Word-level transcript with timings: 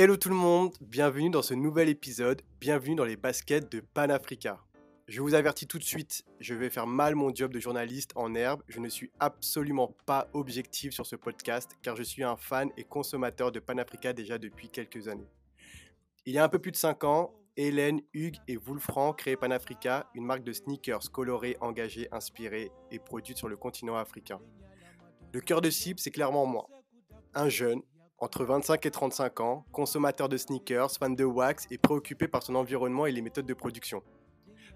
Hello 0.00 0.16
tout 0.16 0.28
le 0.28 0.36
monde, 0.36 0.76
bienvenue 0.80 1.28
dans 1.28 1.42
ce 1.42 1.54
nouvel 1.54 1.88
épisode, 1.88 2.40
bienvenue 2.60 2.94
dans 2.94 3.04
les 3.04 3.16
baskets 3.16 3.68
de 3.72 3.80
Panafrica. 3.80 4.60
Je 5.08 5.20
vous 5.20 5.34
avertis 5.34 5.66
tout 5.66 5.80
de 5.80 5.82
suite, 5.82 6.22
je 6.38 6.54
vais 6.54 6.70
faire 6.70 6.86
mal 6.86 7.16
mon 7.16 7.34
job 7.34 7.52
de 7.52 7.58
journaliste 7.58 8.12
en 8.14 8.32
herbe, 8.36 8.62
je 8.68 8.78
ne 8.78 8.88
suis 8.88 9.10
absolument 9.18 9.96
pas 10.06 10.28
objectif 10.34 10.92
sur 10.92 11.04
ce 11.04 11.16
podcast 11.16 11.72
car 11.82 11.96
je 11.96 12.04
suis 12.04 12.22
un 12.22 12.36
fan 12.36 12.70
et 12.76 12.84
consommateur 12.84 13.50
de 13.50 13.58
Panafrica 13.58 14.12
déjà 14.12 14.38
depuis 14.38 14.68
quelques 14.68 15.08
années. 15.08 15.32
Il 16.26 16.32
y 16.32 16.38
a 16.38 16.44
un 16.44 16.48
peu 16.48 16.60
plus 16.60 16.70
de 16.70 16.76
5 16.76 17.02
ans, 17.02 17.34
Hélène, 17.56 18.00
Hugues 18.12 18.38
et 18.46 18.56
Wolfran 18.56 19.14
créaient 19.14 19.36
Panafrica, 19.36 20.08
une 20.14 20.24
marque 20.24 20.44
de 20.44 20.52
sneakers 20.52 21.10
colorés, 21.10 21.56
engagés, 21.60 22.06
inspirés 22.12 22.70
et 22.92 23.00
produite 23.00 23.36
sur 23.36 23.48
le 23.48 23.56
continent 23.56 23.96
africain. 23.96 24.38
Le 25.32 25.40
cœur 25.40 25.60
de 25.60 25.70
cible, 25.70 25.98
c'est 25.98 26.12
clairement 26.12 26.46
moi. 26.46 26.68
Un 27.34 27.48
jeune, 27.48 27.82
entre 28.18 28.44
25 28.44 28.84
et 28.84 28.90
35 28.90 29.40
ans, 29.40 29.64
consommateur 29.72 30.28
de 30.28 30.36
sneakers, 30.36 30.90
fan 30.92 31.14
de 31.14 31.24
wax 31.24 31.66
et 31.70 31.78
préoccupé 31.78 32.26
par 32.26 32.42
son 32.42 32.54
environnement 32.56 33.06
et 33.06 33.12
les 33.12 33.22
méthodes 33.22 33.46
de 33.46 33.54
production. 33.54 34.02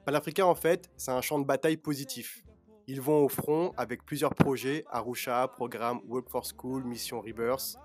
Panafrica, 0.05 0.47
en 0.47 0.55
fait, 0.55 0.91
c'est 0.97 1.11
un 1.11 1.21
champ 1.21 1.39
de 1.39 1.45
bataille 1.45 1.77
positif. 1.77 2.45
Ils 2.87 3.01
vont 3.01 3.25
au 3.25 3.29
front 3.29 3.73
avec 3.77 4.05
plusieurs 4.05 4.35
projets, 4.35 4.85
Arusha, 4.91 5.49
programme 5.49 6.01
Work 6.09 6.29
for 6.29 6.45
School, 6.45 6.85
Mission 6.85 7.21
Rebirth, 7.21 7.77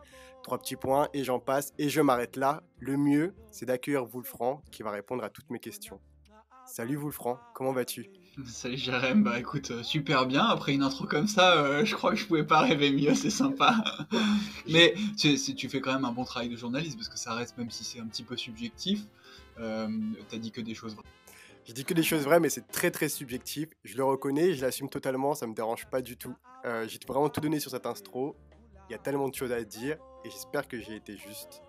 trois 0.43 0.57
petits 0.57 0.75
points, 0.75 1.09
et 1.13 1.23
j'en 1.23 1.39
passe, 1.39 1.73
et 1.77 1.89
je 1.89 2.01
m'arrête 2.01 2.35
là. 2.35 2.63
Le 2.79 2.97
mieux, 2.97 3.35
c'est 3.51 3.65
d'accueillir 3.65 4.05
Wolfran 4.05 4.63
qui 4.71 4.83
va 4.83 4.91
répondre 4.91 5.23
à 5.23 5.29
toutes 5.29 5.49
mes 5.49 5.59
questions. 5.59 5.99
Salut 6.65 6.95
Wolfran, 6.95 7.37
comment 7.53 7.71
vas-tu? 7.71 8.11
Salut 8.45 8.77
Jérém, 8.77 9.23
bah 9.23 9.39
écoute, 9.39 9.71
euh, 9.71 9.81
super 9.81 10.27
bien. 10.27 10.45
Après 10.45 10.73
une 10.73 10.83
intro 10.83 11.05
comme 11.07 11.27
ça, 11.27 11.57
euh, 11.57 11.85
je 11.85 11.95
crois 11.95 12.11
que 12.11 12.17
je 12.17 12.25
pouvais 12.27 12.43
pas 12.43 12.61
rêver 12.61 12.91
mieux, 12.91 13.15
c'est 13.15 13.31
sympa. 13.31 13.83
Mais 14.69 14.93
tu, 15.17 15.35
tu, 15.35 15.67
fais 15.67 15.81
quand 15.81 15.91
même 15.93 16.05
un 16.05 16.11
bon 16.11 16.23
travail 16.23 16.47
de 16.47 16.55
journaliste 16.55 16.97
parce 16.97 17.09
que 17.09 17.17
ça 17.17 17.33
reste, 17.33 17.57
même 17.57 17.71
si 17.71 17.83
c'est 17.83 17.99
un 17.99 18.05
petit 18.05 18.21
peu 18.21 18.37
subjectif, 18.37 19.01
euh, 19.59 19.87
t'as 20.29 20.37
dit 20.37 20.51
que 20.51 20.61
des 20.61 20.75
choses 20.75 20.93
vraies. 20.93 21.05
Je 21.67 21.73
dis 21.73 21.83
que 21.83 21.95
des 21.95 22.03
choses 22.03 22.25
vraies, 22.25 22.39
mais 22.39 22.49
c'est 22.49 22.67
très 22.67 22.91
très 22.91 23.09
subjectif. 23.09 23.69
Je 23.83 23.97
le 23.97 24.03
reconnais, 24.03 24.53
je 24.53 24.61
l'assume 24.61 24.89
totalement, 24.89 25.33
ça 25.33 25.47
me 25.47 25.55
dérange 25.55 25.87
pas 25.87 26.01
du 26.01 26.15
tout. 26.15 26.35
j'ai 26.63 26.99
vraiment 27.07 27.29
tout 27.29 27.41
donné 27.41 27.59
sur 27.59 27.71
cette 27.71 27.87
intro. 27.87 28.35
Il 28.87 28.93
y 28.93 28.95
a 28.95 28.99
tellement 28.99 29.29
de 29.29 29.35
choses 29.35 29.51
à 29.51 29.63
dire 29.63 29.97
et 30.23 30.29
j'espère 30.29 30.67
que 30.67 30.79
j'ai 30.79 30.95
été 30.95 31.17
juste. 31.17 31.63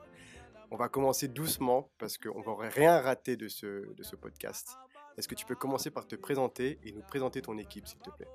On 0.71 0.77
va 0.77 0.89
commencer 0.89 1.29
doucement 1.29 1.91
parce 1.99 2.19
qu'on 2.19 2.43
va 2.43 2.69
rien 2.69 3.01
rater 3.01 3.37
de 3.37 3.49
ce, 3.49 3.67
de 3.67 4.17
podcast. 4.17 4.77
Est-ce 5.17 5.27
que 5.27 5.35
tu 5.35 5.47
peux 5.47 5.55
commencer 5.55 5.91
par 5.91 6.07
te 6.07 6.15
présenter 6.15 6.79
et 6.85 6.93
nous 6.93 7.03
présenter 7.03 7.41
ton 7.41 7.57
équipe, 7.57 7.87
s'il 7.87 7.99
te 8.01 8.11
plaît? 8.11 8.29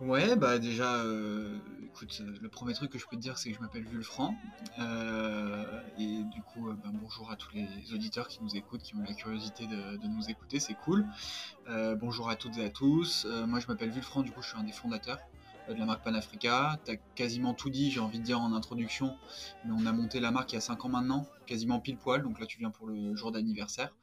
Ouais, 0.00 0.34
bah 0.34 0.58
déjà, 0.58 0.94
euh, 1.04 1.58
écoute, 1.84 2.22
le 2.40 2.48
premier 2.48 2.72
truc 2.72 2.90
que 2.90 2.98
je 2.98 3.06
peux 3.06 3.16
te 3.16 3.20
dire, 3.20 3.36
c'est 3.36 3.50
que 3.50 3.56
je 3.56 3.60
m'appelle 3.60 3.84
Vulfran. 3.84 4.34
Euh, 4.78 5.80
et 5.98 6.22
du 6.24 6.40
coup, 6.42 6.70
euh, 6.70 6.74
bah, 6.74 6.90
bonjour 6.92 7.30
à 7.30 7.36
tous 7.36 7.50
les 7.54 7.66
auditeurs 7.92 8.28
qui 8.28 8.42
nous 8.42 8.56
écoutent, 8.56 8.82
qui 8.82 8.94
ont 8.94 9.02
la 9.06 9.12
curiosité 9.12 9.66
de, 9.66 10.06
nous 10.06 10.30
écouter, 10.30 10.58
c'est 10.58 10.74
cool. 10.74 11.04
bonjour 11.98 12.30
à 12.30 12.36
toutes 12.36 12.56
et 12.56 12.64
à 12.64 12.70
tous. 12.70 13.26
moi, 13.46 13.60
je 13.60 13.66
m'appelle 13.66 13.90
Vulfran, 13.90 14.22
du 14.22 14.32
coup, 14.32 14.40
je 14.40 14.48
suis 14.48 14.58
un 14.58 14.64
des 14.64 14.72
fondateurs 14.72 15.18
de 15.74 15.78
la 15.78 15.86
marque 15.86 16.02
Panafrica. 16.02 16.78
Tu 16.84 16.92
as 16.92 16.96
quasiment 17.14 17.54
tout 17.54 17.70
dit, 17.70 17.90
j'ai 17.90 18.00
envie 18.00 18.18
de 18.18 18.24
dire 18.24 18.40
en 18.40 18.52
introduction, 18.52 19.16
mais 19.64 19.72
on 19.76 19.86
a 19.86 19.92
monté 19.92 20.20
la 20.20 20.30
marque 20.30 20.52
il 20.52 20.56
y 20.56 20.58
a 20.58 20.60
5 20.60 20.84
ans 20.84 20.88
maintenant, 20.88 21.26
quasiment 21.46 21.80
pile 21.80 21.96
poil, 21.96 22.22
donc 22.22 22.40
là 22.40 22.46
tu 22.46 22.58
viens 22.58 22.70
pour 22.70 22.86
le 22.86 23.14
jour 23.14 23.32
d'anniversaire. 23.32 23.94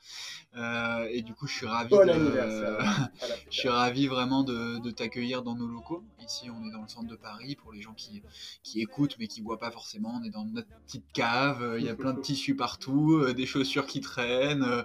Euh, 0.55 1.07
et 1.11 1.21
du 1.21 1.33
coup, 1.33 1.47
je 1.47 1.53
suis 1.53 1.67
ravi, 1.67 1.93
je 3.49 3.59
suis 3.59 3.69
ravi 3.69 4.07
vraiment 4.07 4.43
de, 4.43 4.91
t'accueillir 4.91 5.43
dans 5.43 5.55
nos 5.55 5.67
locaux. 5.67 6.03
Ici, 6.25 6.49
on 6.49 6.67
est 6.67 6.71
dans 6.71 6.81
le 6.81 6.87
centre 6.87 7.07
de 7.07 7.15
Paris 7.15 7.55
pour 7.55 7.71
les 7.71 7.81
gens 7.81 7.93
qui, 7.93 8.21
qui 8.63 8.81
écoutent 8.81 9.17
mais 9.19 9.27
qui 9.27 9.41
voient 9.41 9.59
pas 9.59 9.71
forcément. 9.71 10.19
On 10.21 10.23
est 10.23 10.29
dans 10.29 10.45
notre 10.45 10.69
petite 10.85 11.05
cave, 11.13 11.75
il 11.77 11.85
y 11.85 11.89
a 11.89 11.95
plein 11.95 12.13
de 12.13 12.21
tissus 12.21 12.55
partout, 12.55 13.15
euh, 13.15 13.33
des 13.33 13.45
chaussures 13.45 13.85
qui 13.85 14.01
traînent, 14.01 14.63
euh, 14.63 14.83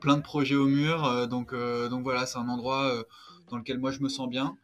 plein 0.00 0.16
de 0.16 0.22
projets 0.22 0.56
au 0.56 0.66
mur. 0.66 1.28
donc, 1.28 1.54
donc 1.54 2.02
voilà, 2.02 2.26
c'est 2.26 2.38
un 2.38 2.48
endroit 2.48 3.04
dans 3.50 3.56
lequel 3.56 3.78
moi 3.78 3.90
je 3.90 4.00
me 4.00 4.08
sens 4.08 4.28
bien. 4.28 4.56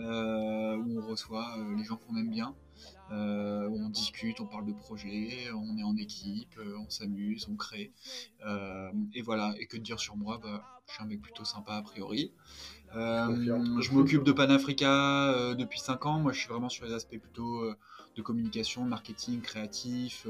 Euh, 0.00 0.76
où 0.76 0.98
on 0.98 1.06
reçoit 1.06 1.58
euh, 1.58 1.76
les 1.76 1.84
gens 1.84 1.96
qu'on 1.96 2.16
aime 2.16 2.30
bien. 2.30 2.54
Euh, 3.12 3.68
où 3.68 3.76
on 3.76 3.90
discute, 3.90 4.40
on 4.40 4.46
parle 4.46 4.64
de 4.64 4.72
projets, 4.72 5.50
on 5.52 5.76
est 5.76 5.82
en 5.82 5.96
équipe, 5.96 6.58
on 6.78 6.88
s'amuse, 6.88 7.46
on 7.50 7.56
crée. 7.56 7.92
et 9.14 9.22
voilà, 9.22 9.54
et 9.58 9.66
que 9.66 9.76
dire 9.76 10.00
sur 10.00 10.16
moi 10.16 10.38
bah, 10.42 10.62
Je 10.86 10.94
suis 10.94 11.02
un 11.02 11.06
mec 11.06 11.20
plutôt 11.20 11.44
sympa 11.44 11.74
a 11.74 11.82
priori. 11.82 12.32
je 12.94 13.92
m'occupe 13.92 14.22
de 14.22 14.32
Panafrica 14.32 15.54
depuis 15.58 15.80
5 15.80 16.06
ans. 16.06 16.20
Moi, 16.20 16.32
je 16.32 16.38
suis 16.38 16.48
vraiment 16.48 16.68
sur 16.68 16.86
les 16.86 16.94
aspects 16.94 17.18
plutôt 17.18 17.70
de 18.16 18.22
communication, 18.22 18.84
marketing, 18.84 19.42
créatif, 19.42 20.26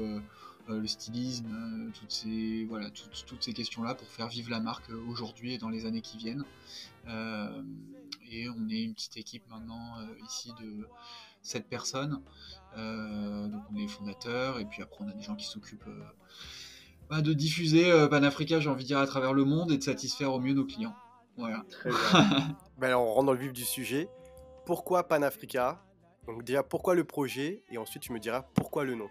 le 0.67 0.87
stylisme, 0.87 1.91
toutes 1.93 2.11
ces, 2.11 2.65
voilà, 2.65 2.89
toutes, 2.89 3.25
toutes 3.27 3.43
ces 3.43 3.53
questions-là 3.53 3.95
pour 3.95 4.07
faire 4.07 4.27
vivre 4.27 4.49
la 4.49 4.59
marque 4.59 4.89
aujourd'hui 5.07 5.53
et 5.53 5.57
dans 5.57 5.69
les 5.69 5.85
années 5.85 6.01
qui 6.01 6.17
viennent 6.17 6.43
et 8.31 8.49
on 8.49 8.69
est 8.69 8.83
une 8.83 8.93
petite 8.93 9.17
équipe 9.17 9.43
maintenant 9.49 9.99
euh, 9.99 10.05
ici 10.25 10.51
de 10.59 10.87
7 11.41 11.67
personnes. 11.67 12.21
Euh, 12.77 13.47
donc 13.47 13.63
on 13.71 13.75
est 13.77 13.87
fondateurs 13.87 14.59
et 14.59 14.65
puis 14.65 14.81
après 14.81 15.03
on 15.03 15.09
a 15.09 15.13
des 15.13 15.21
gens 15.21 15.35
qui 15.35 15.45
s'occupent 15.45 15.87
euh, 15.87 16.03
bah, 17.09 17.21
de 17.21 17.33
diffuser 17.33 17.91
Panafrica, 18.09 18.59
j'ai 18.59 18.69
envie 18.69 18.83
de 18.83 18.87
dire, 18.87 18.99
à 18.99 19.07
travers 19.07 19.33
le 19.33 19.43
monde 19.43 19.71
et 19.71 19.77
de 19.77 19.83
satisfaire 19.83 20.33
au 20.33 20.39
mieux 20.39 20.53
nos 20.53 20.65
clients. 20.65 20.95
Voilà. 21.37 21.63
Très 21.69 21.89
bien. 21.89 21.99
ben 22.77 22.87
alors, 22.87 23.03
on 23.03 23.13
rentre 23.13 23.25
dans 23.27 23.33
le 23.33 23.39
vif 23.39 23.53
du 23.53 23.65
sujet. 23.65 24.09
Pourquoi 24.65 25.07
Panafrica? 25.07 25.83
Donc 26.27 26.43
déjà, 26.43 26.63
pourquoi 26.63 26.95
le 26.95 27.03
projet? 27.03 27.63
Et 27.69 27.77
ensuite, 27.77 28.03
tu 28.03 28.13
me 28.13 28.19
diras 28.19 28.43
pourquoi 28.53 28.85
le 28.85 28.95
nom. 28.95 29.09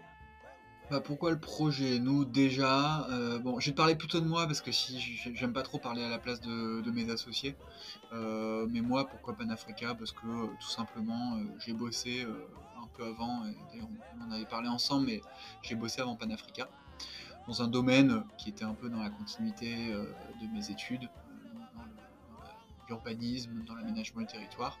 Bah, 0.91 0.99
pourquoi 0.99 1.31
le 1.31 1.39
projet? 1.39 1.99
Nous, 1.99 2.25
déjà, 2.25 3.07
euh, 3.11 3.39
bon, 3.39 3.61
je 3.61 3.67
vais 3.67 3.71
te 3.71 3.77
parler 3.77 3.95
plutôt 3.95 4.19
de 4.19 4.25
moi 4.25 4.45
parce 4.45 4.59
que 4.59 4.73
si 4.73 4.99
j'aime 5.33 5.53
pas 5.53 5.61
trop 5.61 5.77
parler 5.77 6.03
à 6.03 6.09
la 6.09 6.19
place 6.19 6.41
de, 6.41 6.91
mes 6.91 7.09
associés. 7.09 7.55
Euh, 8.11 8.67
mais 8.69 8.81
moi, 8.81 9.07
pourquoi 9.07 9.33
Panafrica? 9.37 9.95
Parce 9.95 10.11
que 10.11 10.27
euh, 10.27 10.47
tout 10.59 10.69
simplement, 10.69 11.39
j'ai 11.59 11.71
bossé 11.71 12.27
un 12.75 12.87
peu 12.97 13.05
avant, 13.05 13.45
d'ailleurs 13.71 13.87
on 14.19 14.27
en 14.27 14.31
avait 14.35 14.43
parlé 14.43 14.67
ensemble, 14.67 15.05
mais 15.05 15.21
j'ai 15.61 15.75
bossé 15.75 16.01
avant 16.01 16.17
Panafrica 16.17 16.67
dans 17.47 17.61
un 17.61 17.69
domaine 17.69 18.25
qui 18.37 18.49
était 18.49 18.65
un 18.65 18.73
peu 18.73 18.89
dans 18.89 19.01
la 19.01 19.11
continuité 19.11 19.93
de 19.93 20.47
mes 20.53 20.71
études, 20.71 21.07
dans 21.73 21.85
l'urbanisme, 22.89 23.63
dans 23.65 23.75
l'aménagement 23.75 24.19
du 24.19 24.27
territoire. 24.27 24.77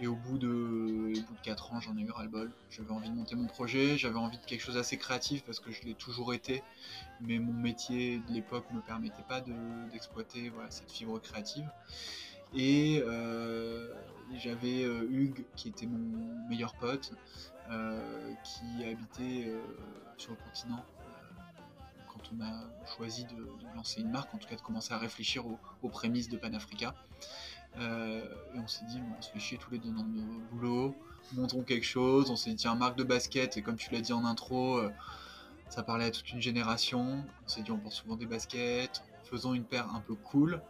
Et 0.00 0.08
au 0.08 0.16
bout 0.16 0.38
de, 0.38 0.48
bout 0.48 1.34
de 1.34 1.40
4 1.42 1.72
ans, 1.72 1.80
j'en 1.80 1.96
ai 1.96 2.00
eu 2.00 2.10
ras-le-bol. 2.10 2.50
J'avais 2.70 2.90
envie 2.90 3.10
de 3.10 3.14
monter 3.14 3.36
mon 3.36 3.46
projet, 3.46 3.96
j'avais 3.96 4.18
envie 4.18 4.38
de 4.38 4.44
quelque 4.44 4.60
chose 4.60 4.74
d'assez 4.74 4.96
créatif 4.96 5.44
parce 5.44 5.60
que 5.60 5.70
je 5.70 5.82
l'ai 5.84 5.94
toujours 5.94 6.34
été, 6.34 6.64
mais 7.20 7.38
mon 7.38 7.52
métier 7.52 8.18
de 8.28 8.32
l'époque 8.32 8.66
ne 8.72 8.76
me 8.76 8.82
permettait 8.82 9.22
pas 9.28 9.40
d'exploiter 9.92 10.52
cette 10.68 10.90
fibre 10.90 11.20
créative. 11.20 11.68
Et 12.54 13.02
euh, 13.04 13.92
j'avais 14.36 14.84
euh, 14.84 15.08
Hugues, 15.10 15.44
qui 15.56 15.68
était 15.68 15.86
mon 15.86 16.48
meilleur 16.48 16.74
pote, 16.74 17.12
euh, 17.70 18.32
qui 18.44 18.84
habitait 18.84 19.52
sur 20.16 20.32
le 20.32 20.36
continent 20.36 20.84
quand 22.08 22.30
on 22.36 22.44
a 22.44 22.62
choisi 22.96 23.24
de, 23.24 23.48
lancer 23.74 24.00
une 24.00 24.10
marque, 24.10 24.32
en 24.34 24.38
tout 24.38 24.48
cas 24.48 24.54
de 24.54 24.60
commencer 24.60 24.92
à 24.92 24.98
réfléchir 24.98 25.46
aux, 25.46 25.58
aux 25.82 25.88
prémices 25.88 26.28
de 26.28 26.36
Panafrica. 26.36 26.94
Euh, 27.78 28.20
et 28.54 28.58
on 28.58 28.66
s'est 28.66 28.84
dit, 28.86 29.00
on 29.18 29.22
se 29.22 29.30
fait 29.30 29.38
chier 29.38 29.58
tous 29.58 29.70
les 29.70 29.78
deux 29.78 29.90
dans 29.90 30.04
nos 30.04 30.40
boulots, 30.52 30.94
montrons 31.32 31.62
quelque 31.62 31.86
chose. 31.86 32.30
On 32.30 32.36
s'est 32.36 32.50
dit, 32.50 32.56
tiens, 32.56 32.74
marque 32.74 32.96
de 32.96 33.04
basket, 33.04 33.56
et 33.56 33.62
comme 33.62 33.76
tu 33.76 33.92
l'as 33.92 34.00
dit 34.00 34.12
en 34.12 34.24
intro, 34.24 34.78
euh, 34.78 34.90
ça 35.68 35.82
parlait 35.82 36.06
à 36.06 36.10
toute 36.10 36.30
une 36.32 36.40
génération. 36.40 37.24
On 37.44 37.48
s'est 37.48 37.62
dit, 37.62 37.70
on 37.70 37.78
porte 37.78 37.94
souvent 37.94 38.16
des 38.16 38.26
baskets, 38.26 39.02
faisons 39.24 39.54
une 39.54 39.64
paire 39.64 39.92
un 39.94 40.00
peu 40.00 40.14
cool, 40.14 40.60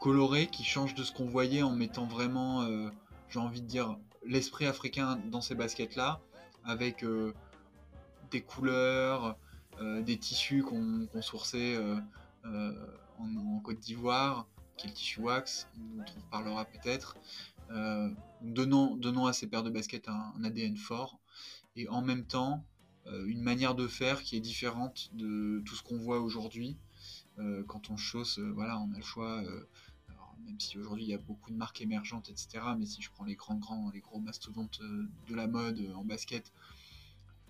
colorée, 0.00 0.46
qui 0.46 0.64
change 0.64 0.94
de 0.94 1.02
ce 1.02 1.12
qu'on 1.12 1.26
voyait 1.26 1.62
en 1.62 1.72
mettant 1.72 2.06
vraiment, 2.06 2.62
euh, 2.62 2.88
j'ai 3.28 3.40
envie 3.40 3.60
de 3.60 3.66
dire, 3.66 3.96
l'esprit 4.24 4.66
africain 4.66 5.18
dans 5.30 5.40
ces 5.40 5.54
baskets-là, 5.54 6.20
avec 6.64 7.04
des 8.32 8.40
couleurs, 8.42 9.36
des 9.80 10.18
tissus 10.18 10.64
qu'on 10.64 11.06
sourçait 11.22 11.78
en, 12.44 13.60
Côte 13.62 13.78
d'Ivoire 13.78 14.48
qui 14.76 14.86
est 14.86 14.90
le 14.90 14.94
tissu 14.94 15.20
wax, 15.20 15.68
dont 15.76 16.04
on 16.16 16.20
parlera 16.30 16.64
peut-être, 16.64 17.16
euh, 17.70 18.10
donnant, 18.42 18.96
donnant, 18.96 19.26
à 19.26 19.32
ces 19.32 19.46
paires 19.46 19.62
de 19.62 19.70
baskets 19.70 20.08
un, 20.08 20.32
ADN 20.44 20.76
fort, 20.76 21.18
et 21.76 21.88
en 21.88 22.02
même 22.02 22.24
temps 22.24 22.64
euh, 23.06 23.26
une 23.26 23.42
manière 23.42 23.74
de 23.74 23.86
faire 23.86 24.22
qui 24.22 24.36
est 24.36 24.40
différente 24.40 25.10
de 25.14 25.62
tout 25.64 25.74
ce 25.74 25.82
qu'on 25.82 25.98
voit 25.98 26.20
aujourd'hui. 26.20 26.76
Euh, 27.38 27.62
quand 27.64 27.90
on 27.90 27.96
chausse, 27.96 28.38
voilà, 28.38 28.78
on 28.78 28.92
a 28.92 28.96
le 28.96 29.02
choix, 29.02 29.42
même 30.44 30.60
si 30.60 30.78
aujourd'hui 30.78 31.04
il 31.04 31.10
y 31.10 31.14
a 31.14 31.18
beaucoup 31.18 31.50
de 31.50 31.56
marques 31.56 31.80
émergentes, 31.80 32.28
etc., 32.28 32.60
mais 32.78 32.86
si 32.86 33.02
je 33.02 33.10
prends 33.10 33.24
les 33.24 33.34
grands, 33.34 33.56
grands, 33.56 33.90
les 33.90 34.00
gros 34.00 34.20
mastodontes 34.20 34.80
de 34.80 35.34
la 35.34 35.46
mode 35.46 35.92
en 35.94 36.04
basket, 36.04 36.52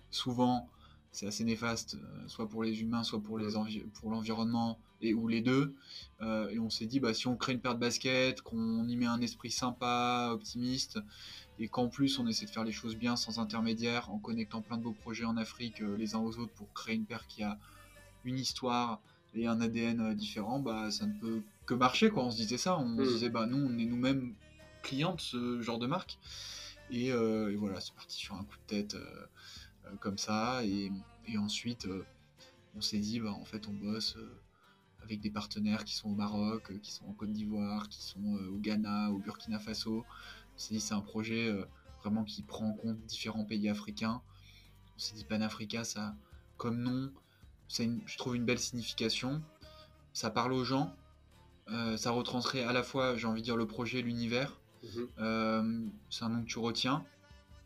souvent 0.09 0.69
c'est 1.17 1.25
assez 1.25 1.43
néfaste, 1.43 1.95
euh, 1.95 2.27
soit 2.27 2.47
pour 2.47 2.61
les 2.61 2.81
humains, 2.81 3.01
soit 3.01 3.19
pour, 3.19 3.39
les 3.39 3.47
pour 3.95 4.11
l'environnement, 4.11 4.77
et 5.01 5.15
ou 5.15 5.27
les 5.27 5.41
deux. 5.41 5.73
Euh, 6.21 6.49
et 6.49 6.59
on 6.59 6.69
s'est 6.69 6.85
dit, 6.85 6.99
bah, 6.99 7.11
si 7.15 7.25
on 7.25 7.35
crée 7.35 7.53
une 7.53 7.59
paire 7.59 7.73
de 7.73 7.79
baskets, 7.79 8.41
qu'on 8.41 8.87
y 8.87 8.95
met 8.95 9.07
un 9.07 9.19
esprit 9.21 9.49
sympa, 9.49 10.29
optimiste, 10.31 10.99
et 11.57 11.69
qu'en 11.69 11.87
plus 11.87 12.19
on 12.19 12.27
essaie 12.27 12.45
de 12.45 12.51
faire 12.51 12.63
les 12.63 12.71
choses 12.71 12.95
bien 12.95 13.15
sans 13.15 13.39
intermédiaire, 13.39 14.11
en 14.11 14.19
connectant 14.19 14.61
plein 14.61 14.77
de 14.77 14.83
beaux 14.83 14.91
projets 14.91 15.25
en 15.25 15.37
Afrique 15.37 15.79
les 15.79 16.13
uns 16.13 16.19
aux 16.19 16.37
autres 16.37 16.53
pour 16.53 16.71
créer 16.73 16.93
une 16.93 17.05
paire 17.05 17.25
qui 17.25 17.41
a 17.41 17.57
une 18.23 18.37
histoire 18.37 19.01
et 19.33 19.47
un 19.47 19.59
ADN 19.59 20.13
différent, 20.13 20.59
bah, 20.59 20.91
ça 20.91 21.07
ne 21.07 21.13
peut 21.19 21.41
que 21.65 21.73
marcher. 21.73 22.11
Quoi. 22.11 22.25
On 22.25 22.31
se 22.31 22.37
disait 22.37 22.59
ça, 22.59 22.77
on 22.77 22.95
se 22.95 23.01
hmm. 23.01 23.07
disait, 23.07 23.29
bah, 23.29 23.47
nous, 23.47 23.57
on 23.57 23.75
est 23.79 23.85
nous-mêmes 23.85 24.35
clients 24.83 25.15
de 25.15 25.21
ce 25.21 25.61
genre 25.63 25.79
de 25.79 25.87
marque. 25.87 26.19
Et, 26.91 27.07
et 27.07 27.55
voilà, 27.55 27.81
c'est 27.81 27.93
parti 27.95 28.17
sur 28.17 28.35
un 28.35 28.43
coup 28.43 28.55
de 28.67 28.67
tête. 28.67 28.95
Euh, 29.87 29.95
comme 29.99 30.17
ça. 30.17 30.63
Et, 30.63 30.91
ensuite, 31.37 31.85
euh, 31.85 32.05
on 32.75 32.81
s'est 32.81 32.99
dit, 32.99 33.19
bah, 33.19 33.31
en 33.31 33.45
fait, 33.45 33.67
on 33.67 33.73
bosse 33.73 34.15
euh, 34.17 34.39
avec 35.03 35.19
des 35.19 35.29
partenaires 35.29 35.83
qui 35.83 35.95
sont 35.95 36.09
au 36.09 36.15
Maroc, 36.15 36.79
qui 36.81 36.91
sont 36.91 37.05
en 37.05 37.13
Côte 37.13 37.31
d'Ivoire, 37.31 37.89
qui 37.89 38.01
sont 38.01 38.23
au 38.23 38.57
Ghana, 38.57 39.11
au 39.11 39.19
Burkina 39.19 39.59
Faso. 39.59 40.05
On 40.55 40.57
s'est 40.57 40.73
dit, 40.73 40.81
c'est 40.81 40.93
un 40.93 41.01
projet 41.01 41.53
vraiment 42.01 42.23
qui 42.23 42.43
prend 42.43 42.69
en 42.69 42.73
compte 42.73 42.99
différents 43.05 43.45
pays 43.45 43.69
africains. 43.69 44.21
On 44.95 44.99
s'est 44.99 45.15
dit, 45.15 45.23
Panafrica, 45.23 45.83
ça, 45.83 46.15
comme 46.57 46.81
nom, 46.81 47.11
c'est 47.67 47.89
je 48.05 48.17
trouve 48.17 48.35
une 48.35 48.45
belle 48.45 48.59
signification. 48.59 49.41
Ça 50.13 50.29
parle 50.29 50.51
aux 50.53 50.63
gens. 50.63 50.93
ça 51.95 52.11
retranscrit 52.11 52.61
à 52.61 52.73
la 52.73 52.83
fois, 52.83 53.15
j'ai 53.15 53.27
envie 53.27 53.41
de 53.41 53.45
dire, 53.45 53.57
le 53.57 53.67
projet, 53.67 54.01
l'univers. 54.01 54.59
Mhm. 54.83 55.91
c'est 56.09 56.23
un 56.23 56.29
nom 56.29 56.41
que 56.41 56.47
tu 56.47 56.59
retiens 56.59 57.05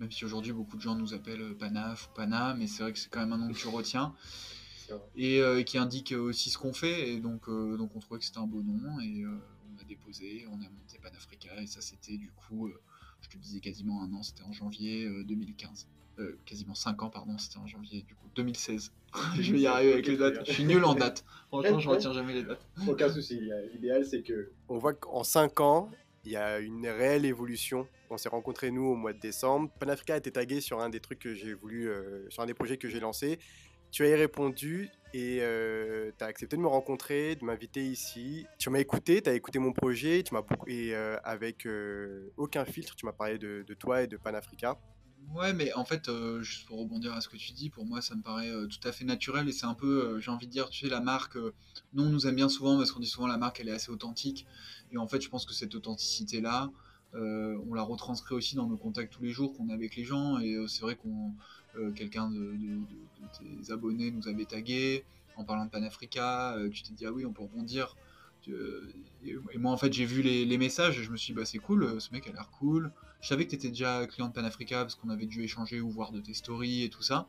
même 0.02 0.12
si 0.12 0.26
aujourd'hui 0.26 0.52
beaucoup 0.52 0.78
de 0.78 0.82
gens 0.82 0.96
nous 0.96 1.14
appellent 1.14 1.42
euh, 1.42 1.54
Panaf 1.54 2.08
ou 2.08 2.16
Pana, 2.16 2.56
mais 2.56 2.66
c'est 2.66 2.82
vrai 2.82 2.92
que 2.92 2.98
c'est 2.98 3.10
quand 3.10 3.20
même 3.20 3.34
un 3.34 3.38
nom 3.38 3.54
que 3.54 3.58
tu 3.58 3.68
retiens. 3.70 4.14
Et 5.16 5.40
euh, 5.40 5.64
qui 5.64 5.78
indique 5.78 6.12
aussi 6.12 6.50
ce 6.50 6.58
qu'on 6.58 6.74
fait, 6.74 7.12
et 7.12 7.20
donc, 7.22 7.48
euh, 7.48 7.78
donc 7.78 7.96
on 7.96 8.00
trouvait 8.00 8.20
que 8.20 8.26
c'était 8.26 8.40
un 8.40 8.48
beau 8.48 8.62
nom, 8.62 9.00
et 9.00 9.24
on 9.26 9.80
a 9.80 9.86
déposé, 9.86 10.46
on 10.52 10.56
a 10.56 10.70
monté 10.70 10.98
Panafrica, 11.02 11.62
et 11.62 11.68
ça 11.68 11.80
c'était 11.80 12.18
du 12.18 12.30
coup, 12.32 12.70
je 13.22 13.30
te 13.30 13.38
disais 13.38 13.62
quasiment 13.62 14.04
un 14.04 14.12
an, 14.14 14.22
c'était 14.22 14.44
en 14.44 14.52
janvier 14.52 15.08
2015. 15.24 15.88
quasiment 16.46 16.76
5 16.76 17.04
ans, 17.04 17.10
pardon, 17.10 17.38
c'était 17.38 17.60
en 17.60 17.68
janvier 17.68 18.02
du 18.02 18.16
coup 18.16 18.28
2016. 18.36 18.92
je 19.40 19.52
vais 19.54 19.62
y 19.62 19.68
arriver 19.68 19.94
avec 19.94 20.08
les 20.08 20.18
dates. 20.18 20.46
Je 20.46 20.52
suis 20.52 20.66
nul 20.66 20.84
en 20.84 20.96
dates. 20.96 21.24
Franchement, 21.48 21.80
je 21.80 21.90
retiens 21.90 22.12
jamais 22.12 22.34
les 22.34 22.44
dates. 22.44 22.66
Aucun 22.86 23.10
souci. 23.10 23.40
L'idéal, 23.74 24.06
c'est 24.06 24.24
que. 24.24 24.52
On 24.68 24.78
voit 24.78 24.94
qu'en 24.94 25.24
5 25.24 25.60
ans, 25.62 25.90
il 26.26 26.32
y 26.32 26.38
a 26.38 26.60
une 26.60 26.88
réelle 26.88 27.26
évolution. 27.26 27.88
On 28.10 28.18
s'est 28.18 28.30
rencontrés 28.30 28.72
nous 28.72 28.86
au 28.86 28.96
mois 28.96 29.14
de 29.14 29.20
décembre. 29.20 29.70
Panafrica 29.80 30.14
a 30.14 30.18
été 30.18 30.32
tagué 30.32 30.62
sur 30.62 30.80
un 30.80 30.90
des 30.90 31.00
trucs 31.00 31.20
que 31.20 31.34
j'ai 31.34 31.54
voulu, 31.54 31.90
euh, 31.90 32.30
sur 32.30 32.44
un 32.44 32.46
des 32.46 32.54
projets 32.54 32.78
que 32.78 32.90
j'ai 32.90 33.00
lancé. 33.00 33.40
Tu 33.92 34.04
as 34.04 34.10
y 34.10 34.16
répondu 34.16 34.90
et 35.14 35.40
euh, 35.42 36.12
tu 36.18 36.24
as 36.24 36.28
accepté 36.28 36.56
de 36.56 36.62
me 36.62 36.68
rencontrer, 36.68 37.36
de 37.36 37.44
m'inviter 37.44 37.84
ici. 37.84 38.46
Tu 38.58 38.70
m'as 38.70 38.80
écouté, 38.80 39.22
tu 39.22 39.30
as 39.30 39.34
écouté 39.34 39.60
mon 39.60 39.74
projet, 39.74 40.24
tu 40.24 40.34
m'as 40.34 40.44
et 40.68 40.96
euh, 40.96 41.18
avec 41.24 41.68
aucun 42.38 42.64
filtre, 42.66 42.96
tu 42.96 43.06
m'as 43.06 43.12
parlé 43.12 43.38
de, 43.38 43.74
toi 43.74 44.04
et 44.04 44.08
de 44.08 44.16
Panafrica. 44.18 44.78
Ouais, 45.30 45.54
mais 45.54 45.74
en 45.74 45.86
fait, 45.86 46.10
juste 46.42 46.68
pour 46.68 46.80
rebondir 46.80 47.14
à 47.14 47.22
ce 47.22 47.30
que 47.30 47.38
tu 47.38 47.54
dis, 47.54 47.70
pour 47.70 47.86
moi, 47.86 48.02
ça 48.02 48.16
me 48.16 48.22
paraît 48.22 48.52
tout 48.68 48.86
à 48.88 48.92
fait 48.92 49.06
naturel 49.06 49.48
et 49.48 49.54
c'est 49.54 49.66
un 49.66 49.74
peu, 49.74 50.20
j'ai 50.20 50.30
envie 50.30 50.46
de 50.48 50.52
dire, 50.52 50.70
tu 50.70 50.86
sais, 50.86 50.92
la 50.92 51.00
marque, 51.00 51.38
nous, 51.94 52.04
on 52.04 52.10
nous 52.10 52.28
aime 52.28 52.36
bien 52.36 52.50
souvent 52.50 52.78
parce 52.78 52.92
qu'on 52.92 53.00
dit 53.00 53.08
souvent 53.08 53.28
la 53.28 53.38
marque, 53.38 53.60
elle 53.60 53.70
est 53.70 53.74
assez 53.74 53.92
authentique. 53.92 54.46
Et 54.92 54.98
en 54.98 55.08
fait, 55.08 55.22
je 55.22 55.30
pense 55.30 55.46
que 55.46 55.54
cette 55.54 55.74
authenticité-là, 55.74 56.70
euh, 57.14 57.58
on 57.70 57.74
la 57.74 57.82
retranscrit 57.82 58.36
aussi 58.36 58.56
dans 58.56 58.68
nos 58.68 58.78
contacts 58.78 59.12
tous 59.12 59.24
les 59.24 59.32
jours 59.32 59.54
qu'on 59.54 59.70
a 59.70 59.74
avec 59.74 59.96
les 59.96 60.04
gens. 60.04 60.40
Et 60.40 60.56
euh, 60.56 60.68
c'est 60.68 60.82
vrai 60.82 60.96
qu'on 60.96 61.34
euh, 61.76 61.92
quelqu'un 61.92 62.30
de, 62.30 62.56
tes 63.40 63.72
abonnés 63.72 64.12
nous 64.12 64.28
avait 64.28 64.46
tagué 64.46 65.04
en 65.36 65.44
parlant 65.44 65.66
de 65.66 65.70
Panafrica. 65.70 66.58
tu 66.72 66.84
t'es 66.84 66.94
dit 66.94 67.06
ah 67.06 67.12
oui, 67.12 67.26
on 67.26 67.34
peut 67.34 67.44
rebondir. 67.44 67.96
Et 68.48 69.58
moi 69.58 69.72
en 69.72 69.78
fait 69.78 69.94
j'ai 69.94 70.06
vu 70.06 70.22
les, 70.22 70.58
messages 70.58 71.00
et 71.00 71.04
je 71.04 71.12
me 71.12 71.18
suis 71.18 71.34
dit 71.34 71.38
bah 71.40 71.46
c'est 71.46 71.60
cool, 71.60 72.00
ce 72.02 72.12
mec 72.12 72.28
a 72.28 72.32
l'air 72.32 72.50
cool. 72.50 72.92
Je 73.22 73.28
savais 73.28 73.46
que 73.46 73.52
tu 73.52 73.56
étais 73.56 73.70
déjà 73.70 74.08
client 74.08 74.28
de 74.28 74.34
Panafrica 74.34 74.82
parce 74.82 74.96
qu'on 74.96 75.10
avait 75.10 75.28
dû 75.28 75.44
échanger 75.44 75.80
ou 75.80 75.90
voir 75.90 76.12
de 76.12 76.20
tes 76.20 76.34
stories 76.34 76.84
et 76.84 76.90
tout 76.90 77.04
ça. 77.04 77.28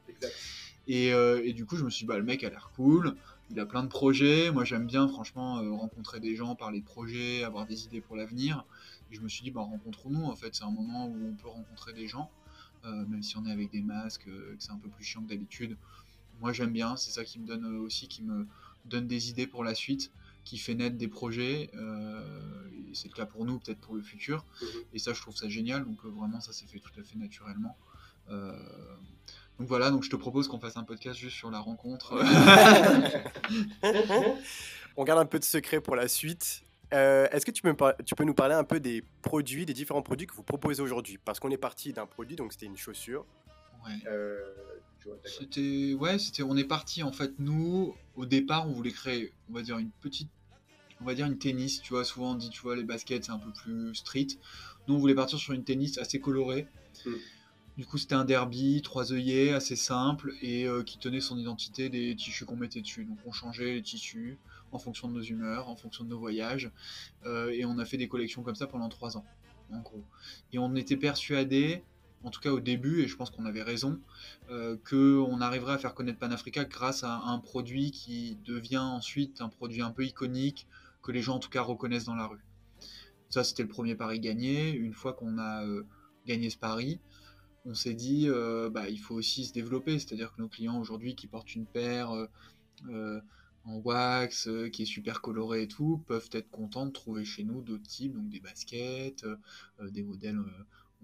Et, 0.88 1.09
et, 1.09 1.53
du 1.53 1.67
coup 1.67 1.76
je 1.76 1.85
me 1.85 1.91
suis 1.91 2.05
dit 2.05 2.09
bah 2.09 2.19
le 2.19 2.25
mec 2.25 2.43
a 2.44 2.50
l'air 2.50 2.70
cool 2.75 3.14
il 3.53 3.61
a 3.61 3.67
plein 3.67 3.82
de 3.82 3.88
projets. 3.88 4.50
Moi, 4.50 4.64
j'aime 4.64 4.87
bien, 4.87 5.06
franchement, 5.09 5.59
euh, 5.59 5.70
rencontrer 5.73 6.20
des 6.20 6.35
gens, 6.35 6.55
parler 6.55 6.81
de 6.81 6.85
projets, 6.85 7.44
avoir 7.44 7.67
des 7.67 7.85
idées 7.85 8.00
pour 8.00 8.17
l'avenir. 8.17 8.64
Et 9.11 9.14
je 9.14 9.20
me 9.20 9.29
suis 9.29 9.43
dit, 9.43 9.50
bah, 9.50 9.61
rencontrons-nous. 9.61 10.25
En 10.25 10.37
fait, 10.37 10.55
c'est 10.55 10.64
un 10.64 10.70
moment 10.70 11.06
où 11.06 11.17
on 11.29 11.35
peut 11.35 11.49
rencontrer 11.49 11.93
des 11.93 12.09
gens, 12.09 12.31
euh, 12.85 13.05
même 13.06 13.23
si 13.23 13.37
on 13.37 13.44
est 13.44 13.53
avec 13.53 13.70
des 13.70 13.82
masques, 13.82 14.26
euh, 14.29 14.56
que 14.56 14.62
c'est 14.62 14.73
un 14.73 14.79
peu 14.79 14.88
plus 14.88 15.05
chiant 15.05 15.23
que 15.23 15.29
d'habitude. 15.29 15.76
Moi, 16.41 16.53
j'aime 16.53 16.73
bien. 16.73 16.97
C'est 16.97 17.11
ça 17.11 17.25
qui 17.25 17.38
me 17.38 17.47
donne 17.47 17.67
aussi, 17.76 18.09
qui 18.09 18.23
me 18.23 18.47
donne 18.87 19.06
des 19.06 19.29
idées 19.29 19.47
pour 19.47 19.64
la 19.64 19.75
suite, 19.75 20.11
qui 20.44 20.59
fait 20.59 20.75
naître 20.75 20.97
des 20.97 21.09
projets. 21.09 21.71
c'est 22.93 23.09
le 23.09 23.15
cas 23.15 23.27
pour 23.27 23.44
nous, 23.44 23.59
peut-être 23.59 23.81
pour 23.81 23.94
le 23.94 24.03
futur. 24.03 24.44
Mhm. 24.61 24.69
Et 24.94 24.99
ça, 24.99 25.12
je 25.12 25.21
trouve 25.21 25.37
ça 25.37 25.49
génial. 25.49 25.85
Donc, 25.85 26.05
vraiment, 26.05 26.41
ça 26.41 26.53
s'est 26.53 26.67
fait 26.67 26.79
tout 26.79 26.93
à 26.99 27.03
fait 27.03 27.17
naturellement. 27.17 27.77
Donc 29.59 29.69
voilà, 29.69 29.91
donc 29.91 30.03
je 30.03 30.11
te 30.11 30.17
propose 30.17 30.49
qu'on 30.49 30.59
fasse 30.59 30.77
un 30.77 30.83
podcast 30.83 31.19
juste 31.19 31.37
sur 31.37 31.50
la 31.50 31.61
rencontre. 31.61 32.15
On 34.97 35.05
garde 35.05 35.21
un 35.21 35.27
peu 35.27 35.39
de 35.39 35.44
secret 35.44 35.81
pour 35.81 35.94
la 35.97 36.09
suite. 36.09 36.65
Euh, 36.93 37.27
est-ce 37.31 37.47
que 37.47 37.50
tu 37.50 37.62
peux, 37.62 37.75
tu 38.05 38.15
peux 38.15 38.25
nous 38.25 38.35
parler 38.35 38.55
un 38.55 38.65
peu 38.65 38.79
des 38.81 39.03
produits, 39.23 39.65
des 39.65 39.73
différents 39.73 40.03
produits 40.03 40.27
que 40.27 40.35
vous 40.35 40.43
proposez 40.43 40.83
aujourd'hui? 40.83 41.19
Parce 41.19 41.41
qu'on 41.41 41.50
est 41.50 41.56
parti 41.56 41.93
d'un 41.93 42.06
produit, 42.06 42.37
donc 42.37 42.53
c'était 42.53 42.67
une 42.67 42.77
chaussure. 42.77 43.25
Ouais. 43.87 43.95
Euh, 44.06 44.38
c'était, 45.25 45.94
ouais, 45.94 46.19
c'était, 46.19 46.43
on 46.43 46.56
est 46.56 46.64
parti 46.64 47.02
en 47.02 47.12
fait. 47.12 47.32
Nous, 47.38 47.94
au 48.14 48.26
départ, 48.26 48.69
on 48.69 48.72
voulait 48.72 48.93
créer, 48.93 49.32
on 49.50 49.54
va 49.54 49.62
dire 49.62 49.78
une 49.78 49.90
petite, 50.00 50.31
on 51.00 51.04
va 51.04 51.14
dire 51.14 51.26
une 51.26 51.38
tennis. 51.38 51.82
Tu 51.82 51.93
vois, 51.93 52.04
souvent 52.04 52.32
on 52.32 52.34
dit, 52.34 52.50
tu 52.50 52.60
vois, 52.60 52.76
les 52.76 52.84
baskets 52.84 53.25
c'est 53.25 53.32
un 53.32 53.38
peu 53.38 53.50
plus 53.52 53.94
street. 53.94 54.28
Nous, 54.88 54.94
on 54.94 54.99
voulait 54.99 55.14
partir 55.14 55.38
sur 55.38 55.52
une 55.52 55.64
tennis 55.64 55.99
assez 55.99 56.20
colorée. 56.20 56.66
Hmm. 57.06 57.12
Du 57.78 57.87
coup, 57.87 57.96
c'était 57.96 58.14
un 58.14 58.26
derby, 58.26 58.82
trois 58.82 59.12
œillets, 59.12 59.54
assez 59.54 59.76
simple, 59.76 60.34
et 60.43 60.66
euh, 60.66 60.82
qui 60.82 60.99
tenait 60.99 61.22
son 61.22 61.38
identité 61.38 61.88
des 61.88 62.14
tissus 62.14 62.44
qu'on 62.44 62.56
mettait 62.56 62.82
dessus. 62.82 63.04
Donc, 63.06 63.16
on 63.25 63.32
changeait 63.32 63.72
les 63.72 63.82
tissus 63.82 64.38
en 64.72 64.78
fonction 64.78 65.08
de 65.08 65.14
nos 65.14 65.22
humeurs, 65.22 65.69
en 65.69 65.76
fonction 65.76 66.04
de 66.04 66.10
nos 66.10 66.19
voyages, 66.19 66.70
euh, 67.25 67.50
et 67.50 67.64
on 67.64 67.78
a 67.78 67.87
fait 67.87 67.96
des 67.96 68.08
collections 68.08 68.43
comme 68.43 68.56
ça 68.56 68.66
pendant 68.66 68.90
trois 68.90 69.16
ans, 69.16 69.25
en 69.72 69.81
gros. 69.81 70.04
Et 70.52 70.58
on 70.58 70.75
était 70.76 70.99
persuadé, 70.99 71.82
en 72.25 72.31
tout 72.31 72.41
cas 72.41 72.51
au 72.51 72.61
début, 72.61 73.03
et 73.03 73.09
je 73.09 73.17
pense 73.17 73.31
qu'on 73.31 73.45
avait 73.45 73.63
raison, 73.63 74.01
euh, 74.51 74.77
qu'on 74.89 75.41
arriverait 75.41 75.75
à 75.75 75.79
faire 75.79 75.95
connaître 75.95 76.19
Panafrica 76.19 76.65
grâce 76.65 77.05
à 77.05 77.23
un 77.25 77.39
produit 77.39 77.91
qui 77.91 78.39
devient 78.45 78.79
ensuite 78.79 79.41
un 79.41 79.49
produit 79.49 79.83
un 79.83 79.91
peu 79.91 80.05
iconique, 80.05 80.67
que 81.03 81.13
les 81.13 81.23
gens 81.23 81.37
en 81.37 81.41
tout 81.41 81.51
cas 81.51 81.63
reconnaissent 81.63 82.05
dans 82.05 82.15
la 82.15 82.27
rue. 82.27 82.45
Ça, 83.29 83.45
c'était 83.45 83.63
le 83.63 83.69
premier 83.69 83.95
pari 83.95 84.21
gagné. 84.21 84.73
Une 84.73 84.93
fois 84.93 85.15
qu'on 85.15 85.39
a 85.39 85.65
gagné 86.27 86.51
ce 86.51 86.59
pari, 86.59 87.01
on 87.65 87.75
s'est 87.75 87.95
dit, 87.95 88.29
euh, 88.29 88.71
bah, 88.71 88.89
il 88.89 88.99
faut 88.99 89.15
aussi 89.15 89.45
se 89.45 89.53
développer. 89.53 89.99
C'est-à-dire 89.99 90.35
que 90.35 90.41
nos 90.41 90.49
clients 90.49 90.79
aujourd'hui 90.81 91.14
qui 91.14 91.26
portent 91.26 91.55
une 91.55 91.67
paire 91.67 92.11
euh, 92.11 92.26
euh, 92.88 93.21
en 93.64 93.76
wax, 93.76 94.49
qui 94.73 94.83
est 94.83 94.87
super 94.87 95.21
colorée 95.21 95.62
et 95.62 95.69
tout, 95.69 96.02
peuvent 96.09 96.29
être 96.33 96.50
contents 96.50 96.87
de 96.87 96.91
trouver 96.91 97.25
chez 97.25 97.45
nous 97.45 97.62
d'autres 97.62 97.87
types, 97.87 98.12
donc 98.12 98.29
des 98.29 98.41
baskets, 98.41 99.25
des 99.81 100.02
modèles. 100.02 100.41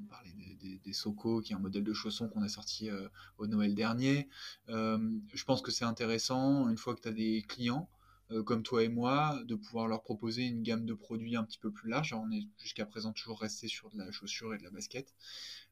On 0.01 0.07
parlait 0.07 0.33
des, 0.33 0.79
des, 0.79 0.93
qui 0.93 1.53
est 1.53 1.57
un 1.57 1.59
modèle 1.59 1.85
de 1.85 1.93
chausson 1.93 2.29
qu'on 2.29 2.43
a 2.43 2.49
sorti 2.49 2.91
au 3.39 3.47
Noël 3.47 3.75
dernier. 3.75 4.29
je 4.69 5.45
pense 5.45 5.63
que 5.63 5.71
c'est 5.71 5.85
intéressant, 5.85 6.69
une 6.69 6.77
fois 6.77 6.95
que 6.95 7.01
tu 7.01 7.09
as 7.09 7.13
des 7.13 7.45
clients, 7.49 7.89
comme 8.45 8.63
toi 8.63 8.85
et 8.85 8.89
moi, 8.89 9.41
de 9.45 9.55
pouvoir 9.55 9.89
leur 9.89 10.03
proposer 10.03 10.45
une 10.45 10.63
gamme 10.63 10.85
de 10.85 10.95
produits 10.95 11.37
un 11.37 11.45
petit 11.45 11.59
peu 11.59 11.71
plus 11.71 11.89
large. 11.89 12.13
on 12.13 12.31
est 12.31 12.47
jusqu'à 12.59 12.87
présent 12.87 13.13
toujours 13.13 13.41
resté 13.41 13.69
sur 13.69 13.91
de 13.91 13.99
la 13.99 14.11
chaussure 14.11 14.55
et 14.55 14.59
de 14.59 14.65
la 14.65 14.71
basket. 14.71 15.15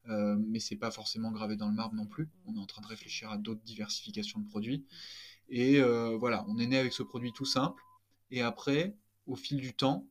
Euh, 0.09 0.37
mais 0.47 0.59
c'est 0.59 0.75
pas 0.75 0.91
forcément 0.91 1.31
gravé 1.31 1.55
dans 1.55 1.67
le 1.67 1.75
marbre 1.75 1.95
non 1.95 2.05
plus. 2.05 2.29
On 2.45 2.55
est 2.55 2.59
en 2.59 2.65
train 2.65 2.81
de 2.81 2.87
réfléchir 2.87 3.29
à 3.29 3.37
d'autres 3.37 3.63
diversifications 3.63 4.39
de 4.39 4.47
produits. 4.47 4.85
Et 5.49 5.79
euh, 5.81 6.17
voilà, 6.17 6.45
on 6.47 6.57
est 6.57 6.67
né 6.67 6.77
avec 6.77 6.93
ce 6.93 7.03
produit 7.03 7.33
tout 7.33 7.45
simple. 7.45 7.81
Et 8.31 8.41
après, 8.41 8.95
au 9.25 9.35
fil 9.35 9.57
du 9.57 9.73
temps, 9.73 10.07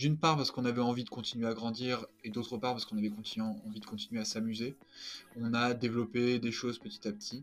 d'une 0.00 0.16
part 0.16 0.38
parce 0.38 0.50
qu'on 0.50 0.64
avait 0.64 0.80
envie 0.80 1.04
de 1.04 1.10
continuer 1.10 1.46
à 1.46 1.52
grandir 1.52 2.06
et 2.24 2.30
d'autre 2.30 2.56
part 2.56 2.72
parce 2.72 2.86
qu'on 2.86 2.96
avait 2.96 3.10
envie 3.10 3.80
de 3.80 3.84
continuer 3.84 4.18
à 4.18 4.24
s'amuser, 4.24 4.74
on 5.36 5.52
a 5.52 5.74
développé 5.74 6.38
des 6.38 6.52
choses 6.52 6.78
petit 6.78 7.06
à 7.06 7.12
petit 7.12 7.42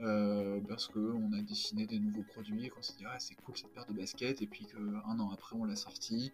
euh, 0.00 0.58
parce 0.66 0.88
qu'on 0.88 1.30
a 1.34 1.42
dessiné 1.42 1.84
des 1.84 1.98
nouveaux 1.98 2.22
produits 2.22 2.64
et 2.64 2.70
qu'on 2.70 2.80
s'est 2.80 2.94
dit 2.96 3.04
ah, 3.06 3.18
c'est 3.18 3.34
cool 3.34 3.58
cette 3.58 3.74
paire 3.74 3.84
de 3.84 3.92
baskets 3.92 4.40
et 4.40 4.46
puis 4.46 4.64
qu'un 4.64 5.20
an 5.20 5.30
après 5.30 5.54
on 5.54 5.66
l'a 5.66 5.76
sorti 5.76 6.32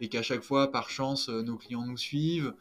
et 0.00 0.08
qu'à 0.08 0.22
chaque 0.22 0.42
fois 0.42 0.70
par 0.70 0.90
chance 0.90 1.28
nos 1.28 1.56
clients 1.56 1.84
nous 1.84 1.98
suivent, 1.98 2.54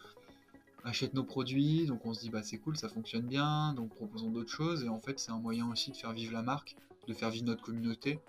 achètent 0.84 1.14
nos 1.14 1.24
produits, 1.24 1.86
donc 1.86 2.04
on 2.08 2.16
se 2.16 2.22
dit 2.22 2.32
bah 2.32 2.42
c'est 2.42 2.58
cool, 2.58 2.78
ça 2.78 2.90
fonctionne 2.90 3.28
bien, 3.28 3.74
donc 3.76 3.94
proposons 3.94 4.32
d'autres 4.32 4.52
choses, 4.52 4.84
et 4.84 4.90
en 4.90 5.00
fait 5.00 5.20
c'est 5.20 5.32
un 5.32 5.38
moyen 5.38 5.70
aussi 5.70 5.92
de 5.92 5.98
faire 5.98 6.14
vivre 6.14 6.34
la 6.34 6.42
marque, 6.42 6.76
de 7.08 7.14
faire 7.14 7.30
vivre 7.30 7.46
notre 7.46 7.62
communauté, 7.62 8.20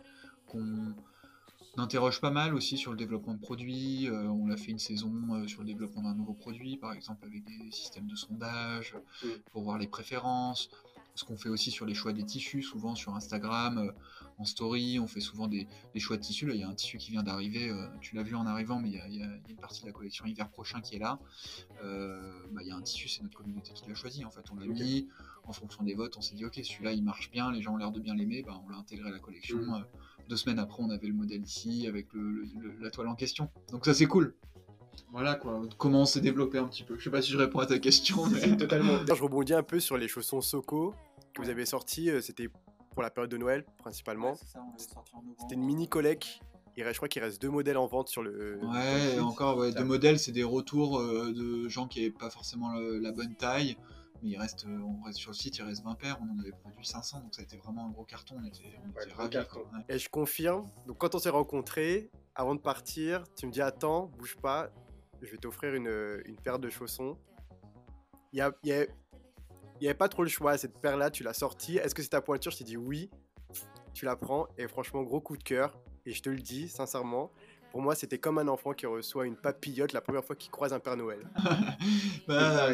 qu'on 0.46 0.94
interroge 1.78 2.20
pas 2.20 2.30
mal 2.30 2.54
aussi 2.54 2.76
sur 2.76 2.90
le 2.90 2.96
développement 2.96 3.34
de 3.34 3.40
produits, 3.40 4.08
euh, 4.08 4.28
on 4.28 4.50
a 4.50 4.56
fait 4.56 4.70
une 4.70 4.78
saison 4.78 5.12
euh, 5.32 5.46
sur 5.46 5.60
le 5.60 5.66
développement 5.66 6.02
d'un 6.02 6.14
nouveau 6.14 6.34
produit, 6.34 6.76
par 6.76 6.92
exemple 6.92 7.24
avec 7.24 7.44
des 7.44 7.70
systèmes 7.70 8.06
de 8.06 8.16
sondage, 8.16 8.96
mm. 9.22 9.28
pour 9.52 9.62
voir 9.62 9.78
les 9.78 9.86
préférences, 9.86 10.70
ce 11.14 11.24
qu'on 11.24 11.36
fait 11.36 11.48
aussi 11.48 11.70
sur 11.70 11.86
les 11.86 11.94
choix 11.94 12.12
des 12.12 12.24
tissus, 12.24 12.62
souvent 12.62 12.94
sur 12.94 13.14
Instagram, 13.14 13.78
euh, 13.78 13.92
en 14.38 14.44
story, 14.44 14.98
on 14.98 15.06
fait 15.06 15.20
souvent 15.20 15.48
des, 15.48 15.68
choix 15.98 16.16
de 16.16 16.22
tissus. 16.22 16.46
Là, 16.46 16.54
il 16.54 16.60
y 16.60 16.64
a 16.64 16.68
un 16.68 16.74
tissu 16.74 16.96
qui 16.96 17.10
vient 17.10 17.22
d'arriver, 17.22 17.70
tu 18.00 18.16
l'as 18.16 18.22
vu 18.22 18.34
en 18.34 18.46
arrivant, 18.46 18.80
mais 18.80 18.88
il 18.88 19.14
y, 19.14 19.22
a, 19.22 19.26
une 19.50 19.56
partie 19.56 19.82
de 19.82 19.86
la 19.86 19.92
collection 19.92 20.24
hiver 20.24 20.48
prochain 20.48 20.80
qui 20.80 20.96
est 20.96 20.98
là. 20.98 21.18
Bah, 21.82 22.62
il 22.62 22.66
y 22.66 22.70
a 22.70 22.74
un 22.74 22.80
tissu, 22.80 23.06
c'est 23.06 23.22
notre 23.22 23.36
communauté 23.36 23.74
qui 23.74 23.86
l'a 23.86 23.94
choisi. 23.94 24.24
En 24.24 24.30
fait, 24.30 24.50
on 24.50 24.54
l'a 24.54 24.64
mis 24.64 25.08
en 25.44 25.52
fonction 25.52 25.84
des 25.84 25.92
votes, 25.92 26.16
on 26.16 26.22
s'est 26.22 26.36
dit, 26.36 26.46
ok, 26.46 26.54
celui-là, 26.54 26.94
il 26.94 27.04
marche 27.04 27.30
bien, 27.30 27.52
les 27.52 27.60
gens 27.60 27.74
ont 27.74 27.76
l'air 27.76 27.92
de 27.92 28.00
bien 28.00 28.14
l'aimer, 28.14 28.40
bah, 28.40 28.58
on 28.64 28.70
l'a 28.70 28.78
intégré 28.78 29.10
à 29.10 29.12
la 29.12 29.18
collection. 29.18 29.60
Deux 30.30 30.36
semaines 30.36 30.60
après, 30.60 30.80
on 30.80 30.90
avait 30.90 31.08
le 31.08 31.12
modèle 31.12 31.42
ici 31.42 31.88
avec 31.88 32.06
la 32.80 32.90
toile 32.90 33.08
en 33.08 33.16
question. 33.16 33.50
Donc 33.72 33.84
ça, 33.84 33.92
c'est 33.92 34.06
cool. 34.06 34.36
Voilà 35.10 35.34
quoi, 35.34 35.60
comment 35.76 36.02
on 36.02 36.04
s'est 36.04 36.20
développé 36.20 36.58
un 36.58 36.68
petit 36.68 36.84
peu. 36.84 36.96
Je 36.96 37.02
sais 37.02 37.10
pas 37.10 37.20
si 37.20 37.32
je 37.32 37.36
réponds 37.36 37.58
à 37.58 37.66
ta 37.66 37.80
question, 37.80 38.26
mais 38.26 38.56
totalement. 38.56 38.98
Je 39.04 39.22
rebondis 39.22 39.54
un 39.54 39.64
peu 39.64 39.80
sur 39.80 39.96
les 39.96 40.06
chaussons 40.06 40.40
Soko 40.40 40.94
que 41.34 41.42
vous 41.42 41.48
avez 41.48 41.66
sortis. 41.66 42.10
Euh, 42.10 42.20
c'était 42.20 42.48
pour 42.92 43.02
la 43.02 43.10
période 43.10 43.32
de 43.32 43.38
Noël 43.38 43.64
principalement. 43.78 44.36
C'était 44.76 45.54
une 45.54 45.64
mini 45.64 45.88
collecte. 45.88 46.38
Je 46.76 46.96
crois 46.96 47.08
qu'il 47.08 47.22
reste 47.22 47.42
deux 47.42 47.50
modèles 47.50 47.76
en 47.76 47.88
vente 47.88 48.08
sur 48.08 48.22
le. 48.22 48.60
Ouais, 48.62 49.18
encore 49.18 49.58
ouais, 49.58 49.72
deux 49.72 49.84
modèles, 49.84 50.20
c'est 50.20 50.32
des 50.32 50.44
retours 50.44 51.00
euh, 51.00 51.32
de 51.34 51.68
gens 51.68 51.88
qui 51.88 52.00
n'avaient 52.00 52.12
pas 52.12 52.30
forcément 52.30 52.72
la 52.74 53.10
bonne 53.10 53.34
taille. 53.34 53.76
Mais 54.22 54.30
il 54.30 54.36
reste, 54.36 54.66
euh, 54.66 54.78
on 54.80 55.02
reste 55.02 55.18
sur 55.18 55.30
le 55.30 55.36
site, 55.36 55.56
il 55.58 55.62
reste 55.62 55.82
20 55.82 55.94
paires, 55.94 56.18
on 56.20 56.34
en 56.34 56.38
avait 56.38 56.52
produit 56.52 56.84
500, 56.84 57.20
donc 57.20 57.34
ça 57.34 57.40
a 57.40 57.44
été 57.44 57.56
vraiment 57.56 57.86
un 57.86 57.90
gros 57.90 58.04
carton, 58.04 58.36
on 58.38 58.44
était, 58.44 58.78
on 59.18 59.80
Et 59.88 59.98
je 59.98 60.08
confirme, 60.08 60.66
donc 60.86 60.98
quand 60.98 61.14
on 61.14 61.18
s'est 61.18 61.30
rencontrés, 61.30 62.10
avant 62.34 62.54
de 62.54 62.60
partir, 62.60 63.24
tu 63.34 63.46
me 63.46 63.52
dis 63.52 63.62
attends, 63.62 64.06
bouge 64.18 64.36
pas, 64.36 64.70
je 65.22 65.30
vais 65.30 65.38
t'offrir 65.38 65.74
une, 65.74 66.22
une, 66.24 66.36
paire 66.36 66.58
de 66.58 66.70
chaussons. 66.70 67.16
Il 68.32 68.38
y, 68.38 68.42
a, 68.42 68.52
il, 68.62 68.88
y 69.80 69.86
avait 69.86 69.94
pas 69.94 70.08
trop 70.08 70.22
le 70.22 70.28
choix, 70.28 70.56
cette 70.56 70.78
paire-là, 70.80 71.10
tu 71.10 71.22
l'as 71.22 71.34
sortie. 71.34 71.78
Est-ce 71.78 71.94
que 71.94 72.02
c'est 72.02 72.10
ta 72.10 72.20
pointure? 72.20 72.52
Je 72.52 72.58
t'ai 72.58 72.64
dit 72.64 72.76
oui, 72.76 73.10
tu 73.92 74.04
la 74.04 74.16
prends, 74.16 74.46
et 74.56 74.68
franchement, 74.68 75.02
gros 75.02 75.20
coup 75.20 75.36
de 75.36 75.42
cœur. 75.42 75.78
Et 76.06 76.12
je 76.12 76.22
te 76.22 76.30
le 76.30 76.38
dis 76.38 76.68
sincèrement, 76.68 77.30
pour 77.70 77.82
moi, 77.82 77.94
c'était 77.94 78.18
comme 78.18 78.38
un 78.38 78.48
enfant 78.48 78.72
qui 78.72 78.86
reçoit 78.86 79.26
une 79.26 79.36
papillote 79.36 79.92
la 79.92 80.00
première 80.00 80.24
fois 80.24 80.36
qu'il 80.36 80.50
croise 80.50 80.72
un 80.72 80.80
Père 80.80 80.96
Noël. 80.96 81.20
bah, 82.28 82.68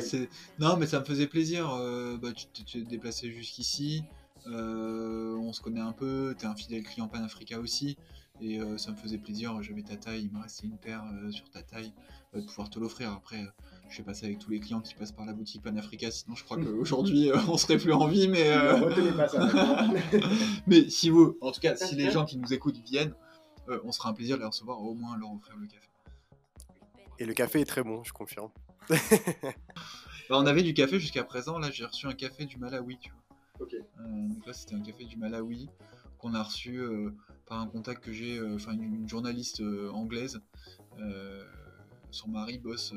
non, 0.58 0.76
mais 0.76 0.86
ça 0.86 1.00
me 1.00 1.04
faisait 1.04 1.26
plaisir. 1.26 1.74
Euh, 1.74 2.16
bah, 2.16 2.28
tu 2.32 2.64
t'es 2.64 2.80
déplacé 2.80 3.30
jusqu'ici. 3.30 4.04
Euh, 4.46 5.34
on 5.36 5.52
se 5.52 5.60
connaît 5.60 5.80
un 5.80 5.92
peu. 5.92 6.34
Tu 6.38 6.44
es 6.44 6.48
un 6.48 6.54
fidèle 6.54 6.82
client 6.82 7.08
Panafrica 7.08 7.58
aussi. 7.58 7.96
Et 8.40 8.60
euh, 8.60 8.76
ça 8.76 8.90
me 8.90 8.96
faisait 8.96 9.18
plaisir, 9.18 9.56
j'avais 9.62 9.82
ta 9.82 9.96
taille, 9.96 10.24
il 10.24 10.36
me 10.36 10.42
restait 10.42 10.66
une 10.66 10.76
paire 10.76 11.02
euh, 11.12 11.30
sur 11.30 11.48
ta 11.50 11.62
taille, 11.62 11.92
euh, 12.34 12.40
de 12.40 12.46
pouvoir 12.46 12.68
te 12.68 12.78
l'offrir. 12.78 13.10
Après, 13.12 13.42
je 13.88 13.98
vais 13.98 14.04
passer 14.04 14.26
avec 14.26 14.38
tous 14.38 14.50
les 14.50 14.60
clients 14.60 14.80
qui 14.80 14.94
passent 14.94 15.12
par 15.12 15.24
la 15.24 15.32
boutique 15.32 15.62
Panafrica, 15.62 16.10
sinon 16.10 16.36
je 16.36 16.44
crois 16.44 16.58
qu'aujourd'hui 16.58 17.30
on 17.48 17.56
serait 17.56 17.78
plus 17.78 17.92
en 17.92 18.06
vie. 18.08 18.28
Mais, 18.28 18.54
mais 20.66 20.90
si 20.90 21.08
vous, 21.08 21.38
en 21.40 21.50
tout 21.50 21.60
cas, 21.60 21.76
si 21.76 21.94
les 21.94 22.10
gens 22.10 22.24
qui 22.24 22.36
nous 22.36 22.52
écoutent 22.52 22.78
viennent, 22.84 23.14
on 23.84 23.92
sera 23.92 24.10
un 24.10 24.12
plaisir 24.12 24.36
de 24.36 24.42
les 24.42 24.48
recevoir, 24.48 24.82
au 24.82 24.94
moins 24.94 25.16
leur 25.16 25.32
offrir 25.32 25.56
le 25.56 25.66
café. 25.66 25.88
Et 27.18 27.24
le 27.24 27.34
café 27.34 27.60
est 27.60 27.64
très 27.66 27.82
bon, 27.82 28.04
je 28.04 28.12
confirme. 28.12 28.50
Bah, 30.28 30.36
on 30.40 30.46
avait 30.46 30.64
du 30.64 30.74
café 30.74 30.98
jusqu'à 30.98 31.22
présent, 31.22 31.56
là 31.56 31.70
j'ai 31.70 31.84
reçu 31.84 32.08
un 32.08 32.12
café 32.12 32.46
du 32.46 32.56
Malawi, 32.56 32.98
tu 32.98 33.12
vois. 33.12 33.22
Ok. 33.60 33.76
donc 33.96 34.44
là 34.44 34.52
c'était 34.52 34.74
un 34.74 34.80
café 34.80 35.04
du 35.04 35.16
Malawi 35.16 35.68
qu'on 36.18 36.34
a 36.34 36.42
reçu 36.42 36.80
par 37.46 37.60
un 37.60 37.66
contact 37.66 38.04
que 38.04 38.12
j'ai, 38.12 38.38
euh, 38.38 38.56
enfin 38.56 38.72
une, 38.72 39.08
journaliste 39.08 39.60
euh, 39.60 39.90
anglaise. 39.90 40.40
Euh, 40.98 41.44
son 42.10 42.28
mari 42.28 42.58
bosse 42.58 42.94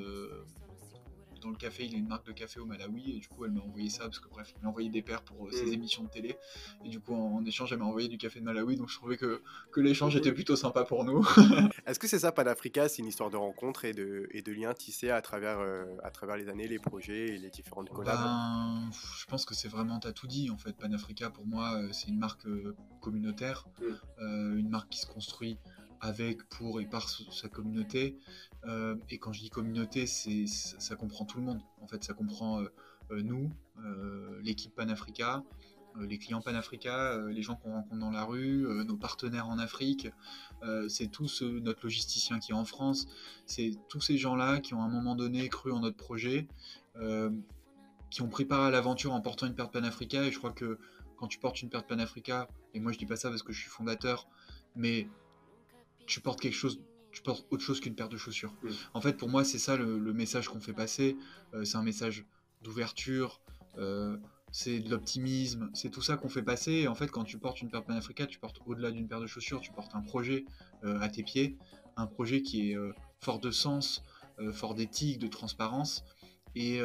dans 1.39 1.49
le 1.49 1.55
café, 1.55 1.85
il 1.85 1.95
a 1.95 1.97
une 1.97 2.07
marque 2.07 2.25
de 2.25 2.31
café 2.31 2.59
au 2.59 2.65
Malawi 2.65 3.11
et 3.15 3.19
du 3.19 3.27
coup 3.27 3.45
elle 3.45 3.51
m'a 3.51 3.61
envoyé 3.61 3.89
ça 3.89 4.05
parce 4.05 4.19
que 4.19 4.29
bref, 4.29 4.53
il 4.55 4.63
m'a 4.63 4.69
envoyé 4.69 4.89
des 4.89 5.01
paires 5.01 5.21
pour 5.21 5.51
ses 5.51 5.65
mm. 5.65 5.73
émissions 5.73 6.03
de 6.03 6.09
télé 6.09 6.37
et 6.85 6.89
du 6.89 6.99
coup 6.99 7.13
en, 7.13 7.43
échange 7.45 7.71
elle 7.73 7.79
m'a 7.79 7.85
envoyé 7.85 8.07
du 8.07 8.17
café 8.17 8.39
de 8.39 8.45
Malawi 8.45 8.75
donc 8.75 8.89
je 8.89 8.95
trouvais 8.95 9.17
que, 9.17 9.41
que 9.71 9.81
l'échange 9.81 10.15
était 10.15 10.31
plutôt 10.31 10.55
sympa 10.55 10.83
pour 10.83 11.03
nous. 11.03 11.25
Est-ce 11.85 11.99
que 11.99 12.07
c'est 12.07 12.19
ça 12.19 12.31
Panafrica, 12.31 12.89
c'est 12.89 13.01
une 13.01 13.07
histoire 13.07 13.29
de 13.29 13.37
rencontre 13.37 13.85
et 13.85 13.93
de, 13.93 14.27
et 14.31 14.41
de 14.41 14.51
liens 14.51 14.73
tissés 14.73 15.09
à 15.09 15.21
travers, 15.21 15.59
à 16.03 16.11
travers 16.11 16.37
les 16.37 16.49
années, 16.49 16.67
les 16.67 16.79
projets 16.79 17.35
et 17.35 17.37
les 17.37 17.49
différentes 17.49 17.89
collabs? 17.89 18.17
Ben, 18.17 18.89
Je 19.17 19.25
pense 19.25 19.45
que 19.45 19.55
c'est 19.55 19.69
vraiment, 19.69 19.99
t'as 19.99 20.11
tout 20.11 20.27
dit 20.27 20.49
en 20.49 20.57
fait, 20.57 20.73
Panafrica 20.73 21.29
pour 21.29 21.45
moi 21.45 21.79
c'est 21.91 22.07
une 22.07 22.19
marque 22.19 22.47
communautaire, 23.01 23.67
mm. 23.81 24.57
une 24.57 24.69
marque 24.69 24.89
qui 24.89 24.99
se 24.99 25.07
construit 25.07 25.57
avec, 26.01 26.43
pour 26.49 26.81
et 26.81 26.85
par 26.85 27.09
sa 27.09 27.49
communauté. 27.49 28.17
Euh, 28.65 28.95
et 29.09 29.17
quand 29.17 29.33
je 29.33 29.41
dis 29.41 29.49
communauté, 29.49 30.05
ça, 30.07 30.95
comprend 30.95 31.25
tout 31.25 31.37
le 31.37 31.43
monde. 31.43 31.61
En 31.81 31.87
fait, 31.87 32.03
ça 32.03 32.13
comprend 32.13 32.61
euh, 32.61 32.67
euh, 33.11 33.21
nous, 33.21 33.51
l'équipe 34.43 34.75
Panafrica, 34.75 35.43
les 35.99 36.17
clients 36.17 36.41
Panafrica, 36.41 37.17
les 37.29 37.41
gens 37.41 37.55
qu'on 37.55 37.71
rencontre 37.71 37.99
dans 37.99 38.11
la 38.11 38.23
rue, 38.25 38.67
nos 38.85 38.97
partenaires 38.97 39.47
en 39.47 39.57
Afrique. 39.57 40.09
c'est 40.89 41.07
tous 41.07 41.41
notre 41.41 41.79
logisticien 41.83 42.39
qui 42.39 42.51
est 42.51 42.55
en 42.55 42.65
France. 42.65 43.07
C'est 43.45 43.71
tous 43.87 44.01
ces 44.01 44.17
gens-là 44.17 44.59
qui 44.59 44.73
ont 44.73 44.81
à 44.81 44.85
un 44.85 44.89
moment 44.89 45.15
donné 45.15 45.47
cru 45.47 45.71
en 45.71 45.79
notre 45.79 45.95
projet, 45.95 46.47
qui 48.09 48.21
ont 48.21 48.27
pris 48.27 48.43
part 48.43 48.63
à 48.63 48.69
l'aventure 48.69 49.13
en 49.13 49.21
portant 49.21 49.47
une 49.47 49.55
paire 49.55 49.67
de 49.67 49.71
Panafrica. 49.71 50.23
Et 50.25 50.31
je 50.31 50.37
crois 50.37 50.51
que 50.51 50.77
quand 51.15 51.27
tu 51.27 51.39
portes 51.39 51.61
une 51.61 51.69
paire 51.69 51.81
de 51.81 51.87
Panafrica, 51.87 52.49
et 52.73 52.81
moi 52.81 52.91
je 52.91 52.97
dis 52.97 53.05
pas 53.05 53.15
ça 53.15 53.29
parce 53.29 53.43
que 53.43 53.53
je 53.53 53.61
suis 53.61 53.69
fondateur, 53.69 54.27
mais 54.75 55.07
tu 56.09 56.19
portes 56.21 56.41
quelque 56.41 56.55
chose, 56.55 56.81
tu 57.11 57.21
portes 57.21 57.45
autre 57.51 57.63
chose 57.63 57.79
qu'une 57.79 57.95
paire 57.95 58.09
de 58.09 58.17
chaussures. 58.17 58.53
Mm. 58.63 58.69
En 58.95 59.01
fait, 59.01 59.13
pour 59.13 59.29
moi, 59.29 59.43
c'est 59.45 59.59
ça 59.59 59.77
le, 59.77 60.13
message 60.13 60.49
qu'on 60.49 60.59
fait 60.59 60.73
passer. 60.73 61.15
Euh, 61.53 61.63
c'est 61.63 61.77
un 61.77 61.83
message 61.83 62.25
d'ouverture, 62.61 63.39
euh, 63.77 64.17
c'est 64.51 64.79
de 64.79 64.89
l'optimisme, 64.89 65.69
c'est 65.73 65.89
tout 65.89 66.01
ça 66.01 66.17
qu'on 66.17 66.27
fait 66.27 66.41
passer. 66.41 66.71
Et 66.73 66.87
en 66.87 66.95
fait, 66.95 67.09
quand 67.11 67.23
tu 67.23 67.37
portes 67.37 67.61
une 67.61 67.69
paire 67.69 67.85
Panafrica, 67.85 68.25
tu 68.25 68.39
portes 68.39 68.59
au-delà 68.65 68.91
d'une 68.91 69.07
paire 69.07 69.21
de 69.21 69.27
chaussures, 69.27 69.61
tu 69.61 69.71
portes 69.71 69.95
un 69.95 70.01
projet 70.01 70.45
euh, 70.83 70.99
à 70.99 71.09
tes 71.09 71.23
pieds, 71.23 71.57
un 71.95 72.07
projet 72.07 72.41
qui 72.41 72.71
est 72.71 72.77
fort 73.19 73.39
de 73.39 73.51
sens, 73.51 74.03
fort 74.53 74.73
d'éthique, 74.73 75.19
de 75.19 75.27
transparence. 75.27 76.05
Et, 76.55 76.79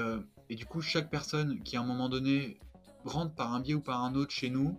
et, 0.49 0.57
du 0.57 0.67
coup, 0.67 0.81
chaque 0.81 1.09
personne 1.09 1.63
qui 1.63 1.77
à 1.77 1.81
un 1.81 1.85
moment 1.85 2.09
donné 2.09 2.59
rentre 3.05 3.33
par 3.33 3.55
un 3.55 3.61
biais 3.61 3.75
ou 3.75 3.81
par 3.81 4.03
un 4.03 4.17
autre 4.17 4.33
chez 4.33 4.51
nous, 4.51 4.77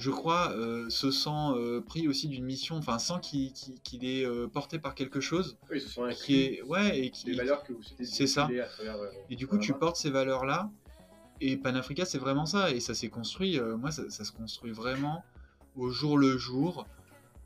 je 0.00 0.10
crois, 0.10 0.52
euh, 0.52 0.88
se 0.88 1.10
sent 1.10 1.28
euh, 1.30 1.82
pris 1.82 2.08
aussi 2.08 2.26
d'une 2.28 2.46
mission, 2.46 2.76
enfin, 2.76 2.98
sans 2.98 3.20
qu'il 3.20 3.52
est 4.02 4.24
euh, 4.24 4.48
porté 4.48 4.78
par 4.78 4.94
quelque 4.94 5.20
chose. 5.20 5.58
Oui, 5.70 5.78
se 5.78 5.88
sent 5.88 6.00
qui 6.24 6.40
est, 6.40 6.62
ouais, 6.62 6.98
et 6.98 7.10
qui, 7.10 7.26
les 7.26 7.36
valeurs 7.36 7.62
que 7.62 7.74
vous 7.74 7.82
C'est 8.02 8.26
ça. 8.26 8.48
et 9.28 9.36
du 9.36 9.46
coup, 9.46 9.58
tu 9.58 9.74
portes 9.74 9.96
ces 9.96 10.08
valeurs-là. 10.08 10.70
Et 11.42 11.56
Panafrica, 11.58 12.06
c'est 12.06 12.18
vraiment 12.18 12.46
ça. 12.46 12.70
Et 12.70 12.80
ça 12.80 12.94
s'est 12.94 13.10
construit, 13.10 13.60
moi, 13.78 13.90
ça, 13.90 14.08
se 14.08 14.32
construit 14.32 14.72
vraiment 14.72 15.22
au 15.76 15.90
jour 15.90 16.16
le 16.16 16.38
jour, 16.38 16.86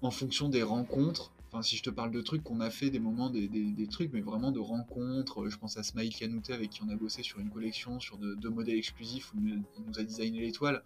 en 0.00 0.12
fonction 0.12 0.48
des 0.48 0.62
rencontres. 0.62 1.32
Enfin, 1.48 1.62
si 1.62 1.76
je 1.76 1.82
te 1.82 1.90
parle 1.90 2.12
de 2.12 2.20
trucs 2.20 2.44
qu'on 2.44 2.60
a 2.60 2.70
fait, 2.70 2.88
des 2.88 3.00
moments, 3.00 3.30
des, 3.30 3.88
trucs, 3.90 4.12
mais 4.12 4.20
vraiment 4.20 4.52
de 4.52 4.60
rencontres. 4.60 5.48
Je 5.48 5.58
pense 5.58 5.76
à 5.76 5.82
Smaïl 5.82 6.14
Kanouté, 6.14 6.52
avec 6.52 6.70
qui 6.70 6.82
on 6.84 6.88
a 6.88 6.94
bossé 6.94 7.24
sur 7.24 7.40
une 7.40 7.50
collection, 7.50 7.98
sur 7.98 8.16
deux 8.16 8.50
modèles 8.50 8.78
exclusifs, 8.78 9.32
où 9.34 9.38
il 9.44 9.64
nous 9.88 9.98
a 9.98 10.04
designé 10.04 10.40
l'étoile 10.40 10.84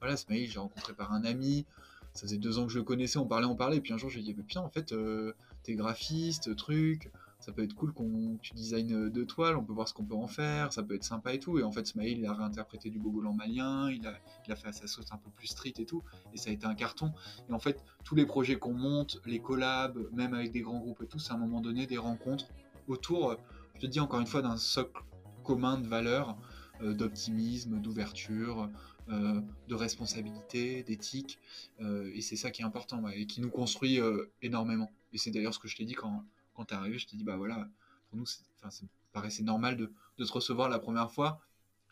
voilà, 0.00 0.16
Smaïl, 0.16 0.50
j'ai 0.50 0.58
rencontré 0.58 0.92
par 0.92 1.12
un 1.12 1.24
ami, 1.24 1.66
ça 2.14 2.22
faisait 2.22 2.38
deux 2.38 2.58
ans 2.58 2.66
que 2.66 2.72
je 2.72 2.78
le 2.78 2.84
connaissais, 2.84 3.18
on 3.18 3.26
parlait, 3.26 3.46
on 3.46 3.56
parlait, 3.56 3.76
et 3.76 3.80
puis 3.80 3.92
un 3.92 3.98
jour 3.98 4.10
j'ai 4.10 4.22
dit, 4.22 4.34
putain, 4.34 4.60
en 4.60 4.70
fait, 4.70 4.92
euh, 4.92 5.32
t'es 5.62 5.74
graphiste, 5.74 6.54
truc, 6.56 7.10
ça 7.40 7.52
peut 7.52 7.62
être 7.62 7.74
cool 7.74 7.92
qu'on 7.92 8.36
tu 8.42 8.54
designes 8.54 8.94
euh, 8.94 9.10
deux 9.10 9.24
toiles, 9.24 9.56
on 9.56 9.64
peut 9.64 9.72
voir 9.72 9.86
ce 9.86 9.94
qu'on 9.94 10.04
peut 10.04 10.14
en 10.14 10.26
faire, 10.26 10.72
ça 10.72 10.82
peut 10.82 10.94
être 10.94 11.04
sympa 11.04 11.34
et 11.34 11.38
tout. 11.38 11.58
Et 11.58 11.62
en 11.62 11.70
fait, 11.70 11.86
Smaïl, 11.86 12.18
il 12.18 12.26
a 12.26 12.32
réinterprété 12.32 12.90
du 12.90 12.98
bogolan 12.98 13.32
malien, 13.32 13.90
il 13.90 14.06
a, 14.06 14.56
fait 14.56 14.72
sa 14.72 14.86
sauce 14.86 15.06
un 15.12 15.18
peu 15.18 15.30
plus 15.30 15.46
street 15.46 15.74
et 15.78 15.84
tout, 15.84 16.02
et 16.34 16.36
ça 16.36 16.50
a 16.50 16.52
été 16.52 16.66
un 16.66 16.74
carton. 16.74 17.12
Et 17.48 17.52
en 17.52 17.60
fait, 17.60 17.82
tous 18.04 18.16
les 18.16 18.26
projets 18.26 18.56
qu'on 18.56 18.74
monte, 18.74 19.20
les 19.24 19.40
collabs, 19.40 19.98
même 20.12 20.34
avec 20.34 20.50
des 20.50 20.62
grands 20.62 20.80
groupes 20.80 21.02
et 21.02 21.06
tout, 21.06 21.18
c'est 21.18 21.32
à 21.32 21.36
un 21.36 21.38
moment 21.38 21.60
donné 21.60 21.86
des 21.86 21.98
rencontres 21.98 22.46
autour, 22.88 23.36
je 23.74 23.80
te 23.80 23.86
dis 23.86 24.00
encore 24.00 24.20
une 24.20 24.26
fois, 24.26 24.42
d'un 24.42 24.56
socle 24.56 25.00
commun 25.44 25.78
de 25.78 25.86
valeurs, 25.86 26.36
euh, 26.82 26.92
d'optimisme, 26.92 27.80
d'ouverture, 27.80 28.62
euh, 28.62 28.66
de 29.08 29.74
responsabilité, 29.74 30.82
d'éthique, 30.82 31.38
euh, 31.80 32.10
et 32.14 32.20
c'est 32.20 32.36
ça 32.36 32.50
qui 32.50 32.62
est 32.62 32.64
important 32.64 33.06
et 33.08 33.26
qui 33.26 33.40
nous 33.40 33.50
construit 33.50 34.00
euh, 34.00 34.30
énormément. 34.42 34.90
Et 35.12 35.18
c'est 35.18 35.30
d'ailleurs 35.30 35.54
ce 35.54 35.58
que 35.58 35.68
je 35.68 35.76
t'ai 35.76 35.84
dit 35.84 35.94
quand, 35.94 36.24
quand 36.54 36.66
tu 36.66 36.74
es 36.74 36.76
arrivé, 36.76 36.98
je 36.98 37.06
t'ai 37.06 37.16
dit, 37.16 37.24
bah 37.24 37.36
voilà, 37.36 37.68
pour 38.08 38.18
nous, 38.18 38.26
ça 38.26 38.42
me 38.82 38.88
paraissait 39.12 39.42
normal 39.42 39.76
de, 39.76 39.90
de, 40.18 40.24
te 40.24 40.32
recevoir 40.32 40.68
la 40.68 40.78
première 40.78 41.10
fois 41.10 41.40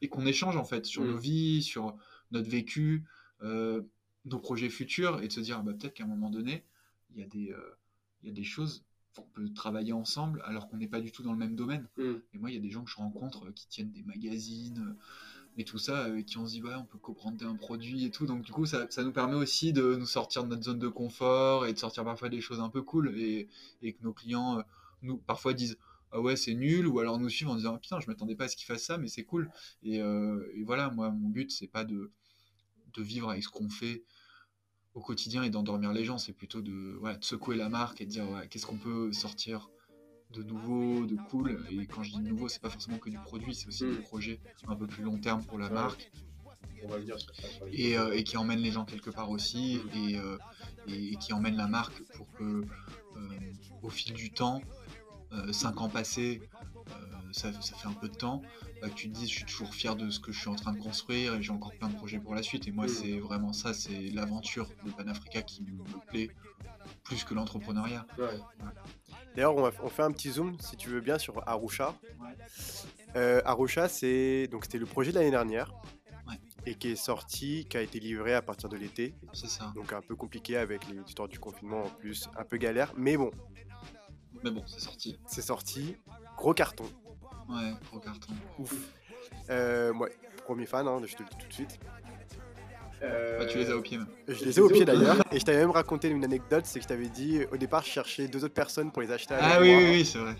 et 0.03 0.09
qu'on 0.09 0.27
échange 0.27 0.57
en 0.57 0.65
fait 0.65 0.85
sur 0.85 1.03
mm. 1.03 1.07
nos 1.07 1.17
vies, 1.17 1.63
sur 1.63 1.97
notre 2.33 2.51
vécu, 2.51 3.05
nos 3.43 4.39
projets 4.41 4.69
futurs, 4.69 5.23
et 5.23 5.29
de 5.29 5.33
se 5.33 5.41
dire, 5.41 5.63
bah, 5.63 5.73
peut-être 5.73 5.95
qu'à 5.95 6.05
un 6.05 6.09
moment 6.09 6.31
donné, 6.31 6.65
il 7.15 7.21
y, 7.21 7.23
a 7.23 7.27
des, 7.27 7.55
il 8.23 8.29
y 8.29 8.31
a 8.31 8.35
des 8.35 8.45
choses 8.45 8.85
on 9.19 9.23
peut 9.23 9.49
travailler 9.55 9.95
ensemble 9.95 10.43
alors 10.45 10.69
qu'on 10.69 10.77
n'est 10.77 10.89
pas 10.89 11.01
du 11.01 11.11
tout 11.11 11.23
dans 11.23 11.33
le 11.33 11.39
même 11.39 11.57
domaine. 11.57 11.89
Mm. 11.97 12.15
Et 12.35 12.39
moi, 12.39 12.51
il 12.51 12.55
y 12.55 12.59
a 12.59 12.61
des 12.61 12.71
gens 12.71 12.85
que 12.85 12.91
je 12.91 12.97
rencontre 12.97 13.51
qui 13.53 13.67
tiennent 13.69 13.93
des 13.93 14.03
magazines, 14.03 14.95
et 15.57 15.65
tout 15.65 15.79
ça, 15.79 16.07
euh, 16.07 16.23
qui 16.23 16.39
on 16.39 16.47
se 16.47 16.53
dit, 16.53 16.63
ouais, 16.63 16.75
on 16.75 16.85
peut 16.85 16.99
coprenter 16.99 17.45
un 17.45 17.57
produit 17.57 18.05
et 18.05 18.11
tout. 18.11 18.27
Donc, 18.27 18.43
du 18.43 18.53
coup, 18.53 18.67
ça, 18.67 18.87
nous 18.99 19.13
permet 19.13 19.35
aussi 19.37 19.73
de 19.73 19.97
nous 19.97 20.07
sortir 20.07 20.45
de 20.45 20.49
notre 20.49 20.65
zone 20.65 20.79
de 20.79 20.89
confort 20.89 21.67
et 21.67 21.73
de 21.73 21.79
sortir 21.79 22.05
parfois 22.05 22.29
des 22.29 22.41
choses 22.41 22.61
un 22.61 22.69
peu 22.69 22.83
cool 22.83 23.19
et, 23.19 23.49
et 23.83 23.93
que 23.93 24.03
nos 24.03 24.13
clients 24.13 24.59
euh, 24.59 24.63
nous 25.03 25.17
parfois 25.19 25.55
disent, 25.55 25.79
ah 26.13 26.21
ouais 26.21 26.37
c'est 26.37 26.55
nul 26.55 26.87
ou 26.87 26.99
alors 27.01 27.19
nous 27.19 27.29
suivre 27.29 27.51
en 27.51 27.57
disant 27.57 27.77
putain 27.79 27.99
je 28.01 28.07
m'attendais 28.07 28.37
pas 28.37 28.45
à 28.45 28.49
ce 28.49 28.57
qu'il 28.57 28.67
fasse 28.67 28.85
ça 28.85 28.97
mais 28.97 29.09
c'est 29.09 29.25
cool 29.25 29.51
et, 29.83 30.01
euh, 30.01 30.51
et, 30.55 30.63
voilà 30.63 30.89
moi 30.91 31.11
mon 31.11 31.29
but 31.29 31.51
c'est 31.51 31.67
pas 31.67 31.85
de, 31.85 32.13
vivre 32.97 33.29
avec 33.29 33.43
ce 33.43 33.51
qu'on 33.51 33.69
fait 33.69 34.05
au 34.95 35.01
quotidien 35.01 35.43
et 35.43 35.51
d'endormir 35.51 35.93
les 35.93 36.05
gens 36.05 36.17
c'est 36.17 36.33
plutôt 36.33 36.63
de, 36.63 36.99
secouer 37.21 37.57
la 37.57 37.69
marque 37.69 38.01
et 38.01 38.07
de 38.07 38.11
dire 38.11 38.27
qu'est-ce 38.49 38.65
qu'on 38.65 38.79
peut 38.79 39.13
sortir 39.13 39.69
de 40.35 40.43
nouveau, 40.43 41.07
de 41.07 41.17
cool. 41.31 41.65
Et 41.71 41.87
quand 41.87 42.03
je 42.03 42.13
dis 42.13 42.21
nouveau, 42.21 42.49
c'est 42.49 42.61
pas 42.61 42.71
forcément 42.71 42.99
que 42.99 43.11
du 43.11 43.19
produit, 43.19 43.55
c'est 43.55 43.69
aussi 43.69 43.85
des 43.85 43.97
projets 43.97 44.41
un 44.69 44.77
peu 44.77 44.87
plus 44.87 45.03
long 45.03 45.19
terme 45.19 45.45
pour 45.45 45.59
la 45.59 45.71
marque. 45.71 46.11
et, 47.73 47.97
euh, 47.99 48.13
et, 48.13 48.23
qui 48.23 48.37
emmène 48.37 48.61
les 48.61 48.71
gens 48.71 48.85
quelque 48.85 49.11
part 49.11 49.31
aussi 49.31 49.81
et, 49.95 50.19
euh, 50.19 50.37
et, 50.87 51.17
qui 51.17 51.33
emmène 51.33 51.57
la 51.57 51.67
marque 51.67 52.03
pour 52.15 52.31
que 52.33 52.45
euh, 52.45 53.29
au 53.83 53.89
fil 53.89 54.13
du 54.13 54.31
temps, 54.31 54.61
5 55.51 55.81
ans 55.81 55.89
passés, 55.89 56.41
ça, 57.33 57.53
ça, 57.53 57.77
fait 57.77 57.89
un 57.89 57.93
peu 57.93 58.09
de 58.09 58.15
temps, 58.15 58.43
bah, 58.81 58.89
que 58.89 58.95
tu 58.95 59.11
te 59.11 59.15
dises 59.15 59.29
je 59.29 59.35
suis 59.35 59.45
toujours 59.45 59.75
fier 59.75 59.95
de 59.95 60.11
ce 60.11 60.21
que 60.21 60.33
je 60.33 60.39
suis 60.39 60.49
en 60.49 60.55
train 60.55 60.73
de 60.73 60.81
construire 60.81 61.35
et 61.35 61.43
j'ai 61.43 61.53
encore 61.53 61.75
plein 61.75 61.89
de 61.89 61.95
projets 61.95 62.19
pour 62.19 62.35
la 62.35 62.43
suite. 62.43 62.67
Et 62.67 62.73
moi, 62.73 62.89
c'est 62.89 63.19
vraiment 63.19 63.53
ça, 63.53 63.75
c'est 63.75 64.11
l'aventure 64.11 64.69
de 64.85 64.91
Panafrica 64.91 65.43
qui 65.43 65.63
me 65.63 65.85
plaît 66.09 66.31
plus 67.05 67.25
que 67.25 67.35
l'entrepreneuriat. 67.35 68.07
D'ailleurs, 69.35 69.57
on, 69.57 69.71
on, 69.83 69.89
fait 69.89 70.03
un 70.03 70.13
petit 70.13 70.31
zoom, 70.31 70.57
si 70.61 70.77
tu 70.77 70.89
veux 70.89 71.01
bien, 71.01 71.19
sur 71.19 71.47
Arusha. 71.47 71.95
Euh, 73.17 73.43
Arusha, 73.45 73.89
c'est 73.89 74.49
donc 74.51 74.65
c'était 74.65 74.79
le 74.79 74.87
projet 74.87 75.11
de 75.11 75.19
l'année 75.19 75.31
dernière 75.31 75.73
et 76.67 76.75
qui 76.75 76.89
est 76.89 76.97
sorti, 76.97 77.65
qui 77.69 77.77
a 77.77 77.81
été 77.81 78.01
livré 78.01 78.35
à 78.35 78.43
partir 78.43 78.69
de 78.69 78.77
l'été. 78.77 79.15
C'est 79.33 79.49
ça. 79.49 79.73
Donc 79.75 79.93
un 79.93 80.03
peu 80.03 80.17
compliqué 80.17 80.57
avec 80.57 80.89
les 80.89 81.01
histoires 81.07 81.29
du 81.29 81.39
confinement 81.39 81.85
en 81.85 81.89
plus, 81.89 82.29
un 82.37 82.45
peu 82.45 82.57
galère, 82.57 82.93
mais 82.97 83.17
bon. 83.17 83.31
Mais 84.43 84.51
bon, 84.51 84.63
c'est 84.67 84.81
sorti. 84.81 85.19
C'est 85.27 85.43
sorti, 85.43 85.97
gros 86.37 86.55
carton. 86.55 86.85
Ouais, 87.49 87.73
gros 87.91 88.01
carton. 88.01 88.33
Ouf. 88.59 88.75
Euh, 89.51 89.93
premier 90.45 90.67
fan, 90.67 90.87
hein, 90.87 91.01
je 91.05 91.15
te 91.15 91.23
le 91.23 91.29
dis 91.29 91.37
tout 91.39 91.49
de 91.49 91.53
suite. 91.53 91.79
Euh, 93.03 93.47
tu 93.47 93.59
les 93.59 93.71
as 93.71 93.77
au 93.77 93.83
pied 93.83 93.99
même. 93.99 94.07
Je 94.27 94.45
les 94.45 94.59
ai 94.59 94.63
au 94.63 94.69
pied 94.69 94.85
d'ailleurs. 94.85 95.19
Et 95.31 95.39
je 95.39 95.45
t'avais 95.45 95.59
même 95.59 95.71
raconté 95.71 96.09
une 96.09 96.25
anecdote, 96.25 96.65
c'est 96.65 96.79
que 96.79 96.85
je 96.85 96.89
t'avais 96.89 97.09
dit 97.09 97.41
au 97.53 97.57
départ 97.57 97.83
je 97.83 97.91
cherchais 97.91 98.27
deux 98.27 98.45
autres 98.45 98.55
personnes 98.55 98.91
pour 98.91 99.03
les 99.03 99.13
acheter 99.13 99.35
à 99.35 99.39
Ah 99.43 99.61
oui, 99.61 99.75
oui, 99.75 99.87
oui, 99.91 100.05
c'est 100.05 100.19
vrai. 100.19 100.35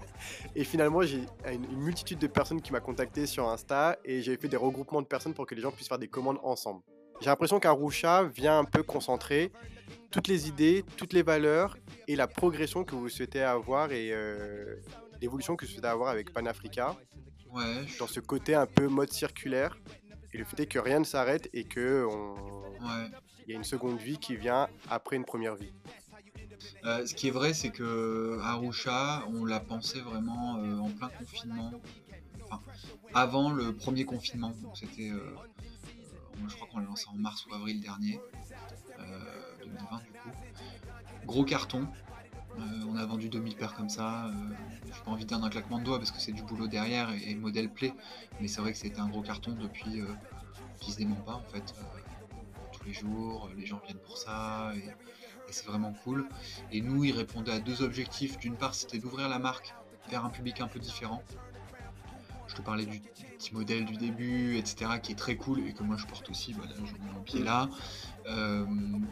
Et 0.54 0.64
finalement 0.64 1.02
j'ai 1.02 1.26
une, 1.52 1.66
multitude 1.78 2.18
de 2.18 2.26
personnes 2.26 2.62
qui 2.62 2.72
m'a 2.72 2.80
contacté 2.80 3.26
sur 3.26 3.48
Insta 3.48 3.98
et 4.04 4.22
j'ai 4.22 4.36
fait 4.36 4.48
des 4.48 4.56
regroupements 4.56 5.02
de 5.02 5.06
personnes 5.06 5.34
pour 5.34 5.46
que 5.46 5.54
les 5.54 5.60
gens 5.60 5.70
puissent 5.70 5.88
faire 5.88 5.98
des 5.98 6.08
commandes 6.08 6.38
ensemble. 6.42 6.80
J'ai 7.20 7.26
l'impression 7.26 7.60
qu'Arusha 7.60 8.24
vient 8.24 8.58
un 8.58 8.64
peu 8.64 8.82
concentrer 8.82 9.52
toutes 10.10 10.28
les 10.28 10.48
idées, 10.48 10.84
toutes 10.96 11.12
les 11.12 11.22
valeurs 11.22 11.76
et 12.08 12.16
la 12.16 12.26
progression 12.26 12.84
que 12.84 12.94
vous 12.94 13.08
souhaitez 13.08 13.42
avoir 13.42 13.92
et 13.92 14.10
euh, 14.12 14.76
l'évolution 15.20 15.56
que 15.56 15.64
vous 15.64 15.72
souhaitez 15.72 15.88
avoir 15.88 16.10
avec 16.10 16.32
Panafrica. 16.32 16.96
Ouais. 17.52 17.86
Dans 17.98 18.06
ce 18.06 18.20
côté 18.20 18.54
un 18.54 18.66
peu 18.66 18.88
mode 18.88 19.12
circulaire 19.12 19.78
et 20.32 20.38
le 20.38 20.44
fait 20.44 20.60
est 20.60 20.66
que 20.66 20.78
rien 20.78 20.98
ne 20.98 21.04
s'arrête 21.04 21.48
et 21.52 21.64
que 21.64 22.06
il 23.46 23.52
y 23.52 23.54
a 23.54 23.56
une 23.56 23.64
seconde 23.64 23.98
vie 23.98 24.18
qui 24.18 24.36
vient 24.36 24.68
après 24.90 25.16
une 25.16 25.24
première 25.24 25.54
vie. 25.54 25.72
Euh, 26.84 27.06
ce 27.06 27.14
qui 27.14 27.28
est 27.28 27.30
vrai, 27.30 27.54
c'est 27.54 27.70
que 27.70 28.38
Arusha, 28.42 29.24
on 29.28 29.44
l'a 29.44 29.60
pensé 29.60 30.00
vraiment 30.00 30.56
euh, 30.56 30.78
en 30.78 30.90
plein 30.90 31.08
confinement, 31.08 31.72
enfin, 32.44 32.60
avant 33.14 33.52
le 33.52 33.74
premier 33.74 34.04
confinement. 34.04 34.52
C'était, 34.74 35.10
euh, 35.10 35.36
je 36.48 36.54
crois 36.54 36.68
qu'on 36.68 36.78
l'a 36.78 36.86
lancé 36.86 37.06
en 37.08 37.16
mars 37.16 37.46
ou 37.46 37.54
avril 37.54 37.80
dernier, 37.80 38.20
2020 39.60 39.96
du 39.98 40.12
coup. 40.12 40.30
Gros 41.24 41.44
carton, 41.44 41.86
on 42.05 42.05
vendu 43.06 43.28
2000 43.28 43.56
paires 43.56 43.74
comme 43.74 43.88
ça. 43.88 44.30
Je 44.82 44.86
n'ai 44.86 45.04
pas 45.04 45.10
envie 45.10 45.24
de 45.24 45.28
dire 45.28 45.40
d'un 45.40 45.48
claquement 45.48 45.78
de 45.78 45.84
doigts 45.84 45.98
parce 45.98 46.10
que 46.10 46.20
c'est 46.20 46.32
du 46.32 46.42
boulot 46.42 46.66
derrière 46.66 47.10
et, 47.12 47.34
le 47.34 47.40
modèle 47.40 47.68
plaît. 47.68 47.94
Mais 48.40 48.48
c'est 48.48 48.60
vrai 48.60 48.72
que 48.72 48.78
c'était 48.78 49.00
un 49.00 49.08
gros 49.08 49.22
carton 49.22 49.52
depuis 49.52 50.02
qui 50.80 50.92
se 50.92 50.98
dément 50.98 51.16
pas 51.16 51.34
en 51.34 51.44
fait. 51.52 51.74
tous 52.72 52.84
les 52.84 52.92
jours, 52.92 53.50
les 53.56 53.66
gens 53.66 53.80
viennent 53.84 53.98
pour 53.98 54.18
ça 54.18 54.72
et, 54.76 54.82
c'est 55.48 55.66
vraiment 55.66 55.92
cool. 56.04 56.28
Et 56.72 56.80
nous, 56.80 57.04
il 57.04 57.12
répondait 57.12 57.52
à 57.52 57.60
deux 57.60 57.82
objectifs. 57.82 58.36
D'une 58.38 58.56
part, 58.56 58.74
c'était 58.74 58.98
d'ouvrir 58.98 59.28
la 59.28 59.38
marque 59.38 59.74
vers 60.10 60.24
un 60.24 60.30
public 60.30 60.60
un 60.60 60.66
peu 60.66 60.80
différent. 60.80 61.22
Je 62.56 62.62
te 62.62 62.66
parlais 62.66 62.86
du 62.86 63.00
petit 63.36 63.52
modèle 63.52 63.84
du 63.84 63.98
début, 63.98 64.56
etc., 64.56 64.92
qui 65.02 65.12
est 65.12 65.16
très 65.16 65.36
cool 65.36 65.60
et 65.60 65.74
que 65.74 65.82
moi 65.82 65.98
je 65.98 66.06
porte 66.06 66.30
aussi. 66.30 66.54
Voilà, 66.54 66.74
je 66.74 66.92
mets 66.94 67.12
mon 67.12 67.20
pied 67.20 67.42
là. 67.42 67.68
Euh, 68.28 68.64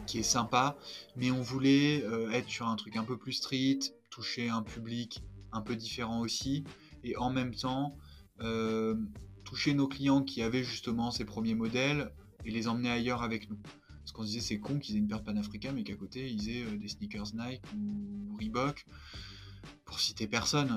qui 0.07 0.17
est 0.17 0.23
sympa, 0.23 0.75
mais 1.15 1.29
on 1.29 1.43
voulait 1.43 2.03
euh, 2.03 2.31
être 2.31 2.49
sur 2.49 2.67
un 2.67 2.75
truc 2.75 2.97
un 2.97 3.03
peu 3.03 3.17
plus 3.17 3.33
street, 3.33 3.79
toucher 4.09 4.49
un 4.49 4.63
public 4.63 5.23
un 5.51 5.61
peu 5.61 5.75
différent 5.75 6.21
aussi, 6.21 6.63
et 7.03 7.15
en 7.17 7.29
même 7.29 7.53
temps 7.53 7.95
euh, 8.41 8.95
toucher 9.43 9.75
nos 9.75 9.87
clients 9.87 10.23
qui 10.23 10.41
avaient 10.41 10.63
justement 10.63 11.11
ces 11.11 11.23
premiers 11.23 11.55
modèles 11.55 12.11
et 12.45 12.51
les 12.51 12.67
emmener 12.67 12.89
ailleurs 12.89 13.21
avec 13.21 13.47
nous. 13.51 13.59
Parce 13.99 14.11
qu'on 14.11 14.23
se 14.23 14.27
disait 14.29 14.41
c'est 14.41 14.59
con 14.59 14.79
qu'ils 14.79 14.95
aient 14.95 14.99
une 14.99 15.07
paire 15.07 15.23
Panafrica 15.23 15.71
mais 15.71 15.83
qu'à 15.83 15.95
côté 15.95 16.29
ils 16.31 16.49
aient 16.49 16.77
des 16.77 16.87
sneakers 16.87 17.35
Nike 17.35 17.61
ou 17.77 18.35
Reebok. 18.39 18.87
Pour 19.85 19.99
citer 19.99 20.27
personne, 20.27 20.69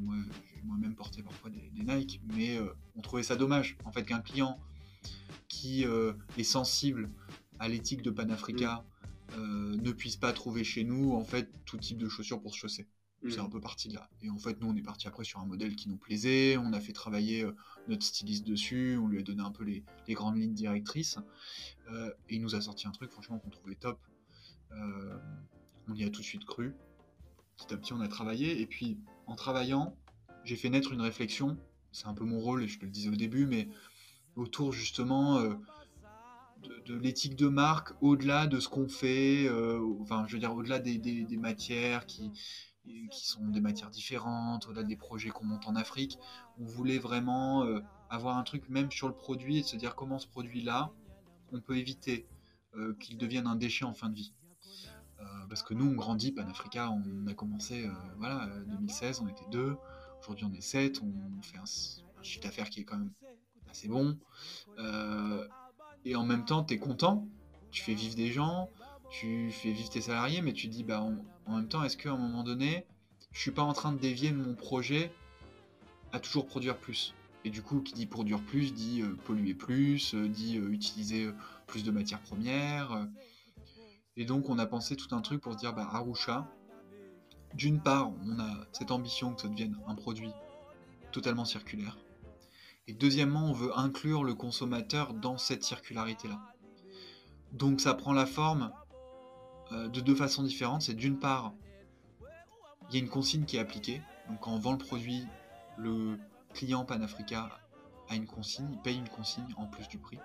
moi 0.00 0.16
j'ai 0.54 0.62
moi-même 0.62 0.94
porté 0.94 1.22
parfois 1.22 1.50
des, 1.50 1.70
Nike, 1.74 2.20
mais 2.34 2.58
on 2.96 3.00
trouvait 3.00 3.22
ça 3.22 3.36
dommage 3.36 3.76
en 3.84 3.92
fait 3.92 4.04
qu'un 4.04 4.20
client 4.20 4.58
qui 5.48 5.84
est 5.84 6.44
sensible 6.44 7.10
à 7.62 7.68
l'éthique 7.68 8.02
de 8.02 8.10
Panafrica 8.10 8.74
mm. 8.74 9.38
euh, 9.38 9.76
ne 9.76 9.92
puisse 9.92 10.16
pas 10.16 10.32
trouver 10.32 10.64
chez 10.64 10.82
nous 10.82 11.12
en 11.12 11.24
fait 11.24 11.48
tout 11.64 11.78
type 11.78 11.96
de 11.96 12.08
chaussures 12.08 12.42
pour 12.42 12.52
se 12.52 12.58
chausser. 12.58 12.88
C'est 13.28 13.36
mm. 13.36 13.44
un 13.44 13.48
peu 13.48 13.60
parti 13.60 13.88
de 13.88 13.94
là. 13.94 14.10
Et 14.20 14.30
en 14.30 14.38
fait, 14.38 14.60
nous, 14.60 14.68
on 14.68 14.74
est 14.74 14.82
parti 14.82 15.06
après 15.06 15.22
sur 15.22 15.38
un 15.38 15.46
modèle 15.46 15.76
qui 15.76 15.88
nous 15.88 15.96
plaisait. 15.96 16.56
On 16.56 16.72
a 16.72 16.80
fait 16.80 16.92
travailler 16.92 17.44
euh, 17.44 17.54
notre 17.86 18.02
styliste 18.02 18.44
dessus. 18.44 18.98
On 19.00 19.06
lui 19.06 19.20
a 19.20 19.22
donné 19.22 19.42
un 19.42 19.52
peu 19.52 19.62
les, 19.62 19.84
grandes 20.08 20.38
lignes 20.38 20.54
directrices. 20.54 21.18
Euh, 21.92 22.10
et 22.28 22.34
il 22.34 22.42
nous 22.42 22.56
a 22.56 22.60
sorti 22.60 22.88
un 22.88 22.90
truc, 22.90 23.12
franchement, 23.12 23.38
qu'on 23.38 23.50
trouvait 23.50 23.76
top. 23.76 24.00
on 24.72 25.94
y 25.94 26.02
a 26.02 26.10
tout 26.10 26.20
de 26.20 26.26
suite 26.26 26.44
cru. 26.44 26.74
Petit 27.56 27.74
à 27.74 27.76
petit, 27.76 27.92
on 27.92 28.00
a 28.00 28.08
travaillé. 28.08 28.60
Et 28.60 28.66
puis, 28.66 28.98
en 29.26 29.34
travaillant, 29.34 29.96
j'ai 30.44 30.56
fait 30.56 30.70
naître 30.70 30.92
une 30.92 31.00
réflexion. 31.00 31.58
C'est 31.92 32.06
un 32.06 32.14
peu 32.14 32.24
mon 32.24 32.40
rôle, 32.40 32.62
et 32.62 32.68
je 32.68 32.78
te 32.78 32.84
le 32.84 32.90
disais 32.90 33.08
au 33.08 33.16
début, 33.16 33.46
mais 33.46 33.68
autour 34.36 34.72
justement 34.72 35.38
de, 36.86 36.94
l'éthique 36.94 37.36
de 37.36 37.48
marque 37.48 37.92
au-delà 38.00 38.46
de 38.46 38.60
ce 38.60 38.68
qu'on 38.68 38.88
fait, 38.88 39.46
euh, 39.46 39.80
enfin 40.00 40.24
je 40.26 40.34
veux 40.34 40.38
dire 40.38 40.54
au-delà 40.54 40.78
des, 40.78 40.98
matières 41.36 42.06
qui, 42.06 42.32
sont 43.10 43.46
des 43.48 43.60
matières 43.60 43.90
différentes, 43.90 44.66
au-delà 44.66 44.82
des 44.82 44.96
projets 44.96 45.30
qu'on 45.30 45.44
monte 45.44 45.66
en 45.66 45.76
Afrique, 45.76 46.18
on 46.58 46.64
voulait 46.64 46.98
vraiment 46.98 47.64
euh, 47.64 47.80
avoir 48.10 48.36
un 48.36 48.42
truc 48.42 48.68
même 48.68 48.90
sur 48.90 49.08
le 49.08 49.14
produit 49.14 49.58
et 49.58 49.62
se 49.62 49.76
dire 49.76 49.94
comment 49.94 50.18
ce 50.18 50.26
produit-là, 50.26 50.92
on 51.52 51.60
peut 51.60 51.76
éviter 51.76 52.26
euh, 52.74 52.94
qu'il 53.00 53.18
devienne 53.18 53.46
un 53.46 53.56
déchet 53.56 53.84
en 53.84 53.94
fin 53.94 54.08
de 54.08 54.14
vie. 54.14 54.32
Parce 55.48 55.62
que 55.62 55.74
nous, 55.74 55.86
on 55.86 55.94
grandit, 55.94 56.32
Panafrica, 56.32 56.90
on 56.90 57.26
a 57.26 57.34
commencé, 57.34 57.88
voilà, 58.18 58.48
2016, 58.66 59.20
on 59.20 59.28
était 59.28 59.48
deux, 59.50 59.76
aujourd'hui 60.20 60.46
on 60.50 60.54
est 60.54 60.60
sept, 60.60 61.00
on 61.02 61.42
fait 61.42 61.58
un, 61.58 61.64
chiffre 62.22 62.42
d'affaires 62.44 62.70
qui 62.70 62.80
est 62.80 62.84
quand 62.84 62.98
même 62.98 63.10
assez 63.70 63.88
bon 63.88 64.16
et 66.04 66.16
en 66.16 66.24
même 66.24 66.44
temps, 66.44 66.64
tu 66.64 66.74
es 66.74 66.78
content, 66.78 67.26
tu 67.70 67.82
fais 67.82 67.94
vivre 67.94 68.14
des 68.14 68.32
gens, 68.32 68.68
tu 69.10 69.50
fais 69.52 69.72
vivre 69.72 69.90
tes 69.90 70.00
salariés, 70.00 70.42
mais 70.42 70.52
tu 70.52 70.66
dis, 70.68 70.84
bah, 70.84 71.02
en, 71.46 71.56
même 71.56 71.68
temps, 71.68 71.84
est-ce 71.84 71.96
qu'à 71.96 72.12
un 72.12 72.16
moment 72.16 72.42
donné, 72.42 72.86
je 73.32 73.40
suis 73.40 73.50
pas 73.50 73.62
en 73.62 73.72
train 73.72 73.92
de 73.92 73.98
dévier 73.98 74.30
de 74.30 74.36
mon 74.36 74.54
projet 74.54 75.12
à 76.12 76.20
toujours 76.20 76.46
produire 76.46 76.76
plus? 76.76 77.14
Et 77.44 77.50
du 77.50 77.62
coup, 77.62 77.80
qui 77.80 77.92
dit 77.92 78.06
produire 78.06 78.40
plus, 78.40 78.72
dit 78.72 79.02
euh, 79.02 79.16
polluer 79.24 79.54
plus, 79.54 80.14
euh, 80.14 80.28
dit 80.28 80.58
euh, 80.58 80.70
utiliser 80.70 81.28
plus 81.66 81.82
de 81.82 81.90
matières 81.90 82.20
premières. 82.20 83.08
Et 84.16 84.24
donc, 84.24 84.48
on 84.48 84.58
a 84.58 84.66
pensé 84.66 84.96
tout 84.96 85.14
un 85.14 85.20
truc 85.20 85.40
pour 85.40 85.54
se 85.54 85.58
dire, 85.58 85.72
bah, 85.72 85.88
Arusha, 85.92 86.46
d'une 87.54 87.80
part, 87.80 88.10
on 88.24 88.38
a 88.38 88.66
cette 88.72 88.90
ambition 88.90 89.34
que 89.34 89.42
ça 89.42 89.48
devienne 89.48 89.78
un 89.86 89.94
produit 89.94 90.32
totalement 91.12 91.44
circulaire. 91.44 91.98
Et 92.88 92.94
deuxièmement, 92.94 93.44
on 93.44 93.52
veut 93.52 93.76
inclure 93.78 94.24
le 94.24 94.34
consommateur 94.34 95.14
dans 95.14 95.38
cette 95.38 95.62
circularité-là. 95.62 96.40
Donc 97.52 97.80
ça 97.80 97.94
prend 97.94 98.12
la 98.12 98.26
forme 98.26 98.72
euh, 99.72 99.88
de 99.88 100.00
deux 100.00 100.14
façons 100.14 100.42
différentes. 100.42 100.82
C'est 100.82 100.94
d'une 100.94 101.18
part, 101.18 101.52
il 102.88 102.94
y 102.94 102.96
a 102.96 103.00
une 103.00 103.10
consigne 103.10 103.44
qui 103.44 103.56
est 103.56 103.60
appliquée. 103.60 104.02
Donc 104.28 104.40
quand 104.40 104.52
on 104.52 104.58
vend 104.58 104.72
le 104.72 104.78
produit, 104.78 105.26
le 105.76 106.18
client 106.54 106.84
Panafrica 106.84 107.50
a 108.08 108.14
une 108.14 108.26
consigne, 108.26 108.68
il 108.72 108.78
paye 108.80 108.96
une 108.96 109.08
consigne 109.08 109.46
en 109.56 109.66
plus 109.66 109.86
du 109.88 109.98
prix. 109.98 110.18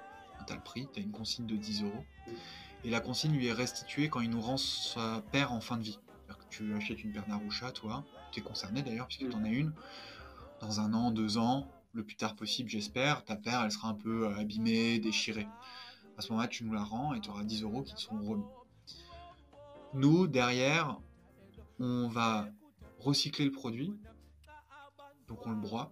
Tu 0.45 0.53
as 0.53 0.55
le 0.55 0.61
prix, 0.63 0.87
tu 0.93 0.99
as 0.99 1.03
une 1.03 1.11
consigne 1.11 1.45
de 1.45 1.55
10 1.55 1.83
euros. 1.83 2.05
Et 2.83 2.89
la 2.89 2.99
consigne 2.99 3.33
lui 3.33 3.47
est 3.47 3.53
restituée 3.53 4.09
quand 4.09 4.21
il 4.21 4.29
nous 4.29 4.41
rend 4.41 4.57
sa 4.57 5.23
paire 5.31 5.51
en 5.51 5.61
fin 5.61 5.77
de 5.77 5.83
vie. 5.83 5.99
Que 6.27 6.45
tu 6.49 6.73
achètes 6.75 7.03
une 7.03 7.11
paire 7.11 7.25
d'Arusha, 7.27 7.71
toi, 7.71 8.05
tu 8.31 8.39
es 8.39 8.43
concerné 8.43 8.81
d'ailleurs, 8.81 9.07
puisque 9.07 9.29
tu 9.29 9.35
en 9.35 9.43
as 9.43 9.49
une, 9.49 9.73
dans 10.61 10.79
un 10.79 10.93
an, 10.93 11.11
deux 11.11 11.37
ans, 11.37 11.67
le 11.93 12.03
plus 12.03 12.15
tard 12.15 12.35
possible, 12.35 12.69
j'espère, 12.69 13.25
ta 13.25 13.35
paire, 13.35 13.63
elle 13.63 13.71
sera 13.71 13.89
un 13.89 13.93
peu 13.93 14.27
euh, 14.27 14.35
abîmée, 14.37 14.99
déchirée. 14.99 15.47
À 16.17 16.21
ce 16.21 16.31
moment-là, 16.31 16.47
tu 16.47 16.63
nous 16.63 16.73
la 16.73 16.83
rends 16.83 17.13
et 17.13 17.19
tu 17.19 17.29
auras 17.29 17.43
10 17.43 17.63
euros 17.63 17.83
qui 17.83 17.93
te 17.95 17.99
seront 17.99 18.23
remis. 18.23 18.45
Nous, 19.93 20.27
derrière, 20.27 20.99
on 21.79 22.07
va 22.07 22.47
recycler 22.99 23.45
le 23.45 23.51
produit 23.51 23.93
donc 25.27 25.45
on 25.45 25.51
le 25.51 25.57
broie. 25.57 25.91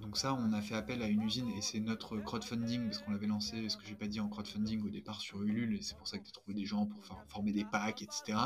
Donc 0.00 0.16
ça, 0.16 0.34
on 0.34 0.52
a 0.52 0.60
fait 0.60 0.74
appel 0.74 1.02
à 1.02 1.08
une 1.08 1.22
usine 1.22 1.50
et 1.50 1.60
c'est 1.60 1.80
notre 1.80 2.16
crowdfunding, 2.18 2.84
parce 2.86 2.98
qu'on 2.98 3.10
l'avait 3.10 3.26
lancé, 3.26 3.68
ce 3.68 3.76
que 3.76 3.84
j'ai 3.84 3.94
pas 3.94 4.06
dit 4.06 4.20
en 4.20 4.28
crowdfunding 4.28 4.84
au 4.84 4.90
départ 4.90 5.20
sur 5.20 5.42
Ulule, 5.42 5.74
et 5.74 5.82
c'est 5.82 5.96
pour 5.96 6.06
ça 6.06 6.18
que 6.18 6.24
tu 6.24 6.32
trouvé 6.32 6.54
des 6.54 6.64
gens 6.64 6.86
pour 6.86 7.04
former 7.28 7.52
des 7.52 7.64
packs, 7.64 8.02
etc. 8.02 8.38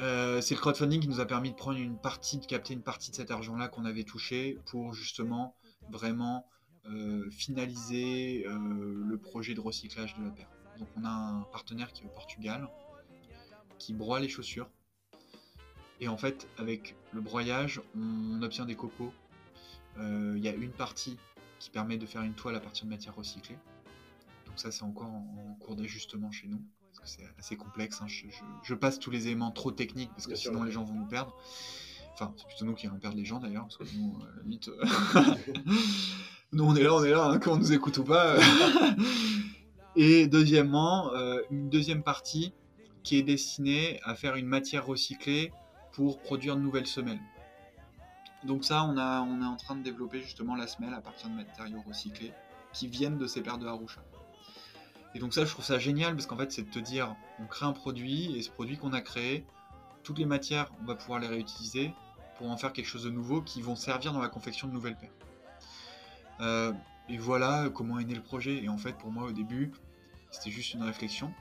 Euh, 0.00 0.40
c'est 0.40 0.54
le 0.54 0.60
crowdfunding 0.60 1.00
qui 1.00 1.08
nous 1.08 1.20
a 1.20 1.26
permis 1.26 1.50
de 1.50 1.56
prendre 1.56 1.78
une 1.78 1.98
partie, 1.98 2.38
de 2.38 2.46
capter 2.46 2.72
une 2.72 2.82
partie 2.82 3.10
de 3.10 3.16
cet 3.16 3.30
argent-là 3.30 3.68
qu'on 3.68 3.84
avait 3.84 4.04
touché 4.04 4.58
pour 4.66 4.94
justement 4.94 5.54
vraiment 5.90 6.46
euh, 6.86 7.28
finaliser 7.30 8.46
euh, 8.46 9.04
le 9.06 9.18
projet 9.18 9.54
de 9.54 9.60
recyclage 9.60 10.16
de 10.16 10.24
la 10.24 10.30
paire. 10.30 10.48
Donc 10.78 10.88
on 10.96 11.04
a 11.04 11.10
un 11.10 11.42
partenaire 11.52 11.92
qui 11.92 12.02
est 12.02 12.06
au 12.06 12.10
Portugal, 12.10 12.68
qui 13.78 13.92
broie 13.92 14.20
les 14.20 14.28
chaussures. 14.28 14.70
Et 16.00 16.08
en 16.08 16.16
fait, 16.16 16.48
avec 16.56 16.96
le 17.12 17.20
broyage, 17.20 17.82
on 17.94 18.40
obtient 18.42 18.64
des 18.64 18.76
copeaux. 18.76 19.12
Il 19.98 20.38
y 20.38 20.48
a 20.48 20.52
une 20.52 20.72
partie 20.72 21.18
qui 21.58 21.70
permet 21.70 21.98
de 21.98 22.06
faire 22.06 22.22
une 22.22 22.34
toile 22.34 22.56
à 22.56 22.60
partir 22.60 22.86
de 22.86 22.90
matière 22.90 23.14
recyclée. 23.14 23.58
Donc 24.46 24.58
ça, 24.58 24.70
c'est 24.70 24.82
encore 24.82 25.08
en 25.08 25.56
cours 25.60 25.76
d'ajustement 25.76 26.30
chez 26.30 26.48
nous 26.48 26.62
c'est 27.04 27.22
assez 27.38 27.56
complexe. 27.56 28.00
Hein. 28.02 28.06
Je, 28.62 28.74
passe 28.74 28.98
tous 28.98 29.10
les 29.10 29.26
éléments 29.26 29.50
trop 29.50 29.70
techniques 29.70 30.10
parce 30.10 30.26
que 30.26 30.34
sinon 30.34 30.62
les 30.62 30.72
gens 30.72 30.84
vont 30.84 30.94
nous 30.94 31.06
perdre. 31.06 31.34
Enfin, 32.12 32.32
c'est 32.36 32.46
plutôt 32.46 32.64
nous 32.66 32.74
qui 32.74 32.86
allons 32.86 32.98
perdre 32.98 33.16
les 33.16 33.24
gens 33.24 33.38
d'ailleurs, 33.38 33.62
parce 33.62 33.78
que 33.78 33.84
nous, 33.96 34.18
euh, 34.22 34.72
euh, 35.16 35.34
nous 36.52 36.64
on 36.64 36.74
est 36.74 36.82
là, 36.82 36.94
on 36.94 37.04
est 37.04 37.10
là, 37.10 37.26
hein, 37.26 37.38
quand 37.38 37.52
on 37.52 37.56
nous 37.56 37.72
écoute 37.72 37.96
ou 37.98 38.04
pas. 38.04 38.36
Et 39.96 40.26
deuxièmement, 40.26 41.12
euh, 41.14 41.40
une 41.50 41.70
deuxième 41.70 42.02
partie 42.02 42.52
qui 43.02 43.16
est 43.16 43.22
destinée 43.22 44.00
à 44.04 44.14
faire 44.14 44.36
une 44.36 44.46
matière 44.46 44.86
recyclée 44.86 45.52
pour 45.92 46.20
produire 46.20 46.56
de 46.56 46.60
nouvelles 46.60 46.86
semelles. 46.86 47.20
Donc 48.44 48.64
ça, 48.64 48.84
on, 48.84 48.96
est 48.96 49.44
en 49.44 49.56
train 49.56 49.76
de 49.76 49.82
développer 49.82 50.20
justement 50.20 50.54
la 50.54 50.66
semelle 50.66 50.94
à 50.94 51.00
partir 51.00 51.28
de 51.28 51.34
matériaux 51.34 51.82
recyclés 51.86 52.32
qui 52.72 52.88
viennent 52.88 53.18
de 53.18 53.26
ces 53.26 53.42
paires 53.42 53.58
de 53.58 53.66
Harusha. 53.66 54.00
Et 55.14 55.18
donc 55.18 55.34
ça, 55.34 55.44
je 55.44 55.50
trouve 55.50 55.64
ça 55.64 55.78
génial 55.78 56.14
parce 56.14 56.26
qu'en 56.26 56.36
fait, 56.36 56.50
c'est 56.52 56.62
de 56.62 56.70
te 56.70 56.78
dire, 56.78 57.14
on 57.40 57.46
crée 57.46 57.66
un 57.66 57.72
produit 57.72 58.36
et 58.36 58.42
ce 58.42 58.50
produit 58.50 58.78
qu'on 58.78 58.92
a 58.92 59.00
créé, 59.00 59.44
toutes 60.02 60.18
les 60.18 60.26
matières, 60.26 60.70
on 60.80 60.84
va 60.84 60.94
pouvoir 60.94 61.18
les 61.18 61.26
réutiliser 61.26 61.92
pour 62.38 62.50
en 62.50 62.56
faire 62.56 62.72
quelque 62.72 62.86
chose 62.86 63.04
de 63.04 63.10
nouveau 63.10 63.42
qui 63.42 63.60
vont 63.60 63.76
servir 63.76 64.12
dans 64.12 64.22
la 64.22 64.28
confection 64.28 64.68
de 64.68 64.72
nouvelles 64.72 64.96
paires. 64.96 65.10
Euh, 66.40 66.72
et 67.08 67.18
voilà 67.18 67.68
comment 67.74 67.98
est 67.98 68.04
né 68.04 68.14
le 68.14 68.22
projet. 68.22 68.62
Et 68.62 68.68
en 68.68 68.78
fait, 68.78 68.94
pour 68.94 69.10
moi, 69.10 69.24
au 69.24 69.32
début, 69.32 69.72
c'était 70.30 70.50
juste 70.50 70.72
une 70.74 70.82
réflexion. 70.82 71.34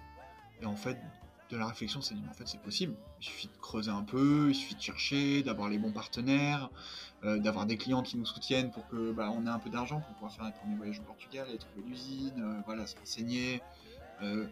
Et 0.61 0.65
en 0.65 0.75
fait, 0.75 0.97
de 1.49 1.57
la 1.57 1.67
réflexion, 1.67 2.01
c'est 2.01 2.13
dit, 2.13 2.23
en 2.29 2.33
fait, 2.33 2.47
c'est 2.47 2.61
possible. 2.61 2.93
Il 3.19 3.25
suffit 3.25 3.47
de 3.47 3.57
creuser 3.59 3.89
un 3.89 4.03
peu, 4.03 4.49
il 4.49 4.55
suffit 4.55 4.75
de 4.75 4.81
chercher, 4.81 5.41
d'avoir 5.41 5.69
les 5.69 5.79
bons 5.79 5.91
partenaires, 5.91 6.69
euh, 7.23 7.39
d'avoir 7.39 7.65
des 7.65 7.75
clients 7.75 8.03
qui 8.03 8.17
nous 8.17 8.25
soutiennent 8.25 8.71
pour 8.71 8.87
que 8.87 9.11
bah, 9.11 9.31
on 9.35 9.45
ait 9.45 9.49
un 9.49 9.59
peu 9.59 9.69
d'argent 9.69 9.99
pour 9.99 10.13
pouvoir 10.13 10.31
faire 10.31 10.45
un 10.45 10.51
premier 10.51 10.75
voyage 10.75 10.99
au 10.99 11.03
Portugal, 11.03 11.47
aller 11.49 11.57
trouver 11.57 11.87
l'usine, 11.87 12.33
euh, 12.37 12.61
voilà, 12.65 12.85
se 12.85 12.95
renseigner. 12.97 13.61
Euh, 14.21 14.45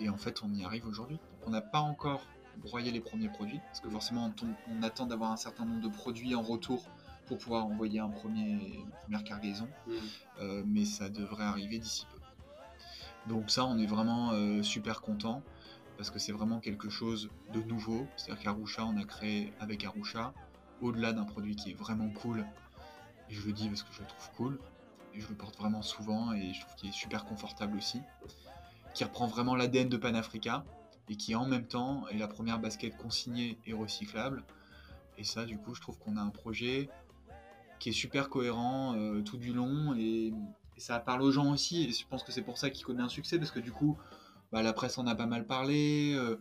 et 0.00 0.10
en 0.10 0.18
fait, 0.18 0.42
on 0.42 0.52
y 0.52 0.62
arrive 0.62 0.86
aujourd'hui. 0.86 1.18
On 1.46 1.50
n'a 1.50 1.62
pas 1.62 1.80
encore 1.80 2.22
broyé 2.58 2.90
les 2.90 3.00
premiers 3.00 3.28
produits, 3.28 3.60
parce 3.66 3.80
que 3.80 3.88
forcément, 3.88 4.30
on, 4.70 4.82
attend 4.82 5.06
d'avoir 5.06 5.32
un 5.32 5.36
certain 5.36 5.64
nombre 5.64 5.80
de 5.80 5.88
produits 5.88 6.34
en 6.34 6.42
retour 6.42 6.84
pour 7.26 7.38
pouvoir 7.38 7.64
envoyer 7.64 8.00
un 8.00 8.08
premier, 8.08 8.50
une 8.50 8.90
première 9.02 9.24
cargaison. 9.24 9.68
Mmh. 9.86 10.62
mais 10.66 10.84
ça 10.84 11.08
devrait 11.08 11.44
arriver 11.44 11.78
d'ici 11.78 12.06
peu. 12.12 12.18
Donc 13.32 13.50
ça, 13.50 13.64
on 13.64 13.78
est 13.78 13.86
vraiment 13.86 14.32
super 14.62 15.02
content 15.02 15.42
parce 15.98 16.10
que 16.10 16.20
c'est 16.20 16.32
vraiment 16.32 16.60
quelque 16.60 16.88
chose 16.88 17.28
de 17.52 17.60
nouveau. 17.60 18.06
C'est-à-dire 18.16 18.44
qu'Arusha, 18.44 18.86
on 18.86 18.96
a 18.96 19.04
créé 19.04 19.52
avec 19.60 19.84
Arusha, 19.84 20.32
au-delà 20.80 21.12
d'un 21.12 21.24
produit 21.24 21.56
qui 21.56 21.72
est 21.72 21.74
vraiment 21.74 22.08
cool, 22.08 22.46
et 23.28 23.34
je 23.34 23.44
le 23.44 23.52
dis 23.52 23.68
parce 23.68 23.82
que 23.82 23.92
je 23.92 24.00
le 24.00 24.06
trouve 24.06 24.30
cool, 24.36 24.60
et 25.12 25.20
je 25.20 25.28
le 25.28 25.34
porte 25.34 25.56
vraiment 25.58 25.82
souvent, 25.82 26.32
et 26.32 26.54
je 26.54 26.60
trouve 26.60 26.74
qu'il 26.76 26.88
est 26.88 26.92
super 26.92 27.24
confortable 27.24 27.76
aussi, 27.76 28.00
qui 28.94 29.02
reprend 29.02 29.26
vraiment 29.26 29.56
l'ADN 29.56 29.88
de 29.88 29.96
Panafrica, 29.96 30.64
et 31.08 31.16
qui 31.16 31.34
en 31.34 31.46
même 31.46 31.66
temps 31.66 32.06
est 32.08 32.18
la 32.18 32.28
première 32.28 32.60
basket 32.60 32.96
consignée 32.96 33.58
et 33.66 33.72
recyclable. 33.72 34.44
Et 35.16 35.24
ça, 35.24 35.46
du 35.46 35.58
coup, 35.58 35.74
je 35.74 35.80
trouve 35.80 35.98
qu'on 35.98 36.16
a 36.16 36.20
un 36.20 36.30
projet 36.30 36.88
qui 37.80 37.88
est 37.88 37.92
super 37.92 38.28
cohérent 38.28 38.94
euh, 38.96 39.20
tout 39.22 39.36
du 39.36 39.52
long, 39.52 39.96
et, 39.96 40.32
et 40.76 40.80
ça 40.80 41.00
parle 41.00 41.22
aux 41.22 41.32
gens 41.32 41.50
aussi, 41.50 41.86
et 41.88 41.92
je 41.92 42.06
pense 42.06 42.22
que 42.22 42.30
c'est 42.30 42.42
pour 42.42 42.56
ça 42.56 42.70
qu'il 42.70 42.86
connaît 42.86 43.02
un 43.02 43.08
succès, 43.08 43.36
parce 43.36 43.50
que 43.50 43.58
du 43.58 43.72
coup, 43.72 43.98
bah, 44.52 44.62
la 44.62 44.72
presse 44.72 44.98
en 44.98 45.06
a 45.06 45.14
pas 45.14 45.26
mal 45.26 45.46
parlé. 45.46 46.12
Euh, 46.14 46.36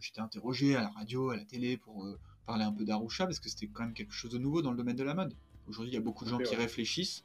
j'étais 0.00 0.20
interrogé 0.20 0.76
à 0.76 0.82
la 0.82 0.88
radio, 0.88 1.30
à 1.30 1.36
la 1.36 1.44
télé 1.44 1.76
pour 1.76 2.04
euh, 2.04 2.18
parler 2.46 2.64
un 2.64 2.72
peu 2.72 2.84
d'Arusha 2.84 3.26
parce 3.26 3.40
que 3.40 3.48
c'était 3.48 3.68
quand 3.68 3.84
même 3.84 3.94
quelque 3.94 4.12
chose 4.12 4.30
de 4.30 4.38
nouveau 4.38 4.62
dans 4.62 4.70
le 4.70 4.76
domaine 4.76 4.96
de 4.96 5.04
la 5.04 5.14
mode. 5.14 5.34
Aujourd'hui, 5.66 5.92
il 5.92 5.94
y 5.94 5.98
a 5.98 6.02
beaucoup 6.02 6.24
de 6.24 6.30
gens 6.30 6.38
qui 6.38 6.54
réfléchissent, 6.56 7.24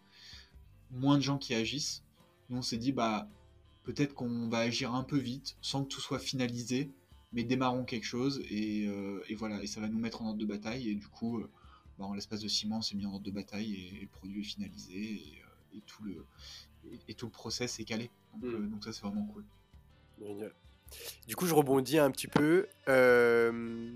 moins 0.92 1.18
de 1.18 1.24
gens 1.24 1.38
qui 1.38 1.54
agissent. 1.54 2.04
Nous, 2.50 2.58
on 2.58 2.62
s'est 2.62 2.78
dit, 2.78 2.92
bah, 2.92 3.28
peut-être 3.84 4.14
qu'on 4.14 4.48
va 4.48 4.60
agir 4.60 4.94
un 4.94 5.04
peu 5.04 5.18
vite, 5.18 5.58
sans 5.62 5.84
que 5.84 5.90
tout 5.90 6.02
soit 6.02 6.20
finalisé, 6.20 6.90
mais 7.34 7.44
démarrons 7.44 7.84
quelque 7.84 8.06
chose 8.06 8.42
et, 8.50 8.88
euh, 8.88 9.22
voilà, 9.38 9.62
et 9.62 9.68
ça 9.68 9.82
va 9.82 9.88
nous 9.88 10.00
mettre 10.00 10.22
en 10.22 10.28
ordre 10.28 10.40
de 10.40 10.46
bataille. 10.46 10.90
Et 10.90 10.96
du 10.96 11.08
coup, 11.08 11.44
bah, 11.98 12.06
en 12.06 12.14
l'espace 12.14 12.40
de 12.40 12.48
six 12.48 12.68
mois, 12.68 12.78
on 12.78 12.82
s'est 12.82 12.96
mis 12.96 13.06
en 13.06 13.12
ordre 13.14 13.26
de 13.26 13.32
bataille 13.32 13.76
et, 13.76 14.00
le 14.02 14.08
produit 14.08 14.42
est 14.42 14.46
finalisé 14.46 15.22
et, 15.74 15.82
tout, 15.86 16.04
le, 16.04 16.26
et, 17.08 17.14
tout 17.14 17.26
le 17.26 17.32
process 17.32 17.80
est 17.80 17.84
calé. 17.86 18.10
donc 18.42 18.54
mm. 18.54 18.82
ça, 18.82 18.94
c'est 18.94 19.02
vraiment 19.02 19.26
cool. 19.26 19.46
Du 21.28 21.36
coup, 21.36 21.46
je 21.46 21.54
rebondis 21.54 22.00
un 22.00 22.12
petit 22.12 22.28
peu. 22.28 22.68
Euh, 22.88 23.92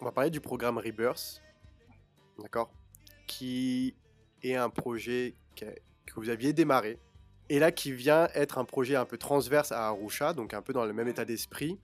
on 0.00 0.04
va 0.04 0.12
parler 0.12 0.30
du 0.30 0.40
programme 0.40 0.78
Rebirth, 0.78 1.42
d'accord 2.38 2.70
Qui 3.26 3.94
est 4.42 4.54
un 4.54 4.70
projet 4.70 5.34
que, 5.56 5.66
vous 6.14 6.28
aviez 6.28 6.52
démarré, 6.52 6.98
et 7.48 7.58
là 7.58 7.72
qui 7.72 7.92
vient 7.92 8.28
être 8.34 8.58
un 8.58 8.64
projet 8.64 8.96
un 8.96 9.04
peu 9.04 9.18
transverse 9.18 9.72
à 9.72 9.88
Arusha, 9.88 10.32
donc 10.32 10.54
un 10.54 10.62
peu 10.62 10.72
dans 10.72 10.84
le 10.84 10.92
même 10.92 11.08
état 11.08 11.24
d'esprit. 11.24 11.78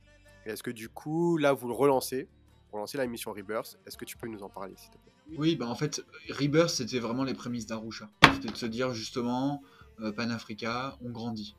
Est-ce 0.46 0.62
que 0.62 0.70
du 0.70 0.88
coup, 0.88 1.36
là, 1.36 1.52
vous 1.52 1.68
le 1.68 1.74
relancez, 1.74 2.28
pour 2.70 2.78
lancer 2.78 2.98
la 2.98 3.06
mission 3.06 3.32
Rebirth? 3.32 3.78
Est-ce 3.86 3.96
que 3.96 4.04
tu 4.04 4.16
peux 4.16 4.26
nous 4.26 4.42
en 4.42 4.48
parler, 4.48 4.74
s'il 4.76 4.90
te 4.90 4.98
plaît? 4.98 5.12
Oui, 5.38 5.56
bah 5.56 5.66
en 5.66 5.74
fait, 5.74 6.04
Rebirth, 6.30 6.70
c'était 6.70 6.98
vraiment 6.98 7.24
les 7.24 7.34
prémices 7.34 7.66
d'Arusha. 7.66 8.10
C'était 8.34 8.48
de 8.48 8.56
se 8.56 8.66
dire 8.66 8.92
justement, 8.92 9.62
euh, 10.00 10.12
Pan-Africa, 10.12 10.96
on 11.02 11.10
grandit 11.10 11.54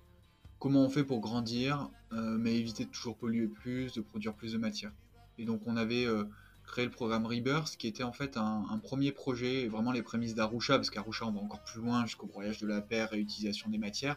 comment 0.63 0.86
on 0.86 0.89
fait 0.89 1.04
pour 1.04 1.19
grandir, 1.19 1.89
euh, 2.13 2.38
mais 2.39 2.56
éviter 2.56 2.86
de 2.86 2.89
toujours 2.89 3.17
polluer 3.17 3.47
plus, 3.47 3.91
de 3.91 3.99
produire 3.99 4.34
plus 4.34 4.54
de 4.54 4.58
matière. 4.58 4.93
Et 5.38 5.43
donc 5.43 5.63
on 5.65 5.76
avait 5.76 6.06
euh, 6.06 6.23
créé 6.63 6.86
le 6.86 6.91
programme 6.91 7.26
Rebirth, 7.26 7.76
qui 7.76 7.86
était 7.86 8.04
en 8.04 8.13
fait 8.13 8.38
un, 8.38 8.80
premier 8.82 9.12
projet, 9.12 9.67
vraiment 9.67 9.91
les 9.91 10.02
prémices 10.02 10.36
d'Arusha, 10.36 10.78
parce 10.78 10.89
qu'Arusha 10.89 11.26
on 11.26 11.34
va 11.34 11.41
encore 11.41 11.62
plus 11.65 11.82
loin 11.82 12.06
jusqu'au 12.06 12.28
broyage 12.28 12.60
de 12.60 12.67
la 12.67 12.80
paire 12.80 13.12
et 13.12 13.19
utilisation 13.19 13.69
des 13.69 13.78
matières. 13.78 14.15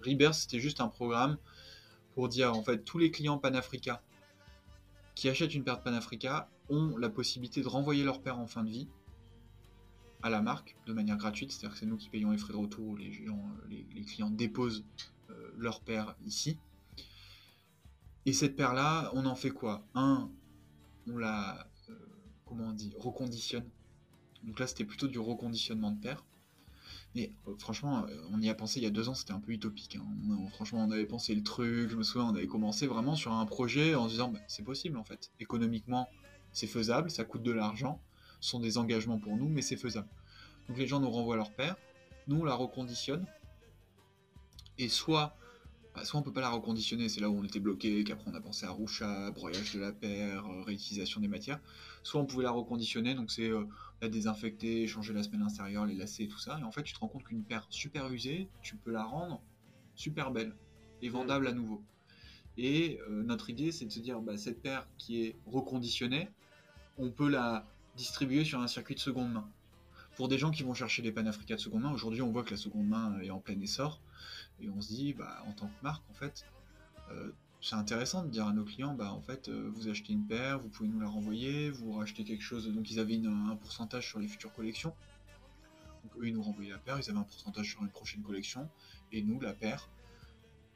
Rebirth 0.00 0.34
c'était 0.34 0.60
juste 0.60 0.80
un 0.80 0.86
programme 0.86 1.38
pour 2.14 2.28
dire 2.28 2.54
en 2.54 2.62
fait 2.62 2.84
tous 2.84 2.98
les 2.98 3.10
clients 3.10 3.38
Panafrica 3.38 4.00
qui 5.16 5.28
achètent 5.28 5.54
une 5.54 5.64
paire 5.64 5.78
de 5.78 5.82
Panafrica 5.82 6.48
ont 6.68 6.96
la 6.98 7.10
possibilité 7.10 7.62
de 7.62 7.68
renvoyer 7.68 8.04
leur 8.04 8.22
paire 8.22 8.38
en 8.38 8.46
fin 8.46 8.62
de 8.62 8.70
vie 8.70 8.86
à 10.22 10.30
la 10.30 10.40
marque 10.40 10.76
de 10.86 10.92
manière 10.92 11.16
gratuite, 11.16 11.50
c'est-à-dire 11.50 11.72
que 11.72 11.80
c'est 11.80 11.86
nous 11.86 11.96
qui 11.96 12.10
payons 12.10 12.30
les 12.30 12.38
frais 12.38 12.52
de 12.52 12.58
retour, 12.58 12.96
les, 12.96 14.04
clients 14.04 14.30
déposent 14.30 14.84
leur 15.60 15.80
paire 15.80 16.16
ici. 16.24 16.58
Et 18.26 18.32
cette 18.32 18.56
paire-là, 18.56 19.10
on 19.14 19.26
en 19.26 19.34
fait 19.34 19.50
quoi? 19.50 19.86
Un, 19.94 20.30
on 21.06 21.16
la, 21.16 21.66
euh, 21.88 21.94
comment 22.44 22.68
on 22.68 22.72
dit, 22.72 22.92
reconditionne. 22.98 23.68
Donc 24.44 24.58
là, 24.58 24.66
c'était 24.66 24.84
plutôt 24.84 25.08
du 25.08 25.18
reconditionnement 25.18 25.90
de 25.90 26.00
paire. 26.00 26.24
Mais 27.14 27.32
euh, 27.48 27.54
franchement, 27.58 28.06
on 28.30 28.40
y 28.40 28.48
a 28.48 28.54
pensé 28.54 28.78
il 28.78 28.84
y 28.84 28.86
a 28.86 28.90
deux 28.90 29.08
ans, 29.08 29.14
c'était 29.14 29.32
un 29.32 29.40
peu 29.40 29.52
utopique. 29.52 29.96
Hein. 29.96 30.48
franchement, 30.52 30.84
on 30.84 30.90
avait 30.90 31.06
pensé 31.06 31.34
le 31.34 31.42
truc, 31.42 31.88
je 31.90 31.96
me 31.96 32.02
souviens, 32.02 32.28
on 32.28 32.34
avait 32.34 32.46
commencé 32.46 32.86
vraiment 32.86 33.16
sur 33.16 33.32
un 33.32 33.46
projet 33.46 33.94
en 33.94 34.04
se 34.04 34.12
disant, 34.12 34.28
bah, 34.28 34.40
c'est 34.46 34.62
possible 34.62 34.96
en 34.96 35.04
fait. 35.04 35.30
Économiquement, 35.40 36.08
c'est 36.52 36.66
faisable, 36.66 37.10
ça 37.10 37.24
coûte 37.24 37.42
de 37.42 37.52
l'argent, 37.52 38.00
ce 38.40 38.50
sont 38.50 38.60
des 38.60 38.78
engagements 38.78 39.18
pour 39.18 39.36
nous, 39.36 39.48
mais 39.48 39.62
c'est 39.62 39.76
faisable. 39.76 40.08
Donc 40.68 40.78
les 40.78 40.86
gens 40.86 41.00
nous 41.00 41.10
renvoient 41.10 41.36
leur 41.36 41.52
paire, 41.52 41.76
nous 42.28 42.40
on 42.40 42.44
la 42.44 42.54
reconditionne, 42.54 43.26
et 44.78 44.88
soit, 44.88 45.36
bah, 45.94 46.04
soit 46.04 46.20
on 46.20 46.22
peut 46.22 46.32
pas 46.32 46.40
la 46.40 46.50
reconditionner, 46.50 47.08
c'est 47.08 47.20
là 47.20 47.28
où 47.28 47.38
on 47.38 47.44
était 47.44 47.60
bloqué, 47.60 48.04
qu'après 48.04 48.30
on 48.30 48.34
a 48.34 48.40
pensé 48.40 48.64
à 48.64 48.70
roucha, 48.70 49.30
broyage 49.32 49.74
de 49.74 49.80
la 49.80 49.92
paire, 49.92 50.46
euh, 50.46 50.62
réutilisation 50.62 51.20
des 51.20 51.28
matières, 51.28 51.60
soit 52.02 52.20
on 52.20 52.26
pouvait 52.26 52.44
la 52.44 52.52
reconditionner, 52.52 53.14
donc 53.14 53.30
c'est 53.30 53.50
euh, 53.50 53.64
la 54.00 54.08
désinfecter, 54.08 54.86
changer 54.86 55.12
la 55.12 55.22
semelle 55.22 55.42
intérieure, 55.42 55.86
les 55.86 55.94
lacets, 55.94 56.28
tout 56.28 56.38
ça, 56.38 56.58
et 56.60 56.62
en 56.62 56.70
fait 56.70 56.82
tu 56.82 56.94
te 56.94 57.00
rends 57.00 57.08
compte 57.08 57.24
qu'une 57.24 57.42
paire 57.42 57.66
super 57.70 58.10
usée, 58.12 58.48
tu 58.62 58.76
peux 58.76 58.92
la 58.92 59.04
rendre 59.04 59.42
super 59.94 60.30
belle 60.30 60.54
et 61.02 61.08
vendable 61.08 61.46
à 61.46 61.52
nouveau. 61.52 61.82
Et 62.56 62.98
euh, 63.08 63.22
notre 63.22 63.50
idée, 63.50 63.72
c'est 63.72 63.86
de 63.86 63.90
se 63.90 64.00
dire, 64.00 64.20
bah, 64.20 64.36
cette 64.36 64.60
paire 64.60 64.86
qui 64.98 65.22
est 65.22 65.36
reconditionnée, 65.46 66.28
on 66.98 67.10
peut 67.10 67.28
la 67.28 67.66
distribuer 67.96 68.44
sur 68.44 68.60
un 68.60 68.66
circuit 68.66 68.94
de 68.94 69.00
seconde 69.00 69.32
main. 69.32 69.48
Pour 70.16 70.28
des 70.28 70.38
gens 70.38 70.50
qui 70.50 70.62
vont 70.62 70.74
chercher 70.74 71.02
des 71.02 71.12
panafricains 71.12 71.54
de 71.54 71.60
seconde 71.60 71.82
main, 71.82 71.92
aujourd'hui 71.92 72.20
on 72.20 72.30
voit 72.30 72.42
que 72.42 72.50
la 72.50 72.56
seconde 72.56 72.86
main 72.86 73.18
est 73.20 73.30
en 73.30 73.40
plein 73.40 73.58
essor. 73.60 74.02
Et 74.62 74.68
on 74.68 74.80
se 74.80 74.88
dit, 74.88 75.12
bah, 75.14 75.42
en 75.46 75.52
tant 75.52 75.66
que 75.66 75.82
marque, 75.82 76.02
en 76.10 76.14
fait, 76.14 76.44
euh, 77.10 77.30
c'est 77.60 77.74
intéressant 77.74 78.24
de 78.24 78.30
dire 78.30 78.46
à 78.46 78.52
nos 78.52 78.64
clients, 78.64 78.94
bah 78.94 79.12
en 79.12 79.20
fait, 79.20 79.48
euh, 79.48 79.70
vous 79.74 79.88
achetez 79.88 80.14
une 80.14 80.26
paire, 80.26 80.58
vous 80.60 80.68
pouvez 80.68 80.88
nous 80.88 81.00
la 81.00 81.08
renvoyer, 81.08 81.70
vous 81.70 81.92
rachetez 81.92 82.24
quelque 82.24 82.42
chose. 82.42 82.72
Donc 82.72 82.90
ils 82.90 82.98
avaient 82.98 83.20
un 83.26 83.56
pourcentage 83.56 84.08
sur 84.08 84.18
les 84.18 84.28
futures 84.28 84.52
collections. 84.54 84.94
Donc 86.02 86.16
eux, 86.18 86.28
ils 86.28 86.34
nous 86.34 86.42
renvoyaient 86.42 86.70
la 86.70 86.78
paire, 86.78 86.98
ils 86.98 87.10
avaient 87.10 87.18
un 87.18 87.24
pourcentage 87.24 87.68
sur 87.68 87.82
une 87.82 87.90
prochaine 87.90 88.22
collection, 88.22 88.68
et 89.12 89.22
nous, 89.22 89.38
la 89.40 89.52
paire, 89.52 89.90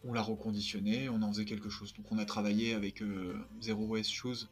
on 0.05 0.13
l'a 0.13 0.21
reconditionnée, 0.21 1.09
on 1.09 1.23
en 1.23 1.33
faisait 1.33 1.47
quelque 1.47 1.71
chose. 1.71 1.95
Donc 1.95 2.13
on 2.13 2.19
a 2.19 2.27
travaillé 2.27 2.75
avec 2.75 3.01
euh, 3.01 3.43
Zero 3.61 3.87
Waste 3.87 4.11
Shoes 4.11 4.49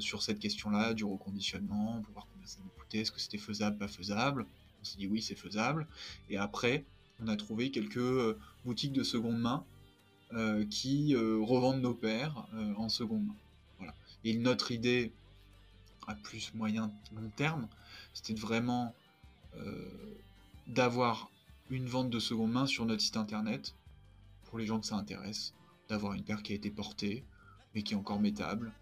sur 0.00 0.24
cette 0.24 0.40
question-là, 0.40 0.92
du 0.92 1.04
reconditionnement, 1.04 2.02
pour 2.02 2.12
voir 2.14 2.26
combien 2.32 2.48
ça 2.48 2.58
nous 2.64 2.70
coûtait, 2.70 2.98
est-ce 2.98 3.12
que 3.12 3.20
c'était 3.20 3.38
faisable, 3.38 3.78
pas 3.78 3.86
faisable. 3.86 4.44
On 4.80 4.84
s'est 4.84 4.98
dit 4.98 5.06
oui, 5.06 5.22
c'est 5.22 5.36
faisable. 5.36 5.86
Et 6.28 6.36
après, 6.36 6.84
on 7.20 7.28
a 7.28 7.36
trouvé 7.36 7.70
quelques 7.70 8.36
boutiques 8.64 8.92
de 8.92 9.02
seconde 9.02 9.38
main 9.38 9.64
euh, 10.34 10.64
qui 10.64 11.14
euh, 11.14 11.38
revendent 11.42 11.82
nos 11.82 11.92
paires 11.92 12.46
euh, 12.54 12.72
en 12.76 12.88
seconde 12.88 13.26
main. 13.26 13.92
Et 14.24 14.38
notre 14.38 14.72
idée, 14.72 15.12
à 16.06 16.14
plus 16.14 16.54
moyen 16.54 16.90
long 17.14 17.28
terme, 17.36 17.68
c'était 18.14 18.34
vraiment 18.34 18.94
d'avoir 20.66 21.30
une 21.68 21.86
vente 21.86 22.08
de 22.08 22.18
seconde 22.18 22.52
main 22.52 22.66
sur 22.66 22.86
notre 22.86 23.02
site 23.02 23.18
internet, 23.18 23.74
pour 24.44 24.58
les 24.58 24.64
gens 24.64 24.80
que 24.80 24.86
ça 24.86 24.96
intéresse, 24.96 25.52
d'avoir 25.88 26.14
une 26.14 26.22
paire 26.22 26.42
qui 26.42 26.52
a 26.52 26.54
été 26.54 26.70
portée, 26.70 27.24
mais 27.74 27.82
qui 27.82 27.92
est 27.92 27.96
encore 27.96 28.20
métable, 28.20 28.72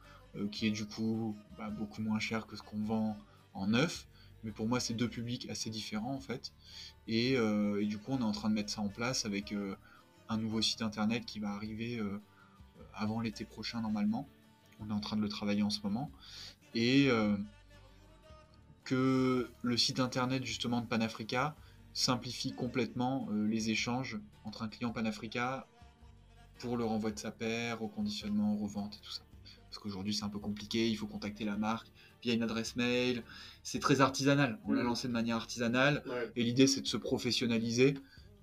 qui 0.53 0.67
est 0.67 0.71
du 0.71 0.87
coup 0.87 1.35
bah, 1.59 1.71
beaucoup 1.71 2.03
moins 2.03 2.21
cher 2.21 2.47
que 2.47 2.55
ce 2.55 2.63
qu'on 2.63 2.85
vend 2.85 3.17
en 3.55 3.69
neuf. 3.69 4.07
Mais 4.45 4.53
pour 4.53 4.67
moi, 4.67 4.81
c'est 4.81 4.95
deux 4.95 5.09
publics 5.09 5.49
assez 5.51 5.71
différents 5.71 6.15
en 6.15 6.21
fait. 6.21 6.53
Et, 7.09 7.33
et, 7.33 7.87
du 7.87 7.99
coup, 7.99 8.13
on 8.13 8.21
est 8.21 8.25
en 8.25 8.33
train 8.33 8.49
de 8.49 8.55
mettre 8.55 8.71
ça 8.71 8.81
en 8.81 8.89
place 8.89 9.27
avec 9.27 9.53
un 10.31 10.39
nouveau 10.39 10.63
site 10.63 10.81
internet 10.81 11.27
qui 11.27 11.41
va 11.41 11.51
arriver 11.51 11.99
euh, 11.99 12.23
avant 12.95 13.21
l'été 13.21 13.45
prochain 13.45 13.83
normalement. 13.83 14.29
On 14.79 14.89
est 14.89 14.93
en 14.93 15.01
train 15.01 15.17
de 15.17 15.23
le 15.23 15.29
travailler 15.29 15.63
en 15.63 15.71
ce 15.71 15.81
moment. 15.83 16.11
Et 16.75 17.09
euh, 17.11 17.37
que 18.85 19.51
le 19.63 19.77
site 19.77 20.01
internet 20.01 20.45
justement 20.45 20.81
de 20.81 20.87
Panafrica 20.87 21.57
simplifie 21.93 22.55
complètement 22.55 23.29
euh, 23.31 23.47
les 23.47 23.71
échanges 23.71 24.21
entre 24.45 24.63
un 24.63 24.69
client 24.69 24.93
Panafrica 24.93 25.67
pour 26.61 26.77
le 26.77 26.85
renvoi 26.85 27.11
de 27.11 27.19
sa 27.19 27.33
paire, 27.33 27.83
au 27.83 27.89
conditionnement, 27.89 28.57
revente 28.57 28.95
et 28.97 29.01
tout 29.01 29.11
ça. 29.11 29.23
Parce 29.69 29.83
qu'aujourd'hui 29.83 30.15
c'est 30.15 30.25
un 30.25 30.29
peu 30.29 30.39
compliqué, 30.39 30.89
il 30.89 30.97
faut 30.97 31.09
contacter 31.09 31.45
la 31.45 31.57
marque 31.57 31.91
via 32.23 32.35
une 32.35 32.43
adresse 32.43 32.77
mail, 32.77 33.23
c'est 33.63 33.79
très 33.79 34.01
artisanal, 34.01 34.59
on 34.65 34.73
l'a 34.73 34.83
mmh. 34.83 34.87
lancé 34.87 35.09
de 35.09 35.13
manière 35.13 35.37
artisanale, 35.37 36.03
et 36.37 36.43
l'idée 36.43 36.67
c'est 36.67 36.81
de 36.81 36.87
se 36.87 36.97
professionnaliser 36.97 37.95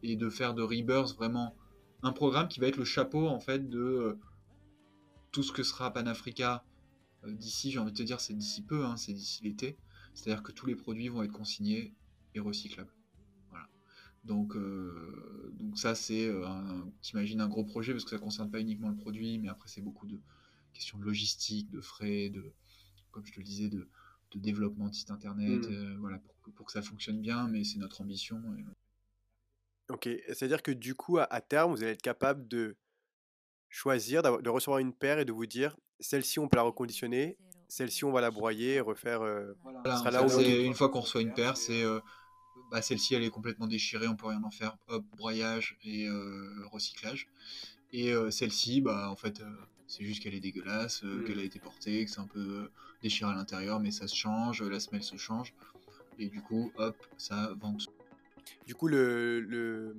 et 0.04 0.16
de 0.16 0.30
faire 0.30 0.54
de 0.54 0.62
Rebirth 0.62 1.16
vraiment 1.16 1.56
un 2.04 2.12
programme 2.12 2.48
qui 2.48 2.60
va 2.60 2.68
être 2.68 2.78
le 2.78 2.86
chapeau 2.86 3.28
en 3.28 3.40
fait 3.40 3.70
de 3.70 3.80
euh, 3.80 4.20
tout 5.32 5.44
ce 5.44 5.52
que 5.52 5.64
sera 5.64 5.92
Panafrica 5.92 6.64
euh, 7.26 7.34
d'ici, 7.34 7.72
j'ai 7.72 7.80
envie 7.80 7.92
de 7.92 7.98
te 7.98 8.04
dire, 8.04 8.20
c'est 8.20 8.34
d'ici 8.34 8.62
peu, 8.62 8.86
hein, 8.86 8.98
c'est 8.98 9.14
d'ici 9.14 9.44
l'été. 9.44 9.78
C'est-à-dire 10.14 10.44
que 10.44 10.52
tous 10.52 10.66
les 10.66 10.76
produits 10.76 11.10
vont 11.10 11.24
être 11.24 11.32
consignés 11.32 11.94
et 12.34 12.40
recyclables. 12.40 12.94
Voilà. 13.50 13.68
Donc, 14.24 14.56
euh, 14.56 15.54
donc 15.60 15.78
ça, 15.78 15.96
c'est, 15.96 16.32
t'imagines 17.02 17.42
un 17.42 17.48
gros 17.48 17.64
projet 17.64 17.94
parce 17.94 18.04
que 18.04 18.12
ça 18.12 18.18
concerne 18.18 18.50
pas 18.50 18.60
uniquement 18.60 18.90
le 18.90 18.96
produit, 18.96 19.38
mais 19.38 19.50
après 19.50 19.68
c'est 19.68 19.82
beaucoup 19.82 20.08
de 20.08 20.20
questions 20.74 20.98
de 20.98 21.04
logistique, 21.04 21.70
de 21.70 21.82
frais, 21.82 22.30
de, 22.30 22.52
comme 23.12 23.26
je 23.26 23.34
te 23.34 23.40
le 23.40 23.46
disais, 23.46 23.70
de, 23.70 23.88
développement 24.36 24.88
de 24.88 24.94
site 24.94 25.10
internet, 25.10 25.68
mmh. 25.68 25.98
voilà, 26.00 26.20
pour, 26.20 26.54
pour, 26.54 26.66
que 26.68 26.72
ça 26.72 26.84
fonctionne 26.84 27.20
bien. 27.20 27.48
Mais 27.48 27.64
c'est 27.64 27.80
notre 27.80 28.02
ambition. 28.02 28.40
Ok, 29.90 30.10
c'est-à-dire 30.28 30.62
que 30.62 30.72
du 30.72 30.96
coup, 30.96 31.18
à, 31.18 31.42
terme, 31.42 31.72
vous 31.72 31.82
allez 31.82 31.94
être 31.94 32.02
capable 32.02 32.48
de 32.48 32.76
choisir, 33.70 34.22
de 34.22 34.50
recevoir 34.50 34.80
une 34.80 34.94
paire 34.94 35.20
et 35.20 35.26
de 35.26 35.32
vous 35.32 35.46
dire, 35.46 35.76
celle-ci, 36.00 36.40
on 36.40 36.48
peut 36.48 36.58
la 36.58 36.64
reconditionner, 36.64 37.38
celle-ci, 37.68 38.06
on 38.06 38.12
va 38.12 38.22
la 38.22 38.32
broyer 38.32 38.76
et 38.76 38.80
refaire. 38.80 39.22
Euh, 39.22 39.54
une 39.66 40.74
fois 40.74 40.90
qu'on 40.90 41.02
reçoit 41.02 41.22
une 41.22 41.34
paire, 41.34 41.58
c'est 41.58 41.84
euh, 41.84 42.00
bah, 42.72 42.82
celle-ci, 42.82 43.16
elle 43.16 43.24
est 43.24 43.30
complètement 43.30 43.68
déchirée, 43.68 44.08
on 44.08 44.16
peut 44.16 44.28
rien 44.28 44.44
en 44.44 44.52
faire. 44.52 44.78
Hop, 44.88 45.06
broyage 45.18 45.78
et 45.84 46.08
euh, 46.08 46.66
recyclage. 46.72 47.30
Et 47.94 48.14
celle-ci, 48.32 48.82
bah, 48.82 49.10
en 49.10 49.16
fait, 49.16 49.42
c'est 49.88 50.04
juste 50.04 50.22
qu'elle 50.22 50.36
est 50.36 50.40
dégueulasse, 50.40 51.04
mmh. 51.04 51.24
qu'elle 51.24 51.40
a 51.40 51.44
été 51.44 51.60
portée, 51.60 52.06
que 52.06 52.12
c'est 52.12 52.20
un 52.20 52.28
peu 52.28 52.70
déchiré 53.02 53.32
à 53.32 53.36
l'intérieur, 53.36 53.80
mais 53.80 53.92
ça 53.92 54.08
se 54.08 54.16
change, 54.16 54.62
la 54.62 54.80
semelle 54.80 55.04
se 55.04 55.18
change. 55.18 55.54
Et 56.20 56.28
du 56.30 56.42
coup, 56.42 56.72
hop, 56.78 56.96
ça 57.18 57.54
vente. 57.60 57.88
Du 58.66 58.76
coup, 58.76 58.88
le, 58.88 59.40
le, 59.40 59.96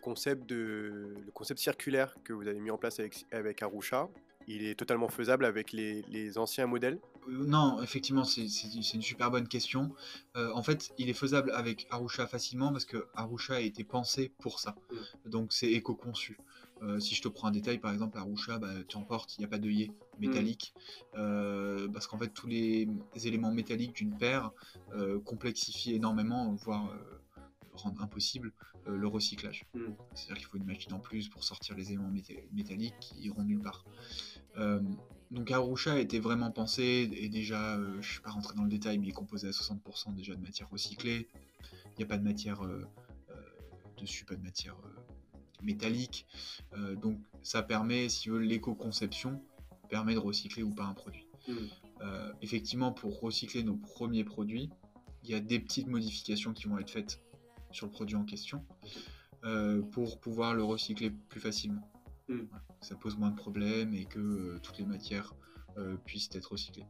concept 0.00 0.48
de, 0.48 1.14
le 1.24 1.30
concept 1.32 1.60
circulaire 1.60 2.16
que 2.24 2.32
vous 2.32 2.46
avez 2.46 2.60
mis 2.60 2.70
en 2.70 2.78
place 2.78 2.98
avec, 2.98 3.24
avec 3.30 3.62
Arusha, 3.62 4.08
il 4.48 4.64
est 4.64 4.74
totalement 4.74 5.08
faisable 5.08 5.44
avec 5.44 5.72
les, 5.72 6.02
les 6.08 6.38
anciens 6.38 6.66
modèles? 6.66 6.98
Euh, 7.28 7.44
Non, 7.46 7.80
effectivement, 7.82 8.24
c'est 8.24 8.42
une 8.42 9.02
super 9.02 9.30
bonne 9.30 9.48
question. 9.48 9.94
Euh, 10.36 10.50
en 10.52 10.62
fait, 10.62 10.92
il 10.98 11.08
est 11.08 11.14
faisable 11.14 11.52
avec 11.52 11.86
Arusha 11.90 12.26
facilement 12.26 12.72
parce 12.72 12.84
que 12.84 13.06
Arusha 13.14 13.54
a 13.54 13.60
été 13.60 13.84
pensé 13.84 14.32
pour 14.40 14.60
ça. 14.60 14.74
Mm. 14.90 15.30
Donc 15.30 15.52
c'est 15.52 15.70
éco-conçu. 15.70 16.38
Euh, 16.82 16.98
si 16.98 17.14
je 17.14 17.22
te 17.22 17.28
prends 17.28 17.48
un 17.48 17.52
détail, 17.52 17.78
par 17.78 17.92
exemple, 17.92 18.18
Arusha, 18.18 18.58
bah, 18.58 18.68
tu 18.88 18.96
emportes, 18.96 19.36
il 19.36 19.40
n'y 19.40 19.44
a 19.44 19.48
pas 19.48 19.58
d'œillet 19.58 19.90
métallique. 20.18 20.74
Mm. 21.14 21.92
parce 21.92 22.06
qu'en 22.06 22.18
fait, 22.18 22.28
tous 22.28 22.46
les 22.46 22.88
éléments 23.24 23.52
métalliques 23.52 23.94
d'une 23.94 24.16
paire 24.16 24.50
complexifient 25.24 25.94
énormément, 25.94 26.52
voire 26.52 26.92
rendre 27.74 28.02
impossible 28.02 28.52
euh, 28.88 28.96
le 28.96 29.06
recyclage. 29.06 29.64
Hmm. 29.74 29.92
C'est-à-dire 30.14 30.36
qu'il 30.36 30.46
faut 30.46 30.56
une 30.56 30.64
machine 30.64 30.92
en 30.92 30.98
plus 30.98 31.28
pour 31.28 31.44
sortir 31.44 31.76
les 31.76 31.90
éléments 31.92 32.12
métalliques 32.52 32.98
qui 33.00 33.20
iront 33.20 33.42
nulle 33.42 33.60
part. 33.60 33.84
Euh, 34.58 34.80
donc 35.30 35.50
Arusha 35.50 35.98
été 35.98 36.18
vraiment 36.18 36.50
pensé, 36.50 37.08
et 37.12 37.28
déjà, 37.28 37.76
euh, 37.76 37.92
je 37.94 37.96
ne 37.96 38.02
suis 38.02 38.20
pas 38.20 38.30
rentré 38.30 38.54
dans 38.54 38.64
le 38.64 38.68
détail, 38.68 38.98
mais 38.98 39.06
il 39.06 39.10
est 39.10 39.14
composé 39.14 39.48
à 39.48 39.52
60% 39.52 40.14
déjà 40.14 40.34
de 40.34 40.40
matière 40.40 40.68
recyclée. 40.68 41.28
Il 41.92 41.98
n'y 41.98 42.04
a 42.04 42.06
pas 42.06 42.18
de 42.18 42.24
matière 42.24 42.60
dessus, 43.98 44.24
pas 44.24 44.34
de 44.34 44.42
matière 44.42 44.76
métallique. 45.62 46.26
donc 47.00 47.18
ça 47.42 47.62
permet, 47.62 48.08
si 48.08 48.28
vous 48.28 48.38
l'éco-conception 48.38 49.42
permet 49.88 50.14
de 50.14 50.18
recycler 50.18 50.62
ou 50.62 50.74
pas 50.74 50.84
un 50.84 50.94
produit. 50.94 51.26
Hmm. 51.48 51.66
effectivement, 52.40 52.92
pour 52.92 53.20
recycler 53.20 53.62
nos 53.62 53.76
premiers 53.76 54.24
produits, 54.24 54.70
il 55.22 55.30
y 55.30 55.34
a 55.34 55.40
des 55.40 55.60
petites 55.60 55.86
modifications 55.86 56.52
qui 56.52 56.66
vont 56.66 56.78
être 56.78 56.90
faites 56.90 57.20
sur 57.70 57.86
le 57.86 57.92
produit 57.92 58.16
en 58.16 58.24
question 58.24 58.64
euh, 59.44 59.82
pour 59.82 60.20
pouvoir 60.20 60.54
le 60.54 60.62
recycler 60.62 61.10
plus 61.10 61.40
facilement. 61.40 61.88
Hmm. 62.28 62.46
ça 62.80 62.94
pose 62.94 63.16
moins 63.16 63.30
de 63.30 63.36
problèmes 63.36 63.94
et 63.94 64.04
que 64.04 64.20
euh, 64.20 64.60
toutes 64.62 64.78
les 64.78 64.86
matières 64.86 65.34
euh, 65.76 65.96
puissent 66.04 66.30
être 66.34 66.52
recyclées. 66.52 66.86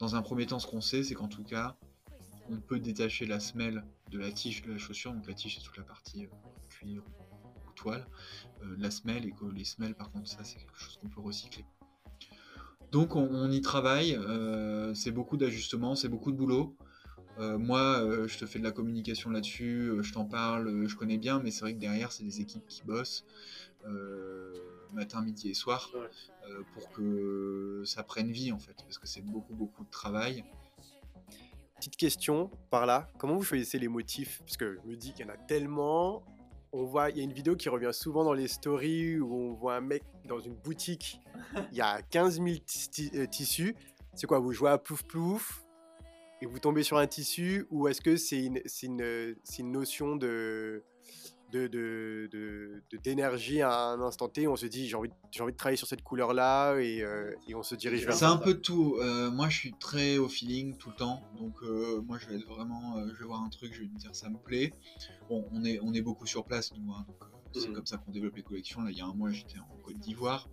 Dans 0.00 0.16
un 0.16 0.22
premier 0.22 0.46
temps, 0.46 0.58
ce 0.58 0.66
qu'on 0.66 0.80
sait, 0.80 1.04
c'est 1.04 1.14
qu'en 1.14 1.28
tout 1.28 1.44
cas, 1.44 1.76
on 2.50 2.58
peut 2.58 2.80
détacher 2.80 3.24
la 3.24 3.38
semelle 3.38 3.84
de 4.10 4.18
la 4.18 4.32
tige 4.32 4.62
de 4.62 4.72
la 4.72 4.78
chaussure. 4.78 5.12
Donc 5.12 5.28
la 5.28 5.34
tige, 5.34 5.56
c'est 5.56 5.62
toute 5.62 5.76
la 5.76 5.84
partie 5.84 6.26
cuir 6.68 7.04
toile. 7.84 8.06
la 8.78 8.90
semelle 8.90 9.26
et 9.26 9.32
que 9.32 9.44
les 9.44 9.64
semelles, 9.64 9.94
par 9.94 10.10
contre, 10.10 10.28
ça, 10.28 10.42
c'est 10.42 10.58
quelque 10.58 10.78
chose 10.78 10.98
qu'on 11.00 11.08
peut 11.08 11.20
recycler. 11.20 11.64
Donc 12.92 13.16
on 13.16 13.50
y 13.50 13.60
travaille. 13.60 14.18
c'est 14.94 15.10
beaucoup 15.10 15.36
d'ajustements, 15.36 15.94
c'est 15.94 16.08
beaucoup 16.08 16.32
de 16.32 16.36
boulot. 16.36 16.76
Euh, 17.38 17.58
moi, 17.58 18.00
euh, 18.00 18.28
je 18.28 18.38
te 18.38 18.46
fais 18.46 18.58
de 18.58 18.64
la 18.64 18.70
communication 18.70 19.30
là-dessus, 19.30 19.88
euh, 19.88 20.02
je 20.02 20.12
t'en 20.12 20.24
parle, 20.24 20.86
je 20.86 20.96
connais 20.96 21.18
bien, 21.18 21.40
mais 21.40 21.50
c'est 21.50 21.62
vrai 21.62 21.74
que 21.74 21.80
derrière, 21.80 22.12
c'est 22.12 22.22
des 22.22 22.40
équipes 22.40 22.66
qui 22.66 22.82
bossent 22.84 23.24
matin, 24.92 25.22
midi 25.22 25.50
et 25.50 25.54
soir 25.54 25.90
pour 26.72 26.90
que 26.92 27.82
ça 27.84 28.04
prenne 28.04 28.30
vie 28.30 28.52
en 28.52 28.58
fait, 28.58 28.76
parce 28.84 28.96
que 28.96 29.06
c'est 29.06 29.20
beaucoup, 29.20 29.54
beaucoup 29.54 29.84
de 29.84 29.90
travail. 29.90 30.44
Petite 31.76 31.96
question 31.96 32.50
par 32.70 32.86
là, 32.86 33.08
comment 33.18 33.34
vous 33.34 33.42
choisissez 33.42 33.78
les 33.78 33.88
motifs? 33.88 34.38
Parce 34.38 34.56
que 34.56 34.78
je 34.82 34.88
me 34.88 34.96
dis 34.96 35.12
qu'il 35.12 35.26
y 35.26 35.28
en 35.28 35.32
a 35.32 35.36
tellement. 35.36 36.24
On 36.76 36.82
voit, 36.86 37.10
il 37.10 37.18
y 37.18 37.20
a 37.20 37.22
une 37.22 37.32
vidéo 37.32 37.54
qui 37.54 37.68
revient 37.68 37.92
souvent 37.92 38.24
dans 38.24 38.32
les 38.32 38.48
stories 38.48 39.20
où 39.20 39.32
on 39.32 39.52
voit 39.52 39.76
un 39.76 39.80
mec 39.80 40.02
dans 40.26 40.40
une 40.40 40.56
boutique, 40.56 41.20
il 41.70 41.78
y 41.78 41.80
a 41.80 42.02
15 42.02 42.42
000 42.42 42.56
tissus. 43.30 43.76
C'est 44.16 44.26
quoi 44.26 44.40
Vous 44.40 44.52
jouez 44.52 44.70
à 44.70 44.78
plouf 44.78 45.04
plouf 45.04 45.64
et 46.42 46.46
vous 46.46 46.58
tombez 46.58 46.82
sur 46.82 46.98
un 46.98 47.06
tissu 47.06 47.64
ou 47.70 47.86
est-ce 47.86 48.00
que 48.00 48.16
c'est 48.16 48.42
une, 48.42 48.60
une, 48.82 49.36
une, 49.56 49.70
notion 49.70 50.16
de 50.16 50.82
d'énergie 51.58 53.54
de, 53.54 53.58
de, 53.58 53.64
à 53.64 53.88
un 53.90 54.00
instant 54.00 54.28
T, 54.28 54.46
on 54.48 54.56
se 54.56 54.66
dit 54.66 54.88
j'ai 54.88 54.96
envie, 54.96 55.10
envie 55.40 55.52
de 55.52 55.56
travailler 55.56 55.76
sur 55.76 55.86
cette 55.86 56.02
couleur-là 56.02 56.76
et, 56.78 57.02
euh, 57.02 57.34
et, 57.48 57.54
on 57.54 57.62
se 57.62 57.74
dirige 57.74 58.04
vers. 58.04 58.14
C'est 58.14 58.24
un 58.24 58.36
peu 58.36 58.54
tout. 58.54 58.96
Euh, 59.00 59.30
moi 59.30 59.48
je 59.48 59.56
suis 59.56 59.74
très 59.74 60.18
au 60.18 60.28
feeling 60.28 60.76
tout 60.76 60.90
le 60.90 60.96
temps, 60.96 61.22
donc 61.38 61.54
euh, 61.62 62.00
moi 62.02 62.18
je 62.18 62.28
vais 62.28 62.36
être 62.36 62.46
vraiment, 62.46 62.96
je 63.14 63.18
vais 63.18 63.24
voir 63.24 63.42
un 63.42 63.48
truc, 63.48 63.72
je 63.72 63.80
vais 63.80 63.88
me 63.88 63.98
dire 63.98 64.14
ça 64.14 64.28
me 64.28 64.38
plaît. 64.38 64.72
Bon, 65.28 65.46
on 65.52 65.64
est, 65.64 65.78
on 65.82 65.94
est 65.94 66.02
beaucoup 66.02 66.26
sur 66.26 66.44
place 66.44 66.72
nous, 66.76 66.92
hein, 66.92 67.06
donc 67.06 67.16
c'est 67.54 67.68
mmh. 67.68 67.72
comme 67.72 67.86
ça 67.86 67.98
qu'on 67.98 68.10
développe 68.10 68.36
les 68.36 68.42
collections. 68.42 68.82
Là 68.82 68.90
il 68.90 68.98
y 68.98 69.00
a 69.00 69.06
un 69.06 69.14
mois 69.14 69.30
j'étais 69.30 69.58
en 69.58 69.76
Côte 69.82 69.98
d'Ivoire 69.98 70.48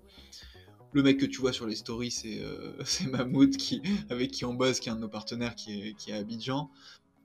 le 0.93 1.03
mec 1.03 1.17
que 1.17 1.25
tu 1.25 1.39
vois 1.39 1.53
sur 1.53 1.65
les 1.65 1.75
stories, 1.75 2.11
c'est 2.11 2.39
euh, 2.41 2.73
Mahmoud 3.09 3.55
qui, 3.55 3.81
avec 4.09 4.31
qui 4.31 4.43
on 4.43 4.53
bosse, 4.53 4.81
qui 4.81 4.89
est 4.89 4.91
un 4.91 4.95
de 4.95 5.01
nos 5.01 5.07
partenaires 5.07 5.55
qui 5.55 5.81
est, 5.81 5.93
qui 5.93 6.11
est 6.11 6.13
à 6.13 6.17
Abidjan, 6.17 6.69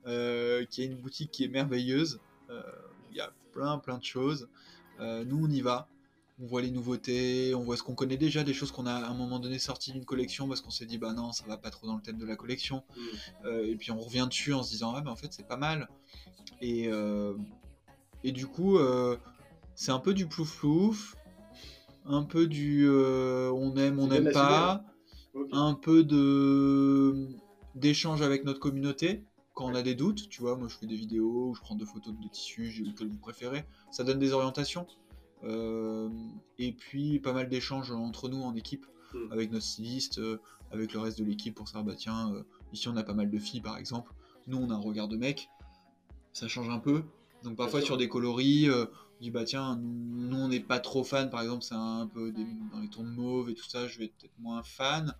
qui 0.04 0.10
a 0.12 0.84
une 0.84 0.94
boutique 0.94 1.32
qui 1.32 1.44
est 1.44 1.48
merveilleuse. 1.48 2.20
Euh, 2.50 2.62
il 3.10 3.16
y 3.16 3.20
a 3.20 3.30
plein 3.52 3.78
plein 3.78 3.98
de 3.98 4.04
choses. 4.04 4.48
nous 5.00 5.44
on 5.44 5.50
y 5.50 5.60
va. 5.60 5.88
on 6.40 6.46
voit 6.46 6.60
les 6.62 6.70
nouveautés, 6.70 7.54
on 7.54 7.62
voit 7.62 7.76
ce 7.76 7.82
qu'on 7.82 7.94
connaît 7.94 8.16
déjà, 8.18 8.44
des 8.44 8.52
choses 8.54 8.70
qu'on 8.72 8.86
a 8.86 8.92
à 8.92 9.08
un 9.08 9.14
moment 9.14 9.38
donné 9.38 9.58
sorties 9.58 9.92
d'une 9.92 10.04
collection 10.04 10.46
parce 10.48 10.60
qu'on 10.60 10.70
s'est 10.70 10.86
dit 10.86 10.98
bah 10.98 11.12
non 11.12 11.32
ça 11.32 11.44
va 11.46 11.56
pas 11.56 11.70
trop 11.70 11.86
dans 11.86 11.96
le 11.96 12.02
thème 12.02 12.18
de 12.18 12.26
la 12.26 12.36
collection. 12.36 12.82
Mm. 12.96 13.00
Euh, 13.46 13.66
et 13.66 13.76
puis 13.76 13.90
on 13.90 13.98
revient 14.00 14.26
dessus 14.28 14.52
en 14.52 14.62
se 14.62 14.70
disant 14.70 14.92
ah 14.94 15.00
mais 15.02 15.10
en 15.10 15.16
fait 15.16 15.32
c'est 15.32 15.46
pas 15.46 15.56
mal. 15.56 15.88
Et, 16.60 16.88
euh, 16.88 17.34
et 18.24 18.32
du 18.32 18.46
coup 18.46 18.78
euh, 18.78 19.16
c'est 19.74 19.92
un 19.92 19.98
peu 19.98 20.14
du 20.14 20.26
plouf 20.26 20.58
plouf, 20.58 21.16
un 22.06 22.22
peu 22.22 22.46
du 22.46 22.86
euh, 22.86 23.50
on 23.52 23.76
aime, 23.76 23.98
on 23.98 24.06
n'aime 24.08 24.30
pas, 24.32 24.84
Ok. 25.34 25.48
un 25.52 25.74
peu 25.74 26.02
de 26.02 27.28
d'échange 27.74 28.22
avec 28.22 28.44
notre 28.44 28.58
communauté 28.60 29.22
quand 29.56 29.64
on 29.64 29.74
a 29.74 29.82
des 29.82 29.94
doutes, 29.94 30.28
tu 30.28 30.42
vois, 30.42 30.54
moi 30.54 30.68
je 30.68 30.76
fais 30.76 30.86
des 30.86 30.94
vidéos, 30.96 31.54
je 31.54 31.60
prends 31.62 31.74
deux 31.74 31.86
photos 31.86 32.14
de 32.14 32.28
tissus, 32.28 32.70
j'ai 32.70 32.84
lequel 32.84 33.08
vous 33.08 33.16
préférez, 33.18 33.64
ça 33.90 34.04
donne 34.04 34.18
des 34.18 34.32
orientations. 34.32 34.86
Euh, 35.44 36.08
et 36.58 36.72
puis 36.72 37.18
pas 37.20 37.32
mal 37.32 37.48
d'échanges 37.48 37.90
entre 37.90 38.28
nous 38.28 38.42
en 38.42 38.54
équipe, 38.54 38.86
Mm. 39.14 39.32
avec 39.32 39.50
notre 39.52 39.64
styliste, 39.64 40.18
euh, 40.18 40.38
avec 40.72 40.92
le 40.92 40.98
reste 41.00 41.18
de 41.18 41.24
l'équipe 41.24 41.54
pour 41.54 41.68
savoir, 41.68 41.84
bah 41.84 41.94
tiens, 41.96 42.32
euh, 42.34 42.42
ici 42.72 42.88
on 42.88 42.96
a 42.96 43.02
pas 43.02 43.14
mal 43.14 43.30
de 43.30 43.38
filles 43.38 43.60
par 43.62 43.78
exemple, 43.78 44.12
nous 44.46 44.58
on 44.58 44.68
a 44.70 44.74
un 44.74 44.78
regard 44.78 45.08
de 45.08 45.16
mec, 45.16 45.48
ça 46.32 46.48
change 46.48 46.68
un 46.68 46.78
peu. 46.78 47.04
Donc 47.42 47.56
parfois 47.56 47.80
sur 47.80 47.96
des 47.96 48.08
coloris, 48.08 48.68
on 48.70 48.88
dit 49.22 49.30
bah 49.30 49.44
tiens, 49.44 49.76
nous 49.80 50.36
on 50.36 50.48
n'est 50.48 50.60
pas 50.60 50.80
trop 50.80 51.02
fan, 51.04 51.30
par 51.30 51.40
exemple 51.40 51.62
c'est 51.62 51.74
un 51.76 52.06
peu 52.12 52.30
des- 52.32 52.46
dans 52.72 52.80
les 52.80 52.88
tons 52.88 53.04
de 53.04 53.10
mauve 53.10 53.48
et 53.48 53.54
tout 53.54 53.68
ça, 53.68 53.86
je 53.86 53.98
vais 54.00 54.06
être 54.06 54.14
peut-être 54.18 54.38
moins 54.38 54.62
fan. 54.62 55.14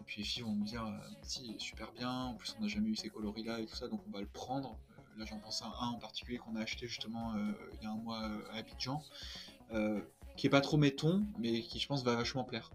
Et 0.00 0.02
puis 0.04 0.22
les 0.22 0.24
filles 0.24 0.42
vont 0.42 0.54
me 0.54 0.64
dire, 0.64 0.84
euh, 0.84 1.14
si, 1.22 1.54
super 1.58 1.92
bien, 1.92 2.10
en 2.10 2.34
plus 2.34 2.56
on 2.58 2.62
n'a 2.62 2.68
jamais 2.68 2.88
eu 2.88 2.96
ces 2.96 3.10
coloris 3.10 3.44
là 3.44 3.60
et 3.60 3.66
tout 3.66 3.76
ça, 3.76 3.86
donc 3.88 4.00
on 4.08 4.10
va 4.10 4.20
le 4.20 4.26
prendre. 4.26 4.78
Euh, 4.98 5.18
là 5.18 5.24
j'en 5.26 5.38
pense 5.38 5.62
à 5.62 5.66
un 5.80 5.88
en 5.88 5.98
particulier 5.98 6.38
qu'on 6.38 6.56
a 6.56 6.60
acheté 6.60 6.86
justement 6.86 7.34
euh, 7.34 7.52
il 7.74 7.82
y 7.82 7.86
a 7.86 7.90
un 7.90 7.96
mois 7.96 8.18
à 8.50 8.56
Abidjan, 8.56 9.02
qui 10.36 10.46
est 10.46 10.50
pas 10.50 10.62
trop 10.62 10.78
mes 10.78 10.94
tons, 10.94 11.26
mais 11.38 11.60
qui 11.60 11.78
je 11.78 11.86
pense 11.86 12.02
va 12.02 12.16
vachement 12.16 12.44
plaire. 12.44 12.70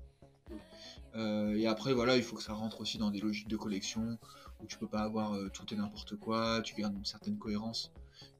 Et 1.15 1.65
après 1.65 1.93
voilà, 1.93 2.17
il 2.17 2.23
faut 2.23 2.35
que 2.35 2.43
ça 2.43 2.53
rentre 2.53 2.81
aussi 2.81 2.97
dans 2.97 3.09
des 3.09 3.21
logiques 3.21 3.47
de 3.47 3.55
collection 3.55 4.19
où 4.61 4.65
tu 4.67 4.77
peux 4.77 4.87
pas 4.87 5.01
avoir 5.01 5.37
tout 5.51 5.65
et 5.73 5.77
n'importe 5.77 6.17
quoi, 6.17 6.61
tu 6.61 6.75
gardes 6.75 6.95
une 6.95 7.05
certaine 7.05 7.37
cohérence 7.37 7.91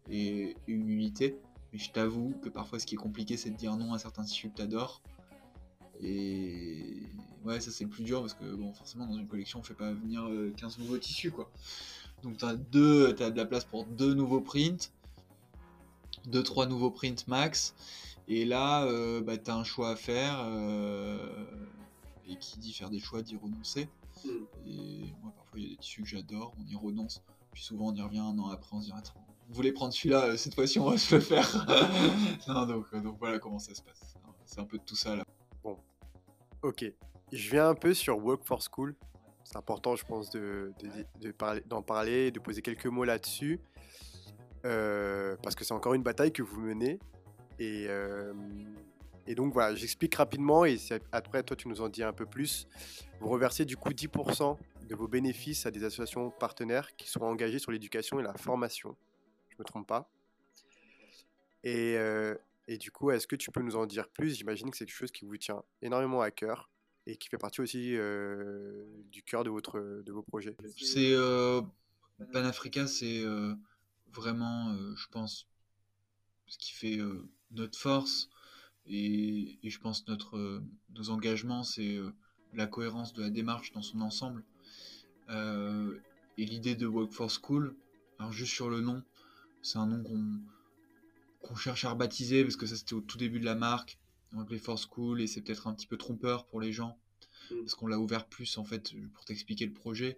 et, 0.10 0.58
et 0.68 0.72
une 0.72 0.90
unité. 0.90 1.40
Mais 1.72 1.80
je 1.80 1.92
t'avoue 1.92 2.36
que 2.42 2.50
parfois 2.50 2.80
ce 2.80 2.86
qui 2.86 2.96
est 2.96 2.98
compliqué 2.98 3.38
c'est 3.38 3.50
de 3.50 3.56
dire 3.56 3.76
non 3.78 3.94
à 3.94 4.00
certains 4.00 4.24
tissus 4.24 4.50
que 4.50 4.58
t'adores. 4.58 5.02
Et 6.02 7.04
ouais, 7.46 7.60
ça 7.60 7.72
c'est 7.72 7.84
le 7.86 7.90
plus 7.90 8.04
dur 8.04 8.22
parce 8.22 8.34
que 8.34 8.46
bon, 8.56 8.74
forcément 8.74 9.06
dans 9.06 9.18
une 9.18 9.28
collection 9.28 9.60
on 9.60 9.64
fait 9.64 9.74
pas 9.74 9.92
venir 9.92 10.24
euh, 10.28 10.54
15 10.58 10.80
nouveaux 10.80 10.98
tissus 10.98 11.32
quoi. 11.32 11.50
Donc 12.24 12.38
t'as 12.38 12.56
deux, 12.56 13.14
t'as 13.14 13.30
de 13.30 13.38
la 13.38 13.46
place 13.46 13.66
pour 13.66 13.86
deux 13.86 14.14
nouveaux 14.14 14.42
prints, 14.42 14.92
deux 16.28 16.44
trois 16.44 16.66
nouveaux 16.66 16.92
prints 16.92 17.28
max. 17.28 17.76
Et 18.28 18.44
là, 18.44 18.86
euh, 18.86 19.22
bah, 19.22 19.38
t'as 19.38 19.54
un 19.56 19.64
choix 19.64 19.92
à 19.92 19.96
faire. 19.96 20.40
euh, 20.48 21.18
et 22.28 22.38
qui 22.38 22.60
dit 22.60 22.74
faire 22.74 22.90
des 22.90 23.00
choix 23.00 23.22
dit 23.22 23.36
renoncer. 23.36 23.90
Mm. 24.24 24.30
Et 24.68 25.14
moi 25.22 25.32
parfois 25.36 25.60
il 25.60 25.64
y 25.64 25.66
a 25.68 25.70
des 25.70 25.78
tissus 25.78 26.02
que 26.02 26.08
j'adore, 26.08 26.54
on 26.60 26.66
y 26.66 26.76
renonce. 26.76 27.22
Puis 27.52 27.64
souvent 27.64 27.88
on 27.90 27.96
y 27.96 28.02
revient 28.02 28.20
un 28.20 28.38
an 28.40 28.50
après, 28.50 28.76
on 28.76 28.82
se 28.82 28.88
dit 28.88 28.94
attends, 28.96 29.14
vous 29.48 29.56
voulez 29.56 29.72
prendre 29.72 29.94
celui-là, 29.94 30.26
euh, 30.26 30.38
cette 30.38 30.56
fois-ci 30.56 30.80
on 30.80 30.90
va 30.90 30.98
se 30.98 31.16
le 31.16 31.22
faire. 31.22 31.66
non, 32.48 32.66
donc, 32.66 32.86
euh, 32.94 33.02
donc 33.02 33.18
voilà 33.20 33.40
comment 33.40 33.60
ça 33.60 33.74
se 33.74 33.82
passe. 33.82 34.16
C'est 34.46 34.60
un 34.60 34.66
peu 34.66 34.78
de 34.78 34.84
tout 34.84 34.96
ça 34.96 35.16
là. 35.16 35.24
Ok. 36.62 36.86
Je 37.32 37.50
viens 37.52 37.70
un 37.70 37.76
peu 37.76 37.94
sur 37.94 38.18
Work 38.24 38.46
for 38.46 38.62
School. 38.62 38.96
C'est 39.44 39.58
important, 39.58 39.96
je 39.96 40.06
pense, 40.06 40.30
de, 40.32 40.74
d'en 41.68 41.82
parler, 41.82 42.32
de 42.32 42.40
poser 42.40 42.62
quelques 42.62 42.88
mots 42.88 43.04
là-dessus. 43.04 43.60
Euh, 44.66 45.36
parce 45.44 45.56
que 45.56 45.64
c'est 45.64 45.74
encore 45.74 45.94
une 45.94 46.04
bataille 46.04 46.32
que 46.32 46.42
vous 46.42 46.60
menez. 46.60 47.00
Et, 47.60 47.86
euh, 47.88 48.34
et 49.28 49.36
donc 49.36 49.54
voilà, 49.54 49.76
j'explique 49.76 50.16
rapidement 50.16 50.66
et 50.66 50.78
après, 51.12 51.44
toi, 51.44 51.56
tu 51.56 51.68
nous 51.68 51.82
en 51.82 51.90
dis 51.90 52.04
un 52.04 52.14
peu 52.14 52.26
plus. 52.26 52.68
Vous 53.20 53.30
reversez 53.30 53.66
du 53.66 53.78
coup 53.78 53.90
10% 53.90 54.58
de 54.88 54.96
vos 54.96 55.08
bénéfices 55.08 55.66
à 55.66 55.72
des 55.72 55.84
associations 55.84 56.30
partenaires 56.32 56.96
qui 56.96 57.10
seront 57.10 57.28
engagées 57.28 57.60
sur 57.60 57.72
l'éducation 57.72 58.20
et 58.20 58.24
la 58.24 58.34
formation. 58.34 58.96
Je 59.50 59.56
me 59.60 59.64
trompe 59.64 59.88
pas. 59.88 60.10
Et, 61.64 61.96
euh, 61.98 62.36
et 62.68 62.78
du 62.78 62.92
coup, 62.92 63.12
est-ce 63.12 63.28
que 63.28 63.36
tu 63.36 63.52
peux 63.52 63.62
nous 63.62 63.76
en 63.76 63.86
dire 63.86 64.10
plus? 64.10 64.38
J'imagine 64.38 64.72
que 64.72 64.78
c'est 64.78 64.86
quelque 64.86 64.96
chose 64.96 65.12
qui 65.12 65.26
vous 65.26 65.38
tient 65.38 65.64
énormément 65.82 66.22
à 66.22 66.32
cœur 66.32 66.70
et 67.06 67.18
qui 67.18 67.30
fait 67.30 67.38
partie 67.38 67.62
aussi 67.62 67.96
euh, 67.96 68.86
du 69.12 69.22
cœur 69.24 69.44
de, 69.44 69.50
votre, 69.50 69.80
de 69.80 70.12
vos 70.12 70.24
projets. 70.24 70.58
C'est 70.76 71.14
euh, 71.14 71.62
Panafrica, 72.34 72.88
c'est 72.88 73.20
euh, 73.20 73.54
vraiment, 74.12 74.72
euh, 74.72 74.96
je 74.96 75.08
pense, 75.10 75.48
ce 76.48 76.58
qui 76.58 76.74
fait 76.74 77.00
notre 77.52 77.78
force 77.78 78.30
et, 78.88 79.60
je 79.64 79.80
pense 79.80 80.08
notre 80.08 80.62
nos 80.90 81.10
engagements, 81.10 81.64
c'est 81.64 81.98
la 82.54 82.68
cohérence 82.68 83.14
de 83.14 83.24
la 83.24 83.30
démarche 83.32 83.72
dans 83.72 83.82
son 83.82 84.02
ensemble 84.02 84.44
et 85.30 86.46
l'idée 86.46 86.76
de 86.76 86.86
Work 86.86 87.12
for 87.12 87.32
School. 87.32 87.76
Alors 88.20 88.32
juste 88.32 88.54
sur 88.54 88.70
le 88.70 88.80
nom, 88.82 89.04
c'est 89.64 89.80
un 89.80 89.88
nom 89.88 90.04
qu'on 90.04 90.40
qu'on 91.48 91.56
cherche 91.56 91.86
à 91.86 91.92
rebaptiser 91.92 92.44
parce 92.44 92.56
que 92.56 92.66
ça 92.66 92.76
c'était 92.76 92.94
au 92.94 93.02
tout 93.02 93.18
début 93.18 93.40
de 93.40 93.46
la 93.46 93.56
marque. 93.56 93.98
On 94.34 94.40
appelait 94.42 94.58
For 94.58 94.78
School 94.78 95.22
et 95.22 95.28
c'est 95.28 95.42
peut-être 95.42 95.68
un 95.68 95.74
petit 95.74 95.88
peu 95.88 95.98
trompeur 95.98 96.46
pour 96.46 96.60
les 96.60 96.74
gens 96.74 96.98
Mm. 97.52 97.60
parce 97.62 97.76
qu'on 97.76 97.88
l'a 97.88 98.00
ouvert 98.00 98.26
plus 98.26 98.58
en 98.58 98.64
fait 98.64 98.94
pour 99.14 99.26
t'expliquer 99.26 99.66
le 99.66 99.74
projet. 99.74 100.18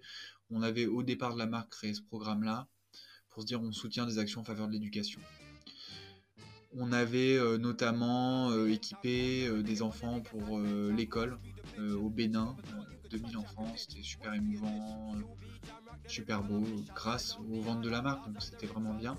On 0.50 0.62
avait 0.62 0.86
au 0.86 1.04
départ 1.04 1.34
de 1.34 1.40
la 1.40 1.46
marque 1.46 1.72
créé 1.72 1.94
ce 1.94 2.02
programme-là 2.02 2.68
pour 3.30 3.44
se 3.44 3.48
dire 3.48 3.62
on 3.62 3.72
soutient 3.72 4.06
des 4.06 4.20
actions 4.20 4.42
en 4.42 4.44
faveur 4.44 4.68
de 4.68 4.74
l'éducation. 4.74 5.22
On 6.74 6.92
avait 6.92 7.38
euh, 7.38 7.58
notamment 7.58 8.52
euh, 8.52 8.68
équipé 8.68 9.48
euh, 9.48 9.64
des 9.64 9.82
enfants 9.82 10.22
pour 10.22 10.60
l'école 10.60 11.40
au 11.80 12.10
Bénin, 12.10 12.56
euh, 12.74 13.10
2000 13.10 13.38
enfants, 13.38 13.72
c'était 13.76 14.02
super 14.02 14.34
émouvant, 14.34 15.16
super 16.08 16.44
beau, 16.44 16.64
grâce 16.96 17.38
aux 17.40 17.62
ventes 17.62 17.82
de 17.82 17.90
la 17.90 18.02
marque, 18.02 18.26
donc 18.26 18.42
c'était 18.42 18.66
vraiment 18.66 18.94
bien. 18.94 19.16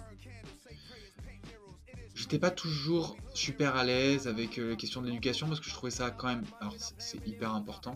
J'étais 2.19 2.41
pas 2.41 2.51
toujours 2.51 3.17
super 3.33 3.77
à 3.77 3.85
l'aise 3.85 4.27
avec 4.27 4.59
euh, 4.59 4.71
la 4.71 4.77
question 4.77 5.01
de 5.01 5.07
l'éducation 5.07 5.47
parce 5.47 5.61
que 5.61 5.67
je 5.69 5.73
trouvais 5.73 5.93
ça 5.93 6.11
quand 6.11 6.27
même, 6.27 6.45
alors 6.61 6.75
c'est- 6.99 7.25
hyper 7.25 7.55
important, 7.55 7.95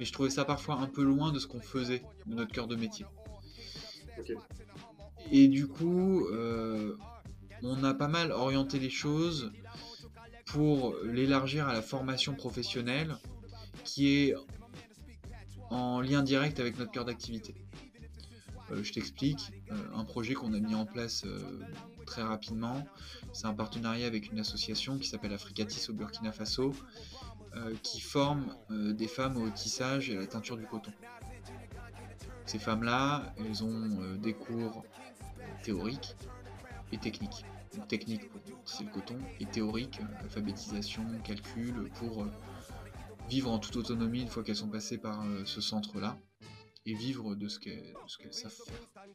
mais 0.00 0.06
je 0.06 0.12
trouvais 0.12 0.30
ça 0.30 0.46
parfois 0.46 0.76
un 0.76 0.86
peu 0.86 1.02
loin 1.02 1.32
de 1.32 1.38
ce 1.38 1.46
qu'on 1.46 1.60
faisait, 1.60 2.02
de 2.26 2.34
notre 2.34 2.50
cœur 2.50 2.66
de 2.66 2.76
métier. 2.76 3.04
Et 5.30 5.48
du 5.48 5.66
coup, 5.66 6.26
euh, 6.28 6.96
on 7.62 7.84
a 7.84 7.92
pas 7.92 8.08
mal 8.08 8.32
orienté 8.32 8.78
les 8.78 8.90
choses 8.90 9.52
pour 10.46 10.96
l'élargir 11.04 11.68
à 11.68 11.74
la 11.74 11.82
formation 11.82 12.34
professionnelle 12.34 13.16
qui 13.84 14.08
est 14.08 14.34
en 15.70 16.00
lien 16.00 16.22
direct 16.22 16.58
avec 16.58 16.78
notre 16.78 16.90
cœur 16.90 17.04
d'activité. 17.04 17.54
Euh, 18.72 18.82
je 18.82 18.92
t'explique, 18.92 19.52
euh, 19.70 19.74
un 19.94 20.04
projet 20.04 20.34
qu'on 20.34 20.54
a 20.54 20.58
mis 20.58 20.74
en 20.74 20.86
place 20.86 21.24
euh, 21.26 21.60
très 22.06 22.22
rapidement, 22.22 22.86
c'est 23.32 23.46
un 23.46 23.54
partenariat 23.54 24.06
avec 24.06 24.32
une 24.32 24.40
association 24.40 24.98
qui 24.98 25.08
s'appelle 25.08 25.32
Africatis 25.32 25.90
au 25.90 25.94
Burkina 25.94 26.32
Faso, 26.32 26.74
qui 27.82 28.00
forme 28.00 28.56
des 28.70 29.06
femmes 29.06 29.36
au 29.36 29.50
tissage 29.50 30.08
et 30.08 30.16
à 30.16 30.20
la 30.20 30.26
teinture 30.26 30.56
du 30.56 30.64
coton. 30.64 30.90
Ces 32.46 32.58
femmes-là, 32.58 33.34
elles 33.36 33.62
ont 33.62 34.16
des 34.16 34.32
cours 34.32 34.82
théoriques 35.62 36.16
et 36.92 36.98
techniques. 36.98 37.44
Donc, 37.76 37.88
technique 37.88 38.30
pour 38.30 38.40
tisser 38.64 38.84
le 38.84 38.90
coton 38.90 39.18
et 39.38 39.44
théorique, 39.44 40.00
alphabétisation, 40.20 41.04
calcul, 41.24 41.90
pour 41.96 42.26
vivre 43.28 43.50
en 43.50 43.58
toute 43.58 43.76
autonomie 43.76 44.22
une 44.22 44.28
fois 44.28 44.42
qu'elles 44.42 44.56
sont 44.56 44.70
passées 44.70 44.96
par 44.96 45.22
ce 45.44 45.60
centre-là 45.60 46.18
et 46.86 46.94
vivre 46.94 47.34
de 47.34 47.48
ce 47.48 47.58
qu'elles 47.58 47.94
qu'elles 48.18 48.34
savent 48.34 48.50
faire. 48.50 49.06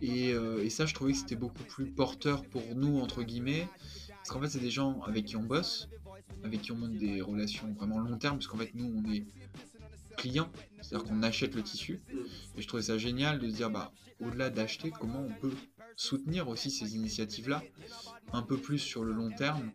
Et, 0.00 0.32
euh, 0.32 0.64
et 0.64 0.70
ça, 0.70 0.86
je 0.86 0.94
trouvais 0.94 1.12
que 1.12 1.18
c'était 1.18 1.36
beaucoup 1.36 1.64
plus 1.64 1.86
porteur 1.86 2.44
pour 2.44 2.62
nous, 2.74 3.00
entre 3.00 3.22
guillemets, 3.22 3.68
parce 4.10 4.30
qu'en 4.30 4.40
fait, 4.40 4.48
c'est 4.48 4.60
des 4.60 4.70
gens 4.70 5.00
avec 5.02 5.26
qui 5.26 5.36
on 5.36 5.42
bosse, 5.42 5.88
avec 6.44 6.62
qui 6.62 6.72
on 6.72 6.76
monte 6.76 6.96
des 6.96 7.20
relations 7.20 7.72
vraiment 7.72 7.98
long 7.98 8.16
terme, 8.18 8.36
parce 8.36 8.46
qu'en 8.46 8.58
fait, 8.58 8.74
nous, 8.74 8.84
on 8.84 9.12
est 9.12 9.24
clients, 10.16 10.50
c'est-à-dire 10.80 11.08
qu'on 11.08 11.22
achète 11.22 11.54
le 11.54 11.62
tissu. 11.62 12.02
Et 12.56 12.62
je 12.62 12.68
trouvais 12.68 12.82
ça 12.82 12.98
génial 12.98 13.38
de 13.38 13.48
se 13.48 13.54
dire, 13.56 13.70
bah, 13.70 13.92
au-delà 14.20 14.50
d'acheter, 14.50 14.90
comment 14.90 15.22
on 15.22 15.40
peut 15.40 15.54
soutenir 15.96 16.48
aussi 16.48 16.70
ces 16.70 16.94
initiatives-là, 16.94 17.62
un 18.32 18.42
peu 18.42 18.56
plus 18.56 18.78
sur 18.78 19.04
le 19.04 19.12
long 19.12 19.30
terme, 19.30 19.70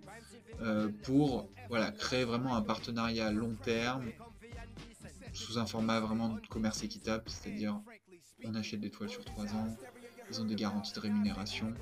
euh, 0.62 0.90
pour 1.04 1.50
voilà, 1.70 1.92
créer 1.92 2.24
vraiment 2.24 2.56
un 2.56 2.62
partenariat 2.62 3.32
long 3.32 3.56
terme, 3.56 4.06
sous 5.36 5.58
un 5.58 5.66
format 5.66 6.00
vraiment 6.00 6.30
de 6.30 6.48
commerce 6.48 6.84
équitable, 6.84 7.24
c'est-à-dire 7.28 7.80
on 8.44 8.56
achète 8.56 8.80
des 8.80 8.90
toiles 8.90 9.10
sur 9.10 9.24
3 9.26 9.46
ans, 9.54 9.76
ils 10.30 10.42
ont 10.42 10.46
des 10.46 10.56
garanties 10.56 10.94
de 10.94 11.00
rémunération, 11.00 11.74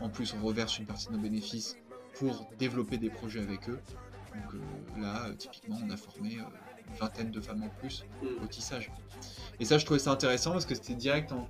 en 0.00 0.08
plus 0.08 0.34
on 0.34 0.44
reverse 0.44 0.78
une 0.78 0.86
partie 0.86 1.06
de 1.08 1.12
nos 1.12 1.18
bénéfices 1.18 1.76
pour 2.18 2.48
développer 2.58 2.98
des 2.98 3.10
projets 3.10 3.40
avec 3.40 3.68
eux. 3.68 3.80
Donc 4.34 4.54
euh, 4.54 5.00
là, 5.00 5.26
euh, 5.26 5.34
typiquement, 5.34 5.78
on 5.84 5.90
a 5.90 5.96
formé 5.96 6.38
euh, 6.38 6.42
une 6.88 6.94
vingtaine 6.96 7.30
de 7.30 7.40
femmes 7.40 7.62
en 7.62 7.68
plus 7.68 8.04
au 8.42 8.46
tissage. 8.46 8.90
Et 9.58 9.64
ça, 9.64 9.78
je 9.78 9.84
trouvais 9.84 10.00
ça 10.00 10.10
intéressant 10.10 10.52
parce 10.52 10.66
que 10.66 10.74
c'était 10.74 10.94
direct 10.94 11.32
en- 11.32 11.48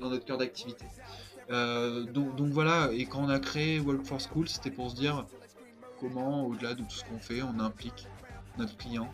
dans 0.00 0.08
notre 0.10 0.24
cœur 0.24 0.38
d'activité. 0.38 0.84
Donc, 1.50 2.34
donc 2.36 2.48
voilà, 2.48 2.90
et 2.92 3.04
quand 3.06 3.22
on 3.22 3.28
a 3.28 3.38
créé 3.38 3.78
Work 3.80 4.04
for 4.04 4.20
School, 4.20 4.48
c'était 4.48 4.70
pour 4.70 4.90
se 4.90 4.96
dire 4.96 5.26
comment, 6.00 6.46
au-delà 6.46 6.74
de 6.74 6.82
tout 6.82 6.90
ce 6.96 7.04
qu'on 7.04 7.18
fait, 7.18 7.42
on 7.42 7.58
implique 7.60 8.06
notre 8.58 8.76
client 8.76 9.08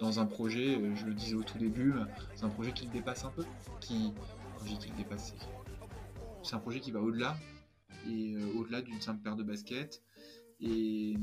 dans 0.00 0.18
un 0.18 0.26
projet, 0.26 0.76
euh, 0.76 0.94
je 0.96 1.04
le 1.04 1.14
disais 1.14 1.34
au 1.34 1.42
tout 1.42 1.58
début, 1.58 1.94
c'est 2.34 2.44
un 2.44 2.48
projet 2.48 2.72
qui 2.72 2.86
le 2.86 2.92
dépasse 2.92 3.24
un 3.24 3.30
peu, 3.30 3.44
qui, 3.80 4.12
le 4.64 4.96
dépasse, 4.96 5.34
c'est 6.42 6.54
un 6.54 6.58
projet 6.58 6.80
qui 6.80 6.90
va 6.90 7.00
au-delà, 7.00 7.36
et 8.08 8.34
euh, 8.34 8.58
au-delà 8.58 8.80
d'une 8.80 9.00
simple 9.00 9.22
paire 9.22 9.36
de 9.36 9.42
baskets, 9.42 10.02
et, 10.60 11.16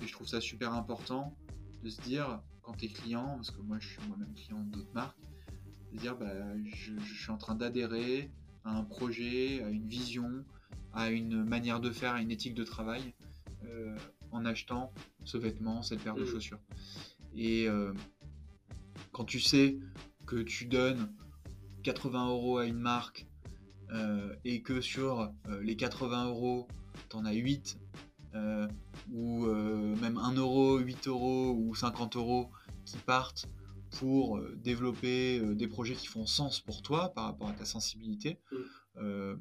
je 0.00 0.12
trouve 0.12 0.26
ça 0.26 0.40
super 0.40 0.72
important 0.74 1.36
de 1.82 1.88
se 1.88 2.00
dire, 2.02 2.42
quand 2.62 2.74
tu 2.74 2.86
es 2.86 2.88
client, 2.88 3.36
parce 3.36 3.50
que 3.50 3.60
moi 3.60 3.78
je 3.78 3.88
suis 3.88 4.00
moi-même 4.08 4.34
client 4.34 4.60
d'autres 4.64 4.92
marques, 4.92 5.18
de 5.92 5.98
dire, 5.98 6.16
bah, 6.16 6.32
je, 6.64 6.98
suis 7.14 7.30
en 7.30 7.38
train 7.38 7.54
d'adhérer 7.54 8.30
à 8.64 8.76
un 8.76 8.82
projet, 8.82 9.62
à 9.62 9.68
une 9.68 9.86
vision, 9.86 10.44
à 10.92 11.10
une 11.10 11.44
manière 11.44 11.80
de 11.80 11.90
faire, 11.90 12.14
à 12.14 12.20
une 12.20 12.32
éthique 12.32 12.54
de 12.54 12.64
travail, 12.64 13.14
euh, 13.66 13.96
en 14.32 14.44
achetant 14.44 14.92
ce 15.22 15.38
vêtement, 15.38 15.82
cette 15.82 16.02
paire 16.02 16.16
de 16.16 16.22
mmh. 16.22 16.26
chaussures. 16.26 16.60
Et 17.36 17.68
quand 19.14 19.24
tu 19.24 19.40
sais 19.40 19.78
que 20.26 20.42
tu 20.42 20.66
donnes 20.66 21.14
80 21.84 22.28
euros 22.28 22.58
à 22.58 22.66
une 22.66 22.78
marque 22.78 23.26
euh, 23.92 24.34
et 24.44 24.60
que 24.60 24.80
sur 24.80 25.32
euh, 25.48 25.62
les 25.62 25.76
80 25.76 26.28
euros, 26.28 26.66
tu 27.08 27.16
en 27.16 27.24
as 27.24 27.32
8 27.32 27.78
euh, 28.34 28.66
ou 29.12 29.46
même 29.46 30.18
1 30.18 30.34
euro, 30.34 30.78
8 30.78 31.06
euros 31.06 31.54
ou 31.56 31.74
50 31.74 32.16
euros 32.16 32.50
qui 32.84 32.96
partent 32.98 33.46
pour 33.92 34.40
développer 34.56 35.38
des 35.54 35.68
projets 35.68 35.94
qui 35.94 36.08
font 36.08 36.26
sens 36.26 36.58
pour 36.58 36.82
toi 36.82 37.10
par 37.14 37.26
rapport 37.26 37.48
à 37.48 37.52
ta 37.52 37.64
sensibilité, 37.64 38.40
mm. 38.98 39.34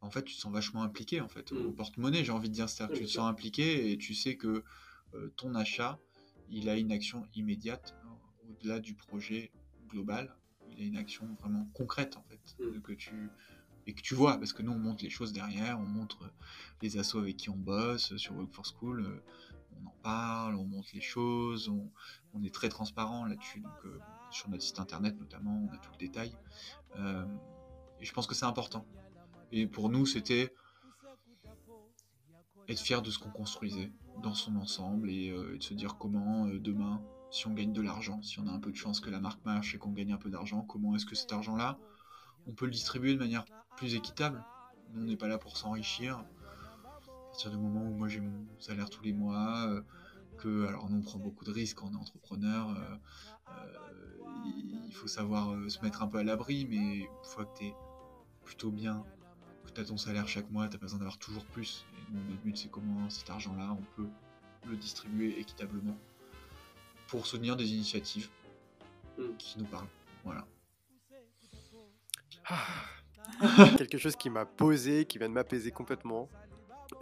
en 0.00 0.10
fait, 0.10 0.22
tu 0.24 0.34
te 0.34 0.40
sens 0.40 0.50
vachement 0.50 0.82
impliqué 0.82 1.20
en 1.20 1.28
fait, 1.28 1.52
au 1.52 1.68
mm. 1.68 1.74
porte-monnaie, 1.74 2.24
j'ai 2.24 2.32
envie 2.32 2.48
de 2.48 2.54
dire, 2.54 2.70
c'est-à-dire 2.70 2.94
que 2.94 3.00
tu 3.00 3.06
te 3.06 3.10
sens 3.10 3.28
impliqué 3.28 3.92
et 3.92 3.98
tu 3.98 4.14
sais 4.14 4.36
que 4.38 4.64
ton 5.36 5.54
achat, 5.54 5.98
il 6.48 6.70
a 6.70 6.78
une 6.78 6.92
action 6.92 7.26
immédiate 7.34 7.94
au-delà 8.48 8.80
du 8.80 8.94
projet 8.94 9.50
global. 9.88 10.34
Il 10.70 10.80
a 10.82 10.86
une 10.86 10.96
action 10.96 11.26
vraiment 11.40 11.68
concrète 11.74 12.16
en 12.16 12.22
fait, 12.24 12.56
mm. 12.58 12.80
que 12.80 12.92
tu 12.92 13.30
et 13.86 13.92
que 13.92 14.00
tu 14.00 14.14
vois, 14.14 14.38
parce 14.38 14.52
que 14.52 14.62
nous 14.62 14.72
on 14.72 14.78
montre 14.78 15.04
les 15.04 15.10
choses 15.10 15.32
derrière, 15.32 15.78
on 15.78 15.86
montre 15.86 16.30
les 16.82 16.96
assos 16.96 17.18
avec 17.18 17.36
qui 17.36 17.50
on 17.50 17.56
bosse 17.56 18.16
sur 18.16 18.34
Work 18.34 18.52
for 18.52 18.64
School, 18.66 19.00
euh, 19.00 19.22
on 19.72 19.86
en 19.86 19.94
parle, 20.02 20.54
on 20.54 20.64
montre 20.64 20.88
les 20.94 21.00
choses, 21.00 21.68
on, 21.68 22.42
est 22.42 22.54
très 22.54 22.68
transparent 22.68 23.24
là-dessus, 23.26 23.60
donc 23.60 23.72
euh, 23.84 23.98
sur 24.30 24.48
notre 24.48 24.62
site 24.62 24.78
internet 24.78 25.18
notamment, 25.18 25.68
on 25.68 25.74
a 25.74 25.78
tout 25.78 25.90
le 25.92 25.98
détail. 25.98 26.32
Euh, 26.96 27.26
et 28.00 28.04
je 28.04 28.12
pense 28.12 28.26
que 28.26 28.34
c'est 28.34 28.46
important. 28.46 28.86
Et 29.52 29.66
pour 29.66 29.88
nous, 29.88 30.06
c'était 30.06 30.52
être 32.68 32.80
fier 32.80 33.02
de 33.02 33.10
ce 33.10 33.18
qu'on 33.18 33.30
construisait 33.30 33.92
dans 34.22 34.34
son 34.34 34.56
ensemble 34.56 35.10
et, 35.10 35.26
et, 35.26 35.58
de 35.58 35.62
se 35.62 35.74
dire 35.74 35.96
comment 35.98 36.46
demain 36.46 37.02
si 37.34 37.48
on 37.48 37.52
gagne 37.52 37.72
de 37.72 37.82
l'argent, 37.82 38.22
si 38.22 38.38
on 38.38 38.46
a 38.46 38.52
un 38.52 38.60
peu 38.60 38.70
de 38.70 38.76
chance 38.76 39.00
que 39.00 39.10
la 39.10 39.18
marque 39.18 39.44
marche 39.44 39.74
et 39.74 39.78
qu'on 39.78 39.90
gagne 39.90 40.12
un 40.12 40.18
peu 40.18 40.30
d'argent, 40.30 40.62
comment 40.62 40.94
est-ce 40.94 41.04
que 41.04 41.16
cet 41.16 41.32
argent-là, 41.32 41.80
on 42.46 42.52
peut 42.52 42.66
le 42.66 42.70
distribuer 42.70 43.12
de 43.12 43.18
manière 43.18 43.44
plus 43.76 43.96
équitable? 43.96 44.44
On 44.94 45.00
n'est 45.00 45.16
pas 45.16 45.26
là 45.26 45.36
pour 45.36 45.56
s'enrichir. 45.56 46.18
À 46.18 47.26
partir 47.26 47.50
du 47.50 47.56
moment 47.56 47.82
où 47.82 47.92
moi 47.92 48.06
j'ai 48.06 48.20
mon 48.20 48.46
salaire 48.60 48.88
tous 48.88 49.02
les 49.02 49.12
mois, 49.12 49.66
euh, 49.66 49.82
que 50.38 50.68
alors 50.68 50.88
on 50.88 51.00
prend 51.00 51.18
beaucoup 51.18 51.44
de 51.44 51.50
risques 51.50 51.78
quand 51.78 51.88
on 51.88 51.94
est 51.94 52.00
entrepreneur, 52.00 52.70
euh, 52.70 52.96
euh, 53.48 54.84
il 54.86 54.94
faut 54.94 55.08
savoir 55.08 55.56
se 55.68 55.80
mettre 55.80 56.04
un 56.04 56.06
peu 56.06 56.18
à 56.18 56.22
l'abri, 56.22 56.68
mais 56.70 56.98
une 56.98 57.24
fois 57.24 57.46
que 57.46 57.58
tu 57.58 57.64
es 57.64 57.74
plutôt 58.44 58.70
bien, 58.70 59.04
que 59.66 59.72
tu 59.72 59.80
as 59.80 59.84
ton 59.84 59.96
salaire 59.96 60.28
chaque 60.28 60.52
mois, 60.52 60.68
tu 60.68 60.78
pas 60.78 60.82
besoin 60.82 61.00
d'avoir 61.00 61.18
toujours 61.18 61.44
plus. 61.46 61.84
Et 61.98 62.12
notre 62.14 62.42
but 62.42 62.56
c'est 62.56 62.70
comment 62.70 63.10
cet 63.10 63.28
argent-là, 63.28 63.76
on 63.76 63.82
peut 63.96 64.08
le 64.68 64.76
distribuer 64.76 65.36
équitablement 65.40 65.98
pour 67.14 67.26
soutenir 67.26 67.54
des 67.54 67.72
initiatives 67.72 68.28
hmm. 69.18 69.36
qui 69.38 69.60
nous 69.60 69.66
parlent. 69.66 69.86
Voilà. 70.24 70.44
Ah. 72.48 72.56
quelque 73.78 73.98
chose 73.98 74.16
qui 74.16 74.30
m'a 74.30 74.44
posé, 74.44 75.04
qui 75.04 75.18
vient 75.18 75.28
de 75.28 75.34
m'apaiser 75.34 75.70
complètement. 75.70 76.28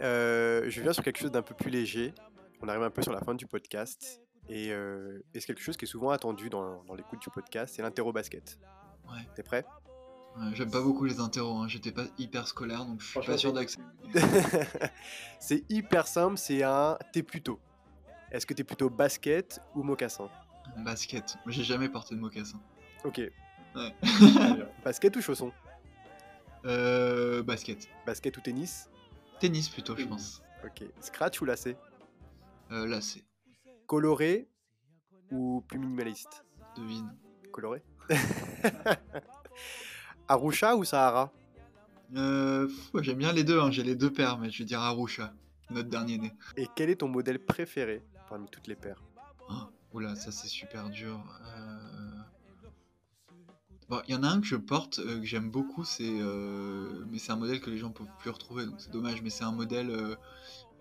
Euh, 0.03 0.69
je 0.69 0.81
viens 0.81 0.93
sur 0.93 1.03
quelque 1.03 1.17
chose 1.17 1.31
d'un 1.31 1.41
peu 1.41 1.55
plus 1.55 1.71
léger. 1.71 2.13
On 2.61 2.67
arrive 2.67 2.83
un 2.83 2.91
peu 2.91 3.01
sur 3.01 3.11
la 3.11 3.21
fin 3.21 3.33
du 3.33 3.47
podcast. 3.47 4.21
Et, 4.49 4.71
euh, 4.71 5.19
c'est 5.33 5.47
quelque 5.47 5.63
chose 5.63 5.77
qui 5.77 5.85
est 5.85 5.87
souvent 5.87 6.11
attendu 6.11 6.47
dans, 6.47 6.83
dans 6.83 6.93
l'écoute 6.93 7.19
du 7.19 7.31
podcast, 7.31 7.73
c'est 7.75 7.81
l'interro 7.81 8.13
basket. 8.13 8.59
Ouais. 9.09 9.27
T'es 9.35 9.41
prêt? 9.41 9.65
J'aime 10.53 10.69
pas 10.69 10.81
beaucoup 10.81 11.05
les 11.05 11.19
interros, 11.19 11.57
hein. 11.57 11.67
j'étais 11.67 11.91
pas 11.91 12.05
hyper 12.17 12.47
scolaire 12.47 12.85
donc 12.85 13.01
je 13.01 13.07
suis 13.07 13.19
pas 13.19 13.37
sûr 13.37 13.53
d'accéder. 13.53 13.83
c'est 15.39 15.63
hyper 15.69 16.07
simple, 16.07 16.37
c'est 16.37 16.63
un 16.63 16.97
t'es 17.13 17.23
plutôt. 17.23 17.59
Est-ce 18.33 18.45
que 18.45 18.53
tu 18.53 18.61
es 18.61 18.65
plutôt 18.65 18.89
basket 18.89 19.61
ou 19.75 19.83
mocassin? 19.83 20.29
Basket. 20.77 21.37
J'ai 21.47 21.63
jamais 21.63 21.87
porté 21.87 22.15
de 22.15 22.19
mocassin. 22.19 22.59
Ok. 23.05 23.21
Ouais. 23.75 23.95
basket 24.83 25.15
ou 25.15 25.21
chausson 25.21 25.51
euh, 26.65 27.43
Basket. 27.43 27.87
Basket 28.05 28.35
ou 28.37 28.41
tennis? 28.41 28.89
Tennis 29.39 29.69
plutôt, 29.69 29.95
je 29.95 30.05
pense. 30.05 30.41
Ok. 30.65 30.83
Scratch 31.01 31.41
ou 31.41 31.45
lacé 31.45 31.75
euh, 32.71 32.87
Lacé. 32.87 33.23
Coloré 33.87 34.47
ou 35.31 35.63
plus 35.67 35.77
minimaliste? 35.79 36.43
Devine. 36.77 37.13
Coloré 37.51 37.83
Arusha 40.27 40.75
ou 40.75 40.83
Sahara? 40.83 41.31
Euh, 42.15 42.67
J'aime 43.01 43.17
bien 43.17 43.31
les 43.31 43.43
deux, 43.43 43.59
hein. 43.59 43.69
j'ai 43.71 43.83
les 43.83 43.95
deux 43.95 44.11
paires, 44.11 44.37
mais 44.37 44.49
je 44.49 44.59
vais 44.59 44.65
dire 44.65 44.79
Arusha, 44.79 45.33
notre 45.69 45.89
dernier 45.89 46.17
né. 46.17 46.31
Et 46.57 46.67
quel 46.75 46.89
est 46.89 46.95
ton 46.97 47.07
modèle 47.07 47.39
préféré? 47.39 48.01
Parmi 48.33 48.49
toutes 48.49 48.65
les 48.65 48.75
paires 48.75 49.03
oh, 49.47 49.53
Oula, 49.93 50.15
ça 50.15 50.31
c'est 50.31 50.47
super 50.47 50.89
dur. 50.89 51.23
Euh, 53.91 54.01
il 54.07 54.11
y 54.11 54.17
en 54.17 54.23
a 54.23 54.27
un 54.27 54.41
que 54.41 54.47
je 54.47 54.55
porte, 54.55 54.97
euh, 54.97 55.19
que 55.19 55.25
j'aime 55.25 55.51
beaucoup, 55.51 55.83
c'est 55.83 56.19
euh, 56.19 57.05
mais 57.11 57.19
c'est 57.19 57.31
un 57.31 57.35
modèle 57.35 57.61
que 57.61 57.69
les 57.69 57.77
gens 57.77 57.91
peuvent 57.91 58.07
plus 58.17 58.31
retrouver, 58.31 58.65
donc 58.65 58.81
c'est 58.81 58.89
dommage, 58.89 59.21
mais 59.21 59.29
c'est 59.29 59.43
un 59.43 59.51
modèle 59.51 60.17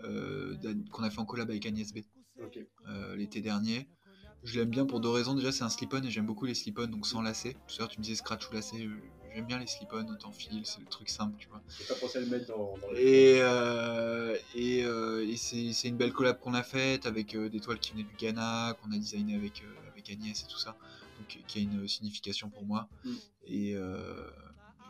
qu'on 0.00 1.02
a 1.02 1.10
fait 1.10 1.18
en 1.18 1.26
collab 1.26 1.50
avec 1.50 1.66
Agnès 1.66 1.92
B 1.92 1.98
l'été 3.14 3.42
dernier. 3.42 3.86
Je 4.44 4.58
l'aime 4.58 4.70
bien 4.70 4.86
pour 4.86 5.00
deux 5.00 5.10
raisons. 5.10 5.34
Déjà, 5.34 5.52
c'est 5.52 5.62
un 5.62 5.68
slip-on 5.68 6.02
et 6.02 6.10
j'aime 6.10 6.24
beaucoup 6.24 6.46
les 6.46 6.54
slip-on, 6.54 6.86
donc 6.86 7.06
sans 7.06 7.20
lacets. 7.20 7.52
Tout 7.68 7.74
à 7.76 7.78
l'heure, 7.80 7.88
tu 7.88 7.98
me 7.98 8.02
disais 8.02 8.16
scratch 8.16 8.48
ou 8.48 8.54
lacet. 8.54 8.88
J'aime 9.34 9.46
bien 9.46 9.58
les 9.58 9.66
slip-on, 9.66 10.04
fil, 10.32 10.60
c'est 10.66 10.80
le 10.80 10.86
truc 10.86 11.08
simple, 11.08 11.36
tu 11.38 11.48
vois. 11.48 11.62
pas 11.88 11.94
pensé 11.94 12.18
à 12.18 12.20
le 12.20 12.26
mettre 12.26 12.46
dans, 12.48 12.74
Et, 12.96 13.38
euh, 13.40 14.36
et, 14.54 14.84
euh, 14.84 15.26
et 15.26 15.36
c'est 15.36 15.88
une 15.88 15.96
belle 15.96 16.12
collab 16.12 16.38
qu'on 16.38 16.54
a 16.54 16.62
faite 16.62 17.06
avec 17.06 17.34
euh, 17.34 17.48
des 17.48 17.60
toiles 17.60 17.78
qui 17.78 17.92
venaient 17.92 18.02
du 18.02 18.14
Ghana, 18.16 18.76
qu'on 18.80 18.92
a 18.92 18.96
designé 18.96 19.34
avec, 19.34 19.62
avec 19.90 20.10
Agnès 20.10 20.42
et 20.42 20.46
tout 20.46 20.58
ça. 20.58 20.76
Donc, 21.18 21.42
qui 21.46 21.58
a 21.58 21.62
une 21.62 21.88
signification 21.88 22.50
pour 22.50 22.64
moi. 22.64 22.88
Mm. 23.04 23.12
Et, 23.46 23.76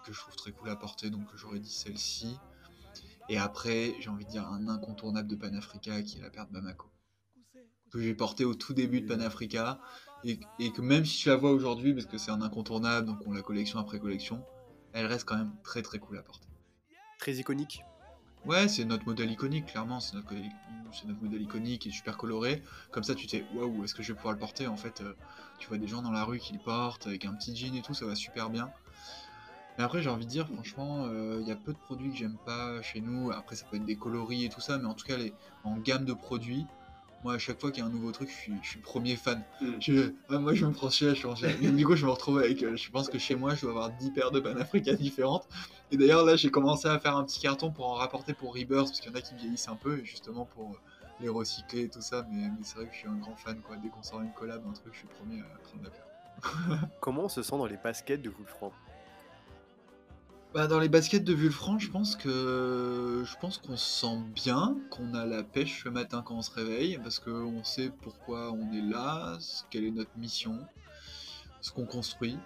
que 0.05 0.13
je 0.13 0.19
trouve 0.19 0.35
très 0.35 0.51
cool 0.51 0.69
à 0.69 0.75
porter, 0.75 1.11
donc 1.11 1.29
j'aurais 1.37 1.61
dit 1.61 1.71
celle-ci. 1.71 2.37
Et 3.29 3.39
après, 3.39 3.95
j'ai 4.01 4.09
envie 4.09 4.25
de 4.25 4.31
dire 4.31 4.49
un 4.49 4.67
incontournable 4.67 5.29
de 5.29 5.37
Panafrica 5.37 6.03
qui 6.03 6.19
est 6.19 6.23
la 6.23 6.31
paire 6.31 6.49
de 6.49 6.53
Bamako 6.53 6.89
que 7.93 8.01
j'ai 8.01 8.15
porté 8.15 8.45
au 8.45 8.55
tout 8.55 8.73
début 8.73 9.03
de 9.03 9.07
Panafrica 9.07 9.79
et, 10.25 10.41
et 10.59 10.73
que 10.73 10.81
même 10.81 11.05
si 11.05 11.19
tu 11.19 11.29
la 11.29 11.37
vois 11.37 11.53
aujourd'hui, 11.53 11.95
parce 11.95 12.07
que 12.07 12.19
c'est 12.19 12.31
un 12.31 12.43
incontournable, 12.43 13.07
donc 13.07 13.19
on 13.27 13.33
la 13.33 13.43
collection 13.43 13.79
après 13.79 13.99
collection, 13.99 14.45
elle 14.93 15.07
reste 15.07 15.25
quand 15.25 15.37
même 15.37 15.53
très 15.63 15.83
très 15.83 15.99
cool 15.99 16.19
à 16.19 16.23
porter. 16.23 16.49
Très 17.19 17.35
iconique 17.35 17.83
Ouais, 18.45 18.67
c'est 18.67 18.85
notre 18.85 19.07
modèle 19.07 19.31
iconique, 19.31 19.67
clairement, 19.67 20.01
c'est 20.01 20.17
notre, 20.17 20.35
notre, 20.35 21.23
modèle 21.23 21.43
iconique 21.43 21.87
et 21.87 21.93
super 21.93 22.17
coloré. 22.17 22.61
Comme 22.91 23.05
ça, 23.05 23.15
tu 23.15 23.29
t'es, 23.29 23.45
waouh, 23.55 23.85
est-ce 23.85 23.95
que 23.95 24.03
je 24.03 24.13
vais 24.13 24.17
pouvoir 24.17 24.33
le 24.33 24.41
porter 24.41 24.67
En 24.67 24.77
fait, 24.77 25.01
euh, 25.01 25.15
tu 25.61 25.69
vois 25.69 25.79
des 25.79 25.87
gens 25.87 26.03
dans 26.03 26.11
la 26.11 26.25
rue 26.25 26.41
qui 26.41 26.53
le 26.53 26.59
portent 26.59 27.07
avec 27.07 27.25
un 27.25 27.35
petit 27.35 27.55
jean 27.55 27.77
et 27.77 27.83
tout, 27.83 27.95
ça 27.95 28.05
va 28.05 28.17
super 28.17 28.51
bien. 28.51 28.73
Mais 29.79 29.85
après, 29.85 30.03
j'ai 30.03 30.11
envie 30.11 30.27
de 30.27 30.31
dire, 30.31 30.49
franchement, 30.49 31.05
euh, 31.07 31.39
il 31.41 31.47
y 31.47 31.53
a 31.53 31.57
peu 31.57 31.73
de 31.73 31.79
produits 31.79 32.11
que 32.11 32.17
j'aime 32.17 32.37
pas 32.45 32.83
chez 32.83 33.01
nous. 33.01 33.31
Après, 33.31 33.55
ça 33.55 33.65
peut 33.71 33.77
être 33.77 33.85
des 33.85 33.97
coloris 33.97 34.45
et 34.45 34.49
tout 34.49 34.61
ça, 34.61 34.77
mais 34.77 34.87
en 34.87 34.95
tout 34.95 35.07
cas, 35.07 35.17
les, 35.17 35.33
en 35.63 35.77
gamme 35.77 36.05
de 36.05 36.13
produits, 36.13 36.67
moi, 37.25 37.35
à 37.35 37.39
chaque 37.39 37.61
fois 37.61 37.71
qu'il 37.71 37.83
y 37.83 37.87
a 37.87 37.89
un 37.89 37.93
nouveau 37.93 38.11
truc, 38.13 38.29
je 38.29 38.35
suis, 38.35 38.79
le 38.79 38.83
premier 38.83 39.17
fan. 39.17 39.43
Mm. 39.61 40.39
moi, 40.39 40.55
je 40.55 40.67
me 40.67 40.73
prends 40.73 40.91
chez 40.91 41.15
je 41.15 41.71
Du 41.71 41.87
coup, 41.87 41.97
je 41.97 42.05
me 42.05 42.11
retrouve 42.11 42.39
avec. 42.39 42.63
Euh, 42.63 42.77
je 42.77 42.91
pense 42.91 43.09
que 43.09 43.19
chez 43.19 43.35
moi, 43.35 43.55
je 43.55 43.63
dois 43.63 43.71
avoir 43.71 43.91
10 43.91 44.11
paires 44.11 44.31
de 44.31 44.41
Panafrica 44.41 44.95
différentes. 44.95 45.49
Et 45.91 45.97
d'ailleurs, 45.97 46.25
là, 46.25 46.37
j'ai 46.37 46.51
commencé 46.51 46.89
à 46.89 46.99
faire 46.99 47.17
un 47.17 47.25
petit 47.25 47.41
carton 47.41 47.71
pour 47.71 47.89
en 47.89 47.95
rapporter 47.95 48.35
pour 48.35 48.55
Rebirth, 48.55 48.89
parce 48.89 49.01
qu'il 49.01 49.11
y 49.11 49.15
en 49.15 49.19
a 49.19 49.21
qui 49.21 49.35
vieillissent 49.35 49.69
un 49.69 49.77
peu, 49.77 50.03
justement 50.05 50.47
pour 50.47 50.71
euh, 50.71 50.77
les 51.21 51.29
recycler 51.29 51.85
et 51.85 51.89
tout 51.89 52.03
ça. 52.03 52.27
Mais, 52.31 52.51
c'est 52.63 52.77
vrai 52.77 52.87
que 52.87 52.93
je 52.93 52.99
suis 52.99 53.09
un 53.09 53.17
grand 53.17 53.37
fan, 53.37 53.61
quoi. 53.61 53.77
Dès 53.77 53.89
qu'on 53.89 54.03
sort 54.03 54.21
une 54.21 54.33
collab, 54.33 54.63
un 54.69 54.73
truc, 54.73 54.93
je 54.93 54.99
suis 54.99 55.09
le 55.09 55.15
premier 55.15 55.41
à 55.41 55.59
prendre 55.59 55.85
la 55.85 55.91
paire. 55.91 56.89
Comment 57.01 57.25
on 57.25 57.29
se 57.29 57.43
sent 57.43 57.57
dans 57.57 57.67
les 57.67 57.77
baskets 57.77 58.23
de 58.23 58.31
Wolfram? 58.31 58.73
Bah, 60.55 60.67
dans 60.67 60.79
les 60.79 60.89
baskets 60.89 61.25
de 61.25 61.33
Vulfranc, 61.33 61.79
je 61.79 61.91
pense 61.91 62.15
que 62.15 63.23
je 63.25 63.37
pense 63.39 63.59
qu'on 63.59 63.77
se 63.77 64.01
sent 64.01 64.19
bien, 64.35 64.77
qu'on 64.91 65.15
a 65.15 65.25
la 65.25 65.43
pêche 65.43 65.85
le 65.85 65.91
matin 65.91 66.23
quand 66.25 66.37
on 66.37 66.43
se 66.43 66.51
réveille, 66.51 66.99
parce 67.03 67.19
qu'on 67.19 67.65
sait 67.65 67.91
pourquoi 68.03 68.53
on 68.53 68.73
est 68.73 68.83
là, 68.83 69.39
quelle 69.71 69.85
est 69.85 69.91
notre 69.91 70.17
mission, 70.19 70.59
ce 71.61 71.73
qu'on 71.73 71.87
construit. 71.87 72.39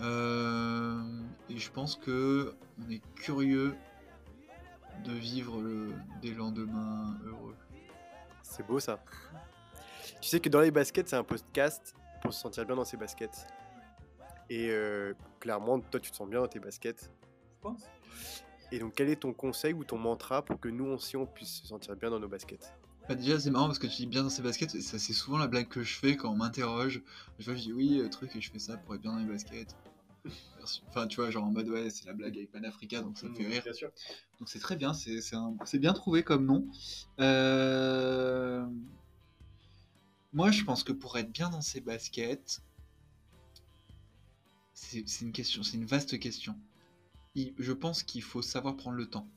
Euh, 0.00 1.00
et 1.48 1.58
je 1.58 1.70
pense 1.70 1.96
que 1.96 2.54
on 2.84 2.90
est 2.90 3.02
curieux 3.14 3.76
de 5.04 5.12
vivre 5.12 5.62
des 6.20 6.34
lendemains 6.34 7.16
heureux. 7.24 7.56
C'est 8.42 8.66
beau 8.66 8.80
ça. 8.80 8.98
Tu 10.20 10.28
sais 10.28 10.40
que 10.40 10.48
dans 10.48 10.60
les 10.60 10.72
baskets, 10.72 11.08
c'est 11.08 11.16
un 11.16 11.24
podcast 11.24 11.94
pour 12.22 12.34
se 12.34 12.40
sentir 12.40 12.66
bien 12.66 12.74
dans 12.74 12.84
ses 12.84 12.96
baskets. 12.96 13.46
Et 14.50 14.70
euh, 14.70 15.14
clairement, 15.40 15.80
toi, 15.80 16.00
tu 16.00 16.10
te 16.10 16.16
sens 16.16 16.28
bien 16.28 16.40
dans 16.40 16.48
tes 16.48 16.60
baskets. 16.60 17.10
Je 17.56 17.60
pense. 17.60 17.82
Et 18.72 18.78
donc, 18.78 18.94
quel 18.94 19.08
est 19.08 19.16
ton 19.16 19.32
conseil 19.32 19.72
ou 19.72 19.84
ton 19.84 19.98
mantra 19.98 20.44
pour 20.44 20.60
que 20.60 20.68
nous 20.68 20.86
aussi, 20.86 21.16
on 21.16 21.26
puisse 21.26 21.60
se 21.62 21.66
sentir 21.66 21.96
bien 21.96 22.10
dans 22.10 22.20
nos 22.20 22.28
baskets? 22.28 22.72
Bah 23.08 23.14
déjà 23.14 23.40
c'est 23.40 23.50
marrant 23.50 23.68
parce 23.68 23.78
que 23.78 23.86
tu 23.86 23.96
dis 23.96 24.06
bien 24.06 24.22
dans 24.22 24.28
ses 24.28 24.42
baskets, 24.42 24.82
ça 24.82 24.98
c'est 24.98 25.14
souvent 25.14 25.38
la 25.38 25.46
blague 25.46 25.68
que 25.68 25.82
je 25.82 25.94
fais 25.98 26.14
quand 26.14 26.30
on 26.30 26.36
m'interroge. 26.36 27.02
Je 27.38 27.44
vois, 27.46 27.54
je 27.54 27.60
dis 27.62 27.72
oui, 27.72 28.00
euh, 28.00 28.10
truc, 28.10 28.36
et 28.36 28.42
je 28.42 28.50
fais 28.50 28.58
ça 28.58 28.76
pour 28.76 28.94
être 28.94 29.00
bien 29.00 29.12
dans 29.12 29.18
les 29.18 29.24
baskets. 29.24 29.74
Enfin, 30.88 31.06
tu 31.06 31.16
vois, 31.16 31.30
genre 31.30 31.44
en 31.44 31.50
mode 31.50 31.70
ouais, 31.70 31.88
c'est 31.88 32.04
la 32.04 32.12
blague 32.12 32.36
avec 32.36 32.52
Panafrica, 32.52 33.00
donc 33.00 33.16
ça 33.16 33.26
me 33.26 33.34
fait 33.34 33.46
rire. 33.46 33.62
Bien 33.62 33.72
sûr. 33.72 33.90
Donc 34.38 34.50
c'est 34.50 34.58
très 34.58 34.76
bien, 34.76 34.92
c'est 34.92 35.22
c'est 35.22 35.36
un- 35.36 35.56
c'est 35.64 35.78
bien 35.78 35.94
trouvé 35.94 36.22
comme 36.22 36.44
nom. 36.44 36.66
Euh, 37.18 38.66
Moi, 40.34 40.50
je 40.50 40.62
pense 40.64 40.84
que 40.84 40.92
pour 40.92 41.16
être 41.16 41.32
bien 41.32 41.48
dans 41.48 41.62
ses 41.62 41.80
baskets, 41.80 42.60
c'est 44.80 45.24
une 45.24 45.32
question, 45.32 45.62
c'est 45.62 45.76
une 45.76 45.86
vaste 45.86 46.18
question. 46.18 46.56
Je 47.36 47.72
pense 47.72 48.02
qu'il 48.02 48.22
faut 48.22 48.42
savoir 48.42 48.76
prendre 48.76 48.96
le 48.96 49.06
temps. 49.06 49.28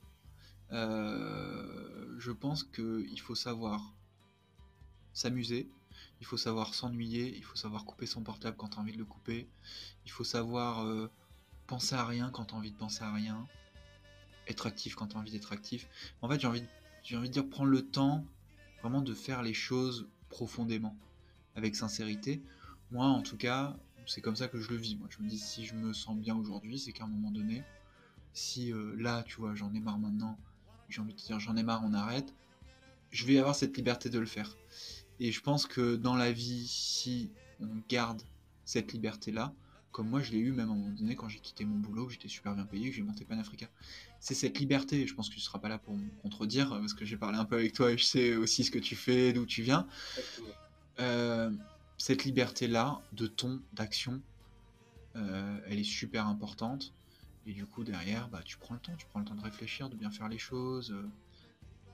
Euh, 0.72 2.16
Je 2.20 2.32
pense 2.32 2.64
qu'il 2.64 3.20
faut 3.20 3.36
savoir 3.36 3.94
s'amuser, 5.14 5.70
il 6.20 6.26
faut 6.26 6.38
savoir 6.38 6.74
s'ennuyer, 6.74 7.36
il 7.36 7.44
faut 7.44 7.56
savoir 7.56 7.84
couper 7.86 8.06
son 8.06 8.22
portable 8.22 8.56
quand 8.56 8.70
tu 8.70 8.78
as 8.78 8.82
envie 8.82 8.94
de 8.94 8.98
le 8.98 9.06
couper, 9.06 9.50
il 10.06 10.12
faut 10.12 10.24
savoir 10.24 10.86
euh, 10.86 11.10
penser 11.68 11.96
à 11.96 12.06
rien 12.06 12.30
quand 12.30 12.46
tu 12.46 12.54
as 12.54 12.58
envie 12.58 12.72
de 12.72 12.78
penser 12.78 13.04
à 13.04 13.12
rien, 13.12 13.48
être 14.48 14.68
actif 14.68 14.96
quand 14.96 15.08
tu 15.08 15.18
as 15.18 15.20
envie 15.20 15.32
d'être 15.32 15.52
actif. 15.52 15.90
En 16.22 16.30
fait, 16.30 16.40
j'ai 16.40 16.48
envie, 16.48 16.64
j'ai 17.04 17.18
envie 17.18 17.28
de 17.28 17.34
dire 17.34 17.50
prendre 17.50 17.72
le 17.72 17.86
temps 17.86 18.26
vraiment 18.80 19.02
de 19.02 19.14
faire 19.14 19.42
les 19.42 19.54
choses 19.54 20.08
profondément, 20.30 20.96
avec 21.56 21.76
sincérité. 21.76 22.42
Moi, 22.92 23.06
en 23.06 23.22
tout 23.22 23.38
cas, 23.38 23.78
c'est 24.06 24.22
comme 24.22 24.36
ça 24.36 24.48
que 24.48 24.60
je 24.60 24.70
le 24.70 24.76
vis. 24.78 24.96
Moi, 24.96 25.08
je 25.10 25.24
me 25.24 25.30
dis 25.30 25.40
si 25.40 25.66
je 25.66 25.76
me 25.76 25.94
sens 25.94 26.18
bien 26.18 26.36
aujourd'hui, 26.36 26.80
c'est 26.80 26.92
qu'à 26.92 27.04
un 27.04 27.08
moment 27.08 27.32
donné, 27.32 27.64
si 28.34 28.72
euh, 28.72 28.96
là, 28.98 29.24
tu 29.24 29.38
vois, 29.38 29.56
j'en 29.56 29.74
ai 29.74 29.80
marre 29.80 30.00
maintenant, 30.00 30.38
j'ai 30.90 31.02
envie 31.02 31.14
de 31.14 31.20
te 31.20 31.26
dire 31.26 31.40
j'en 31.40 31.56
ai 31.56 31.64
marre, 31.64 31.82
on 31.84 31.94
arrête, 31.94 32.34
je 33.12 33.26
vais 33.26 33.38
avoir 33.38 33.56
cette 33.56 33.76
liberté 33.78 34.10
de 34.10 34.20
le 34.20 34.26
faire. 34.26 34.56
Et 35.20 35.32
je 35.32 35.42
pense 35.42 35.68
que 35.68 35.96
dans 35.96 36.16
la 36.16 36.32
vie, 36.32 36.66
si 36.68 37.32
on 37.60 37.70
garde 37.90 38.22
cette 38.66 38.94
liberté-là, 38.94 39.54
comme 39.92 40.10
moi 40.10 40.22
je 40.22 40.32
l'ai 40.32 40.40
eu 40.40 40.52
même 40.52 40.70
à 40.70 40.72
un 40.72 40.76
moment 40.76 40.96
donné 40.96 41.16
quand 41.16 41.28
j'ai 41.28 41.40
quitté 41.40 41.66
mon 41.66 41.78
boulot, 41.78 42.06
que 42.06 42.14
j'étais 42.14 42.30
super 42.30 42.56
bien 42.56 42.66
payé, 42.66 42.90
que 42.90 42.96
j'ai 42.96 43.04
monté 43.04 43.26
Panafrica. 43.26 43.68
C'est 44.20 44.34
cette 44.34 44.58
liberté, 44.60 45.06
je 45.06 45.14
pense 45.14 45.30
que 45.30 45.36
tu 45.36 45.42
seras 45.42 45.60
pas 45.60 45.70
là 45.70 45.78
pour 45.78 45.96
me 45.96 46.10
contredire, 46.22 46.70
parce 46.70 46.94
que 46.94 47.06
j'ai 47.06 47.18
parlé 47.18 47.38
un 47.38 47.46
peu 47.46 47.56
avec 47.56 47.74
toi 47.74 47.92
et 47.92 47.98
je 47.98 48.06
sais 48.06 48.36
aussi 48.36 48.64
ce 48.64 48.72
que 48.72 48.80
tu 48.80 48.96
fais, 48.96 49.34
d'où 49.34 49.46
tu 49.46 49.62
viens. 49.62 49.88
Euh, 51.00 51.52
cette 52.02 52.24
liberté-là, 52.26 53.00
de 53.14 53.28
ton, 53.28 53.62
d'action, 53.74 54.22
euh, 55.16 55.60
elle 55.68 55.78
est 55.78 55.84
super 55.84 56.26
importante. 56.26 56.94
Et 57.46 57.54
du 57.54 57.68
coup, 57.68 57.84
derrière, 57.84 58.28
bah, 58.30 58.42
tu 58.44 58.58
prends 58.58 58.74
le 58.74 58.80
temps, 58.80 58.96
tu 58.98 59.06
prends 59.06 59.20
le 59.20 59.26
temps 59.26 59.36
de 59.36 59.42
réfléchir, 59.44 59.88
de 59.88 59.96
bien 59.96 60.10
faire 60.10 60.28
les 60.28 60.40
choses. 60.40 60.92
euh, 60.92 61.08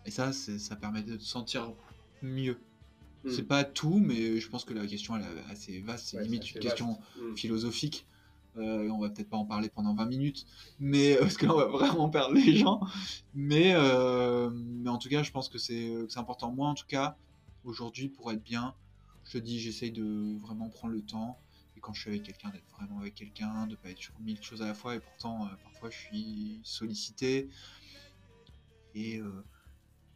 et 0.05 0.11
ça, 0.11 0.31
ça 0.31 0.75
permet 0.77 1.03
de 1.03 1.17
te 1.17 1.23
sentir 1.23 1.73
mieux. 2.21 2.57
Mm. 3.25 3.31
C'est 3.31 3.43
pas 3.43 3.65
tout, 3.65 3.99
mais 3.99 4.39
je 4.39 4.47
pense 4.47 4.63
que 4.63 4.73
la 4.73 4.87
question 4.87 5.17
elle 5.17 5.23
est 5.23 5.51
assez 5.51 5.81
vaste, 5.81 6.07
c'est 6.07 6.17
Ouais, 6.17 6.23
limite 6.23 6.55
une 6.55 6.61
question 6.61 6.97
Mm. 7.17 7.35
philosophique. 7.35 8.07
Euh, 8.55 8.89
on 8.89 8.99
va 8.99 9.09
peut-être 9.09 9.29
pas 9.29 9.35
en 9.37 9.45
parler 9.45 9.67
pendant 9.69 9.93
20 9.93 10.05
minutes, 10.05 10.45
mais 10.79 11.17
parce 11.19 11.35
que 11.35 11.45
là 11.45 11.53
on 11.53 11.57
va 11.57 11.65
vraiment 11.67 12.09
perdre 12.09 12.33
les 12.33 12.55
gens. 12.55 12.79
Mais, 13.33 13.73
euh, 13.75 14.49
mais 14.53 14.89
en 14.89 14.97
tout 14.99 15.09
cas, 15.09 15.21
je 15.21 15.31
pense 15.31 15.49
que 15.49 15.57
c'est 15.57 15.89
que 15.89 16.07
c'est 16.07 16.19
important. 16.19 16.53
Moi, 16.53 16.67
en 16.69 16.75
tout 16.75 16.87
cas, 16.87 17.17
aujourd'hui, 17.65 18.07
pour 18.07 18.31
être 18.31 18.41
bien, 18.41 18.73
je 19.27 19.31
te 19.33 19.37
dis, 19.39 19.59
j'essaye 19.59 19.91
de 19.91 20.37
vraiment 20.41 20.69
prendre 20.69 20.93
le 20.93 21.03
temps. 21.05 21.41
Et 21.75 21.79
quand 21.79 21.93
je 21.93 22.01
suis 22.01 22.09
avec 22.09 22.23
quelqu'un, 22.23 22.49
d'être 22.49 22.69
vraiment 22.71 22.99
avec 22.99 23.13
quelqu'un, 23.15 23.67
de 23.67 23.75
pas 23.75 23.89
être 23.91 23.99
sur 23.99 24.19
mille 24.19 24.41
choses 24.43 24.61
à 24.63 24.67
la 24.67 24.73
fois. 24.73 24.95
Et 24.95 24.99
pourtant, 24.99 25.47
euh, 25.47 25.55
parfois, 25.63 25.89
je 25.91 25.97
suis 25.97 26.61
sollicité. 26.63 27.49
Et, 28.93 29.19
euh, 29.19 29.43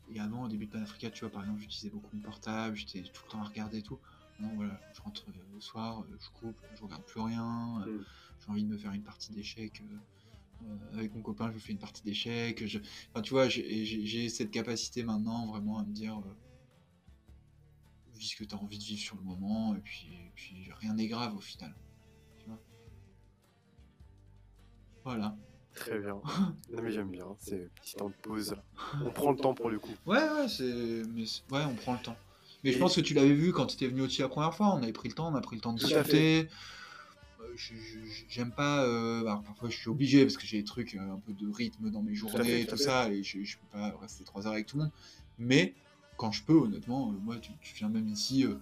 et 0.09 0.19
avant, 0.19 0.43
au 0.45 0.47
début 0.49 0.67
de 0.67 0.71
Panafrica, 0.71 1.11
tu 1.11 1.21
vois, 1.21 1.31
par 1.31 1.43
exemple, 1.43 1.61
j'utilisais 1.61 1.91
beaucoup 1.91 2.15
mon 2.15 2.21
portable, 2.21 2.75
j'étais 2.75 3.03
tout 3.03 3.23
le 3.27 3.31
temps 3.31 3.41
à 3.41 3.45
regarder 3.45 3.79
et 3.79 3.83
tout. 3.83 3.99
Non, 4.39 4.55
voilà, 4.55 4.83
je 4.91 5.01
rentre 5.01 5.29
euh, 5.29 5.33
le 5.53 5.61
soir, 5.61 6.05
je 6.19 6.29
coupe, 6.31 6.59
je 6.73 6.83
regarde 6.83 7.05
plus 7.05 7.21
rien. 7.21 7.79
Mm. 7.85 8.05
J'ai 8.39 8.51
envie 8.51 8.63
de 8.63 8.69
me 8.69 8.77
faire 8.77 8.93
une 8.93 9.03
partie 9.03 9.31
d'échecs. 9.33 9.81
euh, 9.81 9.99
avec 10.93 11.13
mon 11.15 11.21
copain, 11.21 11.51
je 11.51 11.59
fais 11.59 11.71
une 11.73 11.79
partie 11.79 12.03
d'échecs. 12.03 12.65
Je... 12.67 12.79
Enfin, 13.13 13.21
tu 13.21 13.31
vois, 13.31 13.49
j'ai- 13.49 14.29
cette 14.29 14.51
capacité 14.51 15.03
maintenant 15.03 15.47
vraiment 15.47 15.79
à 15.79 15.83
me 15.85 15.93
dire 15.93 16.19
euh, 16.19 16.37
vis 18.21 18.27
ce 18.29 18.35
que 18.35 18.43
tu 18.43 18.55
as 18.55 18.57
envie 18.59 18.77
de 18.77 18.83
vivre 18.83 19.01
sur 19.01 19.15
le 19.17 19.23
moment, 19.23 19.75
et 19.75 19.79
puis, 19.79 20.07
et 20.13 20.31
puis 20.35 20.69
rien 20.79 20.93
n'est 20.93 21.07
grave 21.07 21.35
au 21.35 21.39
final. 21.41 21.73
Tu 22.39 22.45
vois 22.45 22.59
voilà. 25.03 25.35
Très 25.73 25.99
bien. 25.99 26.21
Non, 26.73 26.81
mais 26.83 26.91
j'aime 26.91 27.09
bien. 27.09 27.25
C'est 27.39 27.69
petit 27.75 27.95
temps 27.95 28.09
de 28.09 28.13
pause. 28.21 28.55
On 29.03 29.09
prend 29.11 29.31
le 29.31 29.37
temps 29.37 29.53
pour 29.53 29.69
le 29.69 29.79
coup. 29.79 29.93
Ouais, 30.05 30.17
ouais, 30.19 30.47
c'est. 30.47 31.03
Mais 31.13 31.23
ouais, 31.51 31.63
on 31.65 31.75
prend 31.75 31.93
le 31.93 31.99
temps. 31.99 32.17
Mais 32.63 32.71
je 32.71 32.77
Et- 32.77 32.79
pense 32.79 32.95
que 32.95 33.01
tu 33.01 33.13
l'avais 33.13 33.33
vu 33.33 33.51
quand 33.51 33.65
tu 33.65 33.75
étais 33.75 33.87
venu 33.87 34.01
aussi 34.01 34.21
la 34.21 34.29
première 34.29 34.53
fois. 34.53 34.67
On 34.75 34.83
avait 34.83 34.91
pris 34.93 35.09
le 35.09 35.15
temps, 35.15 35.31
on 35.31 35.35
a 35.35 35.41
pris 35.41 35.55
le 35.55 35.61
temps 35.61 35.73
de 35.73 35.79
discuter. 35.79 36.47
Euh, 37.41 37.55
J'aime 38.29 38.51
pas. 38.51 38.83
euh, 38.85 39.21
alors, 39.21 39.41
parfois, 39.43 39.69
je 39.69 39.77
suis 39.77 39.89
obligé 39.89 40.23
parce 40.23 40.37
que 40.37 40.45
j'ai 40.45 40.59
des 40.59 40.63
trucs, 40.63 40.95
euh, 40.95 41.13
un 41.13 41.19
peu 41.19 41.33
de 41.33 41.49
rythme 41.51 41.89
dans 41.89 42.01
mes 42.01 42.13
journées 42.13 42.61
et 42.61 42.65
tout 42.65 42.77
fait. 42.77 42.83
ça, 42.83 43.09
et 43.11 43.23
je, 43.23 43.43
je 43.43 43.57
peux 43.57 43.67
pas 43.71 43.95
rester 43.99 44.23
trois 44.23 44.45
heures 44.47 44.53
avec 44.53 44.67
tout 44.67 44.77
le 44.77 44.83
monde. 44.83 44.91
Mais 45.39 45.73
quand 46.21 46.31
je 46.31 46.43
peux, 46.43 46.53
honnêtement, 46.53 47.09
euh, 47.09 47.13
moi, 47.23 47.37
tu, 47.37 47.51
tu 47.63 47.73
viens 47.73 47.89
même 47.89 48.07
ici. 48.07 48.45
euh, 48.45 48.53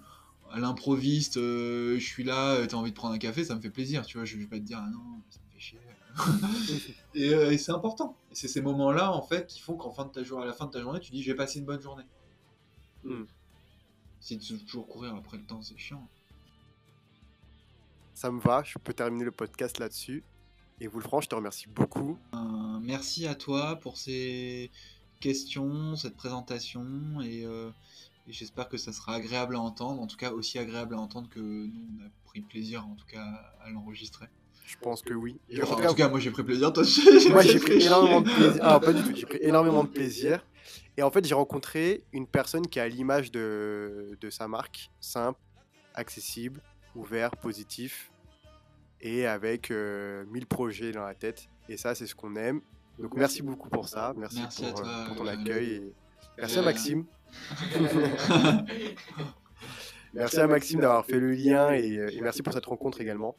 à 0.49 0.60
l'improviste, 0.60 1.36
euh, 1.36 1.99
je 1.99 2.05
suis 2.05 2.24
là, 2.24 2.66
tu 2.66 2.74
as 2.74 2.78
envie 2.78 2.91
de 2.91 2.95
prendre 2.95 3.14
un 3.14 3.18
café, 3.18 3.43
ça 3.43 3.53
me 3.53 3.60
fait 3.60 3.70
plaisir, 3.70 4.05
tu 4.05 4.18
vois, 4.18 4.26
je 4.26 4.38
vais 4.38 4.45
pas 4.45 4.55
te 4.55 4.64
dire, 4.64 4.80
ah 4.82 4.89
non, 4.89 5.22
ça 5.30 5.39
me 5.45 5.53
fait 5.53 5.60
chier. 5.60 5.80
et 7.16 7.34
euh, 7.34 7.51
et 7.51 7.57
c'est 7.57 7.74
important. 7.74 8.16
Et 8.32 8.36
c'est 8.36 8.47
ces 8.47 8.62
moments-là, 8.62 9.12
en 9.12 9.22
fait, 9.22 9.45
qui 9.47 9.60
font 9.60 9.76
qu'en 9.76 9.91
fin 9.91 10.05
de 10.05 10.10
ta 10.10 10.24
journée, 10.24 10.45
à 10.45 10.47
la 10.47 10.53
fin 10.53 10.68
de 10.68 10.72
ta 10.72 10.80
journée, 10.80 11.01
tu 11.01 11.12
dis, 11.12 11.22
j'ai 11.22 11.36
passé 11.36 11.60
une 11.60 11.66
bonne 11.66 11.82
journée. 11.82 12.05
Mm. 13.03 13.26
De 14.32 14.57
toujours 14.57 14.88
courir 14.88 15.14
après 15.16 15.38
le 15.38 15.43
temps, 15.43 15.62
c'est 15.62 15.78
chiant. 15.78 16.07
Ça 18.14 18.32
me 18.32 18.39
va. 18.39 18.64
Je 18.64 18.78
peux 18.80 18.93
terminer 18.93 19.26
le 19.26 19.32
podcast 19.32 19.80
là-dessus. 19.80 20.24
Et 20.82 20.88
Wolfran, 20.88 21.20
je 21.20 21.28
te 21.28 21.36
remercie 21.36 21.68
beaucoup. 21.68 22.18
Euh, 22.34 22.38
merci 22.82 23.28
à 23.28 23.36
toi 23.36 23.76
pour 23.76 23.97
ces 23.97 24.72
questions, 25.20 25.95
cette 25.95 26.15
présentation, 26.15 27.22
et, 27.22 27.45
euh, 27.45 27.70
et 28.28 28.34
j'espère 28.34 28.70
que 28.70 28.78
ça 28.78 28.93
sera 28.93 29.15
agréable 29.15 29.55
à 29.55 29.59
entendre, 29.59 30.01
en 30.01 30.07
tout 30.07 30.17
cas 30.17 30.32
aussi 30.32 30.59
agréable 30.59 30.95
à 30.95 30.99
entendre 30.99 31.30
que 31.30 31.39
nous, 31.39 31.88
on 31.97 32.05
a 32.05 32.09
pris 32.26 32.41
plaisir, 32.41 32.86
en 32.86 32.95
tout 32.95 33.05
cas, 33.05 33.26
à 33.61 33.70
l'enregistrer. 33.70 34.28
Je 34.65 34.78
pense 34.78 35.01
que 35.01 35.15
oui. 35.15 35.39
Et 35.49 35.61
en 35.63 35.76
tout 35.76 35.95
cas, 35.95 36.09
moi 36.09 36.20
j'ai 36.20 36.30
pris 36.30 36.43
plaisir, 36.43 36.72
toi 36.72 36.84
Moi, 37.32 37.41
j'ai 37.41 37.59
pris 37.59 37.82
énormément 37.82 38.22
de 38.22 38.30
plaisir. 38.30 38.59
Ah, 38.61 38.80
pas 38.80 38.93
du 38.93 39.01
tout. 39.01 39.15
J'ai 39.15 39.26
pris 39.26 39.39
énormément 39.41 39.84
de 39.84 39.89
plaisir. 39.89 40.45
Et 40.95 41.01
en 41.01 41.09
fait, 41.09 41.26
j'ai 41.26 41.34
rencontré 41.34 42.03
une 42.13 42.28
personne 42.28 42.67
qui 42.67 42.80
a 42.80 42.88
l'image 42.88 43.32
de, 43.32 44.15
de 44.22 44.30
sa 44.30 44.47
marque, 44.47 44.91
simple, 44.99 45.39
accessible, 45.95 46.61
ouvert, 46.95 47.32
positif, 47.32 48.11
et 49.01 49.26
avec 49.26 49.72
euh, 49.72 50.26
1000 50.28 50.45
projets 50.45 50.91
dans 50.91 51.05
la 51.05 51.15
tête. 51.15 51.47
Et 51.67 51.78
ça, 51.78 51.95
c'est 51.95 52.07
ce 52.07 52.15
qu'on 52.15 52.36
aime. 52.36 52.61
Donc, 52.99 53.15
merci 53.15 53.41
beaucoup 53.41 53.69
pour 53.69 53.87
ça. 53.87 54.13
Merci, 54.17 54.39
Merci 54.39 54.65
à 54.65 54.71
pour, 54.71 54.81
toi, 54.81 54.89
euh, 54.89 55.07
pour 55.07 55.15
ton 55.15 55.27
euh, 55.27 55.31
accueil. 55.31 55.69
Et... 55.71 55.93
Merci 56.37 56.57
à 56.57 56.61
euh, 56.61 56.65
Maxime. 56.65 57.05
Merci 60.13 60.39
à 60.39 60.47
Maxime 60.47 60.79
d'avoir 60.79 61.05
fait 61.05 61.19
le 61.19 61.31
lien 61.31 61.71
et, 61.71 61.97
euh, 61.97 62.09
et 62.11 62.19
merci 62.21 62.41
pour 62.41 62.51
cette 62.51 62.65
rencontre 62.65 62.99
également. 62.99 63.35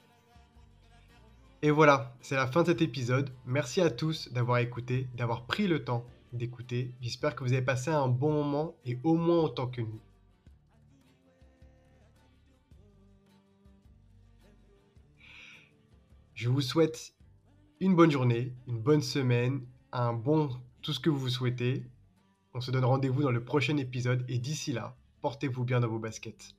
Et 1.62 1.70
voilà, 1.72 2.14
c'est 2.20 2.36
la 2.36 2.46
fin 2.46 2.62
de 2.62 2.68
cet 2.68 2.80
épisode. 2.80 3.30
Merci 3.44 3.80
à 3.80 3.90
tous 3.90 4.32
d'avoir 4.32 4.58
écouté, 4.58 5.08
d'avoir 5.16 5.46
pris 5.46 5.66
le 5.66 5.84
temps 5.84 6.06
d'écouter. 6.32 6.94
J'espère 7.00 7.34
que 7.34 7.42
vous 7.42 7.52
avez 7.52 7.62
passé 7.62 7.90
un 7.90 8.06
bon 8.06 8.32
moment 8.32 8.76
et 8.84 8.98
au 9.02 9.14
moins 9.14 9.40
autant 9.40 9.66
que 9.66 9.80
nous. 9.80 10.00
Je 16.34 16.48
vous 16.48 16.62
souhaite 16.62 17.12
une 17.80 17.96
bonne 17.96 18.10
journée, 18.10 18.52
une 18.68 18.78
bonne 18.78 19.00
semaine, 19.00 19.62
un 19.92 20.12
bon 20.12 20.50
tout 20.82 20.92
ce 20.92 21.00
que 21.00 21.08
vous 21.08 21.30
souhaitez. 21.30 21.82
On 22.52 22.60
se 22.60 22.70
donne 22.70 22.84
rendez-vous 22.84 23.22
dans 23.22 23.30
le 23.30 23.42
prochain 23.42 23.78
épisode 23.78 24.22
et 24.28 24.38
d'ici 24.38 24.72
là, 24.72 24.94
portez-vous 25.22 25.64
bien 25.64 25.80
dans 25.80 25.88
vos 25.88 25.98
baskets. 25.98 26.54